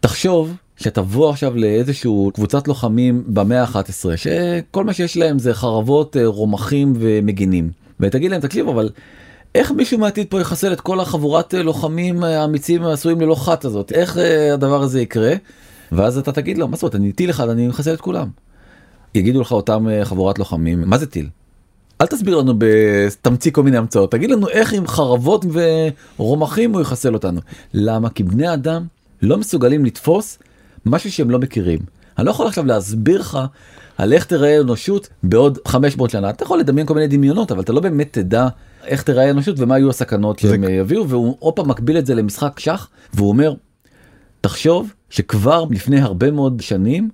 תחשוב 0.00 0.56
שתבוא 0.76 1.30
עכשיו 1.30 1.56
לאיזשהו 1.56 2.30
קבוצת 2.34 2.68
לוחמים 2.68 3.24
במאה 3.26 3.62
ה-11 3.62 4.16
שכל 4.16 4.84
מה 4.84 4.92
שיש 4.92 5.16
להם 5.16 5.38
זה 5.38 5.54
חרבות 5.54 6.16
אה, 6.16 6.26
רומחים 6.26 6.92
ומגינים. 6.96 7.70
ותגיד 8.00 8.30
להם 8.30 8.40
תקשיב 8.40 8.68
אבל 8.68 8.90
איך 9.54 9.70
מישהו 9.70 9.98
מהעתיד 9.98 10.26
פה 10.30 10.40
יחסל 10.40 10.72
את 10.72 10.80
כל 10.80 11.00
החבורת 11.00 11.54
אה, 11.54 11.62
לוחמים 11.62 12.24
אה, 12.24 12.40
האמיצים 12.42 12.82
העשויים 12.82 13.20
ללא 13.20 13.34
חת 13.34 13.64
הזאת 13.64 13.92
איך 13.92 14.18
אה, 14.18 14.54
הדבר 14.54 14.82
הזה 14.82 15.00
יקרה 15.00 15.32
ואז 15.92 16.18
אתה 16.18 16.32
תגיד 16.32 16.58
לו 16.58 16.68
מה 16.68 16.76
זאת 16.76 16.82
אומרת 16.82 16.94
אני 16.94 17.12
טיל 17.12 17.30
אחד 17.30 17.48
אני 17.48 17.68
מחסל 17.68 17.94
את 17.94 18.00
כולם. 18.00 18.28
יגידו 19.14 19.40
לך 19.40 19.52
אותם 19.52 19.86
חבורת 20.04 20.38
לוחמים 20.38 20.82
מה 20.86 20.98
זה 20.98 21.06
טיל. 21.06 21.28
אל 22.00 22.06
תסביר 22.06 22.36
לנו 22.36 22.54
בתמציא 22.58 23.50
כל 23.50 23.62
מיני 23.62 23.76
המצאות 23.76 24.10
תגיד 24.10 24.30
לנו 24.30 24.48
איך 24.48 24.72
עם 24.72 24.86
חרבות 24.86 25.44
ורומחים 26.18 26.72
הוא 26.72 26.80
יחסל 26.80 27.14
אותנו 27.14 27.40
למה 27.74 28.10
כי 28.10 28.22
בני 28.22 28.52
אדם 28.52 28.86
לא 29.22 29.38
מסוגלים 29.38 29.84
לתפוס 29.84 30.38
משהו 30.86 31.12
שהם 31.12 31.30
לא 31.30 31.38
מכירים. 31.38 31.78
אני 32.18 32.26
לא 32.26 32.30
יכול 32.30 32.46
עכשיו 32.46 32.66
להסביר 32.66 33.20
לך 33.20 33.38
על 33.98 34.12
איך 34.12 34.24
תראה 34.24 34.60
אנושות 34.60 35.08
בעוד 35.22 35.58
500 35.66 36.10
שנה 36.10 36.30
אתה 36.30 36.44
יכול 36.44 36.58
לדמיין 36.58 36.86
כל 36.86 36.94
מיני 36.94 37.06
דמיונות 37.06 37.52
אבל 37.52 37.60
אתה 37.60 37.72
לא 37.72 37.80
באמת 37.80 38.08
תדע 38.12 38.48
איך 38.88 39.02
תראה 39.02 39.30
אנושות 39.30 39.54
ומה 39.60 39.78
יהיו 39.78 39.90
הסכנות 39.90 40.38
שהם 40.38 40.64
זה- 40.66 40.72
יביאו 40.72 41.08
והוא 41.08 41.36
עוד 41.38 41.54
פעם 41.56 41.68
מקביל 41.68 41.98
את 41.98 42.06
זה 42.06 42.14
למשחק 42.14 42.58
שח 42.60 42.88
והוא 43.14 43.28
אומר 43.28 43.54
תחשוב 44.40 44.92
שכבר 45.10 45.64
לפני 45.70 46.00
הרבה 46.00 46.30
מאוד 46.30 46.60
שנים 46.60 47.08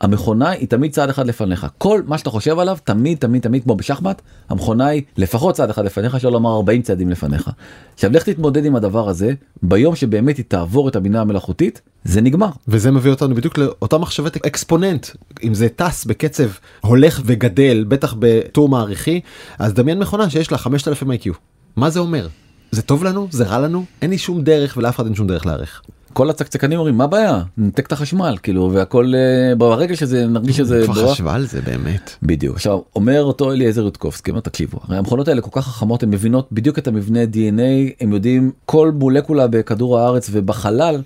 המכונה 0.00 0.50
היא 0.50 0.68
תמיד 0.68 0.92
צעד 0.92 1.08
אחד 1.08 1.26
לפניך 1.26 1.66
כל 1.78 2.02
מה 2.06 2.18
שאתה 2.18 2.30
חושב 2.30 2.58
עליו 2.58 2.78
תמיד 2.84 3.18
תמיד 3.18 3.42
תמיד 3.42 3.62
כמו 3.62 3.74
בשחמט 3.74 4.22
המכונה 4.48 4.86
היא 4.86 5.02
לפחות 5.16 5.54
צעד 5.54 5.70
אחד 5.70 5.84
לפניך 5.84 6.20
שלא 6.20 6.32
לומר 6.32 6.56
40 6.56 6.82
צעדים 6.82 7.10
לפניך. 7.10 7.50
עכשיו 7.94 8.10
לך 8.12 8.22
תתמודד 8.22 8.64
עם 8.64 8.76
הדבר 8.76 9.08
הזה 9.08 9.32
ביום 9.62 9.96
שבאמת 9.96 10.36
היא 10.36 10.44
תעבור 10.48 10.88
את 10.88 10.96
הבינה 10.96 11.20
המלאכותית 11.20 11.80
זה 12.04 12.20
נגמר. 12.20 12.50
וזה 12.68 12.90
מביא 12.90 13.10
אותנו 13.10 13.34
בדיוק 13.34 13.58
לאותה 13.58 13.98
מחשבת 13.98 14.46
אקספוננט 14.46 15.06
אם 15.44 15.54
זה 15.54 15.68
טס 15.68 16.04
בקצב 16.04 16.48
הולך 16.80 17.20
וגדל 17.24 17.84
בטח 17.88 18.14
בטור 18.18 18.68
מעריכי 18.68 19.20
אז 19.58 19.74
דמיין 19.74 19.98
מכונה 19.98 20.30
שיש 20.30 20.52
לה 20.52 20.58
5000 20.58 21.10
IQ 21.10 21.28
מה 21.76 21.90
זה 21.90 22.00
אומר 22.00 22.28
זה 22.70 22.82
טוב 22.82 23.04
לנו 23.04 23.28
זה 23.30 23.44
רע 23.44 23.58
לנו 23.58 23.84
אין 24.02 24.10
לי 24.10 24.18
שום 24.18 24.42
דרך 24.42 24.76
ולאף 24.76 24.96
אחד 24.96 25.04
אין 25.06 25.14
שום 25.14 25.26
דרך 25.26 25.46
להערך. 25.46 25.82
כל 26.12 26.30
הצקצקנים 26.30 26.78
אומרים 26.78 26.96
מה 26.96 27.04
הבעיה? 27.04 27.42
נתק 27.58 27.86
את 27.86 27.92
החשמל 27.92 28.36
כאילו 28.42 28.70
והכל 28.72 29.12
אה, 29.14 29.54
ברגע 29.54 29.96
שזה 29.96 30.26
נרגיש 30.26 30.56
שזה 30.56 30.82
כבר. 30.84 31.12
חשבה 31.12 31.34
על 31.34 31.46
זה 31.46 31.60
באמת. 31.62 32.10
בדיוק. 32.22 32.56
עכשיו 32.56 32.78
אומר 32.96 33.22
אותו 33.22 33.52
אליעזר 33.52 33.84
יודקובסקי 33.84 34.30
אומר 34.30 34.40
תקשיבו 34.40 34.78
הרי 34.82 34.98
המכונות 34.98 35.28
האלה 35.28 35.40
כל 35.40 35.50
כך 35.52 35.66
חכמות 35.66 36.02
הן 36.02 36.10
מבינות 36.10 36.48
בדיוק 36.52 36.78
את 36.78 36.88
המבנה 36.88 37.20
dna 37.24 37.92
הם 38.00 38.12
יודעים 38.12 38.50
כל 38.66 38.90
מולקולה 38.94 39.46
בכדור 39.46 39.98
הארץ 39.98 40.28
ובחלל 40.32 41.02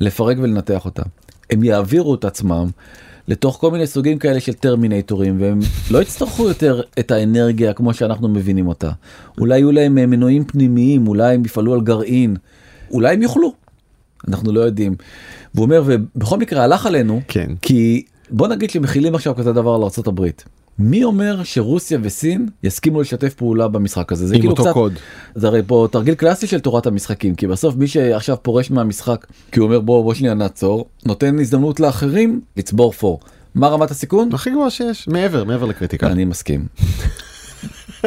לפרק 0.00 0.36
ולנתח 0.40 0.84
אותה. 0.84 1.02
הם 1.50 1.64
יעבירו 1.64 2.14
את 2.14 2.24
עצמם 2.24 2.66
לתוך 3.28 3.56
כל 3.60 3.70
מיני 3.70 3.86
סוגים 3.86 4.18
כאלה 4.18 4.40
של 4.40 4.52
טרמינטורים 4.52 5.40
והם 5.40 5.60
לא 5.90 6.02
יצטרכו 6.02 6.48
יותר 6.48 6.80
את 6.98 7.10
האנרגיה 7.10 7.72
כמו 7.72 7.94
שאנחנו 7.94 8.28
מבינים 8.28 8.68
אותה. 8.68 8.90
אולי 9.40 9.58
יהיו 9.58 9.72
להם 9.72 9.98
אה, 9.98 10.06
מנועים 10.06 10.44
פנימיים 10.44 11.08
אולי 11.08 11.34
הם 11.34 11.44
יפעלו 11.44 11.74
על 11.74 11.80
גרעין. 11.80 12.36
אולי 12.90 13.14
הם 13.14 13.22
יוכלו 13.22 13.52
אנחנו 14.28 14.52
לא 14.52 14.60
יודעים. 14.60 14.94
והוא 15.54 15.64
אומר 15.64 15.82
ובכל 15.86 16.38
מקרה 16.38 16.64
הלך 16.64 16.86
עלינו 16.86 17.20
כן. 17.28 17.50
כי 17.62 18.04
בוא 18.30 18.48
נגיד 18.48 18.70
שמכילים 18.70 19.14
עכשיו 19.14 19.34
כזה 19.34 19.52
דבר 19.52 19.78
לארה"ב. 19.78 20.26
מי 20.78 21.04
אומר 21.04 21.44
שרוסיה 21.44 21.98
וסין 22.02 22.48
יסכימו 22.62 23.00
לשתף 23.00 23.34
פעולה 23.34 23.68
במשחק 23.68 24.12
הזה 24.12 24.26
זה 24.26 24.34
עם 24.34 24.40
כאילו 24.40 24.52
אותו 24.52 24.62
קצת 24.62 24.72
קוד. 24.72 24.92
זה 25.34 25.46
הרי 25.46 25.62
פה 25.66 25.88
תרגיל 25.90 26.14
קלאסי 26.14 26.46
של 26.46 26.60
תורת 26.60 26.86
המשחקים 26.86 27.34
כי 27.34 27.46
בסוף 27.46 27.76
מי 27.76 27.86
שעכשיו 27.86 28.36
פורש 28.42 28.70
מהמשחק 28.70 29.26
כי 29.52 29.60
הוא 29.60 29.66
אומר 29.66 29.80
בוא 29.80 30.04
בוא 30.04 30.14
שנייה 30.14 30.34
נעצור 30.34 30.86
נותן 31.06 31.38
הזדמנות 31.38 31.80
לאחרים 31.80 32.40
לצבור 32.56 32.92
פור. 32.92 33.20
מה 33.54 33.68
רמת 33.68 33.90
הסיכון? 33.90 34.28
הכי 34.32 34.50
גבוה 34.50 34.70
שיש 34.70 35.08
מעבר 35.08 35.44
מעבר 35.44 35.66
לקריטיקה. 35.66 36.06
אני 36.06 36.24
מסכים. 36.24 36.66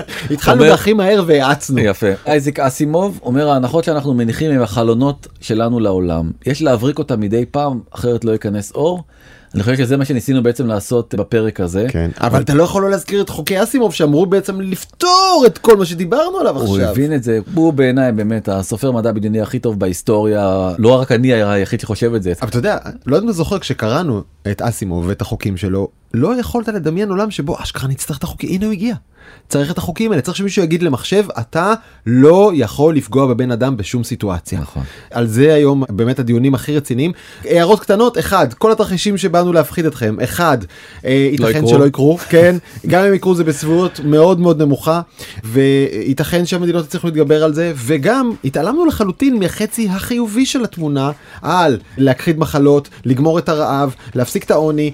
התחלנו 0.32 0.64
בהכי 0.64 0.94
מהר 0.94 1.24
והאצנו. 1.28 1.80
יפה. 1.80 2.08
אייזיק 2.28 2.60
אסימוב 2.60 3.20
אומר 3.24 3.50
ההנחות 3.50 3.84
שאנחנו 3.84 4.14
מניחים 4.14 4.52
הם 4.52 4.62
החלונות 4.62 5.28
שלנו 5.42 5.80
לעולם. 5.80 6.32
יש 6.46 6.62
להבריק 6.62 7.00
אותם 7.00 7.20
מדי 7.20 7.46
פעם 7.46 7.80
אחרת 7.92 8.26
לא 8.26 8.32
ייכנס 8.32 8.72
אור. 8.72 9.04
אני 9.56 9.64
חושב 9.64 9.78
שזה 9.78 9.98
מה 9.98 10.06
שניסינו 10.06 10.44
בעצם 10.44 10.68
לעשות 10.68 11.16
בפרק 11.16 11.60
הזה. 11.60 11.86
כן 11.90 12.10
אבל 12.22 12.42
אתה 12.42 12.54
לא 12.54 12.64
יכול 12.64 12.82
לא 12.84 12.90
להזכיר 12.90 13.22
את 13.22 13.30
חוקי 13.30 13.64
אסימוב 13.64 13.94
שאמרו 13.94 14.26
בעצם 14.26 14.62
לפתור 14.62 15.44
את 15.48 15.58
כל 15.58 15.78
מה 15.78 15.86
שדיברנו 15.86 16.38
עליו 16.38 16.58
הוא 16.58 16.64
עכשיו. 16.64 16.92
הבין 16.92 17.14
את 17.14 17.24
זה 17.24 17.40
הוא 17.54 17.74
בעיניי 17.74 18.12
באמת 18.12 18.50
הסופר 18.50 18.92
מדע 18.92 19.12
בדיוני 19.12 19.42
הכי 19.42 19.60
טוב 19.60 19.80
בהיסטוריה 19.80 20.74
לא 20.78 21.02
רק 21.02 21.12
אני 21.12 21.34
היחיד 21.34 21.80
שחושב 21.80 22.14
את 22.14 22.24
זה. 22.24 22.34
אבל 22.42 22.50
אתה 22.50 22.58
יודע 22.58 22.78
לא 23.06 23.16
יודע 23.16 23.26
אם 23.26 23.30
אתה 23.30 23.38
זוכר 23.38 23.60
כשקראנו 23.60 24.22
את 24.52 24.62
אסימוב 24.62 25.06
ואת 25.08 25.22
החוקים 25.22 25.58
שלו 25.58 25.88
לא 26.14 26.40
יכולת 26.40 26.68
לדמיין 26.68 27.10
עולם 27.10 27.32
שבו 27.32 27.58
אשכרה 27.64 27.88
נצטרך 27.90 28.18
את 28.18 28.24
החוקים 28.24 28.50
הנה 28.50 28.66
הוא 28.66 28.74
הגיע. 28.74 28.96
צריך 29.50 29.72
את 29.72 29.78
החוקים 29.78 30.12
האלה 30.12 30.22
צריך 30.22 30.38
שמישהו 30.38 30.64
יגיד 30.64 30.84
למחשב 30.84 31.26
אתה 31.40 31.74
לא 32.06 32.52
יכול 32.54 32.96
לפגוע 32.96 33.26
בבן 33.28 33.52
אדם 33.52 33.78
בשום 33.78 34.04
סיטואציה. 34.04 34.60
נכון. 34.60 34.84
על 35.12 35.28
זה 35.28 35.54
היום 35.54 35.84
באמת 35.90 36.20
הדיונים 36.20 36.56
הכי 36.56 36.78
רציניים. 36.78 37.12
הערות 37.46 37.80
קטנות 37.80 38.18
אחד 38.18 38.54
כל 38.54 38.72
התרחישים 38.72 39.18
שבאנו 39.18 39.54
להפחיד 39.54 39.86
אתכם 39.86 40.16
אחד 40.24 40.58
אה, 41.06 41.12
ייתכן 41.32 41.50
יקרו. 41.50 41.70
שלא 41.70 41.88
יקרו 41.88 42.18
כן 42.30 42.56
גם 42.88 43.06
אם 43.06 43.14
יקרו 43.14 43.36
זה 43.36 43.44
בסבירות 43.44 44.00
מאוד 44.04 44.40
מאוד 44.40 44.62
נמוכה 44.62 45.02
וייתכן 45.44 46.46
שהמדינות 46.46 46.86
יצליחו 46.86 47.08
להתגבר 47.08 47.44
על 47.44 47.54
זה 47.54 47.74
וגם 47.76 48.32
התעלמנו 48.44 48.86
לחלוטין 48.86 49.40
מהחצי 49.40 49.90
החיובי 49.90 50.46
של 50.46 50.64
התמונה 50.64 51.12
על 51.42 51.78
להכחיד 51.98 52.40
מחלות 52.40 52.90
לגמור 53.06 53.40
את 53.40 53.50
הרעב 53.50 53.96
להפסיק 54.16 54.44
את 54.44 54.52
העוני 54.52 54.92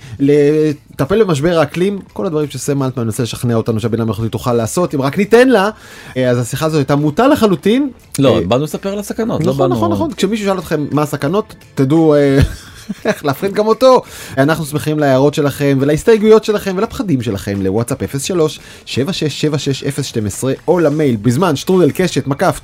לטפל 0.93 1.23
במשבר 1.23 1.59
האקלים 1.59 1.99
כל 2.13 2.25
הדברים 2.25 2.49
שסם 2.49 2.83
אלטמן 2.83 3.03
מנסה 3.03 3.23
לשכנע 3.23 3.55
אותנו 3.55 3.79
שהבינה 3.79 4.03
המלאכותית 4.03 4.31
תוכל 4.31 4.53
לעשות 4.53 4.95
אם 4.95 5.01
רק 5.01 5.17
ניתן 5.17 5.49
לה 5.49 5.69
אה, 6.17 6.29
אז 6.29 6.39
השיחה 6.39 6.65
הזאת 6.65 6.77
הייתה 6.77 6.95
מוטה 6.95 7.27
לחלוטין. 7.27 7.89
לא 8.19 8.35
אה, 8.37 8.41
באנו 8.47 8.63
לספר 8.63 8.89
על 8.89 8.99
הסכנות. 8.99 9.43
לא 9.45 9.53
נכון 9.53 9.71
נכון 9.71 9.91
נכון 9.91 10.13
כשמישהו 10.13 10.45
שאל 10.45 10.59
אתכם 10.59 10.85
מה 10.91 11.01
הסכנות 11.01 11.55
תדעו 11.75 12.15
אה, 12.15 12.39
איך 13.05 13.25
להפחיד 13.25 13.53
גם 13.53 13.67
אותו 13.67 14.01
אנחנו 14.37 14.65
שמחים 14.65 14.99
להערות 14.99 15.33
שלכם 15.33 15.77
ולהסתייגויות 15.81 16.43
שלכם 16.43 16.73
ולפחדים 16.77 17.21
שלכם 17.21 17.61
לוואטסאפ 17.61 18.17
03 18.17 18.59
7676 18.85 19.83
012 20.01 20.53
או 20.67 20.79
למייל 20.79 21.15
בזמן 21.15 21.55
שטרודל 21.55 21.91
קשת 21.91 22.27
מקף 22.27 22.59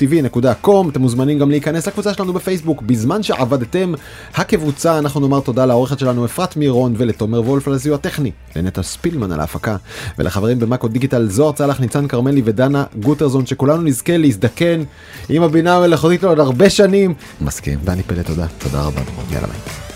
קום 0.62 0.90
אתם 0.90 1.02
מוזמנים 1.02 1.40
גם 1.40 1.50
להיכנס 1.50 1.88
לקבוצה 1.88 2.14
שלנו 2.14 2.34
בפייסבוק 2.34 2.82
בזמן 2.82 3.24
שעבדתם 3.24 3.94
הקבוצה 4.36 4.98
אנחנו 4.98 5.20
נאמר 5.20 5.40
תודה 5.40 5.66
לעורכת 5.66 6.00
שלנו 6.00 6.26
אפרת 6.26 6.58
מירון 6.58 6.94
ולתומר 6.98 7.42
וולף 7.42 7.68
על 7.68 7.74
הסיוע 7.74 7.96
הטכני 7.96 8.32
לנטע 8.56 8.84
ספילמן 8.84 9.32
על 9.32 9.40
ההפקה 9.40 9.76
ולחברים 10.18 10.60
במאקו 10.60 10.88
דיגיטל 10.88 11.28
זוהר 11.30 11.52
צלח 11.52 11.80
ניצן 11.80 12.08
כרמלי 12.08 12.42
ודנה 12.46 12.84
גוטרזון 13.00 13.46
שכולנו 13.46 13.82
נזכה 13.82 14.18
להזדקן 14.18 14.84
עם 15.30 15.44
הבינה 15.44 15.76
המלאכותית 15.76 16.24
לעוד 16.24 16.40
הרבה 16.40 16.70
שנים 16.70 17.14
מסכים. 17.42 17.80
דני 17.84 18.04
פלד 18.04 18.22
תודה 18.22 18.46
תודה 18.58 18.82
רבה. 18.82 19.02
יאללה 19.32 19.48
ביי. 19.48 19.89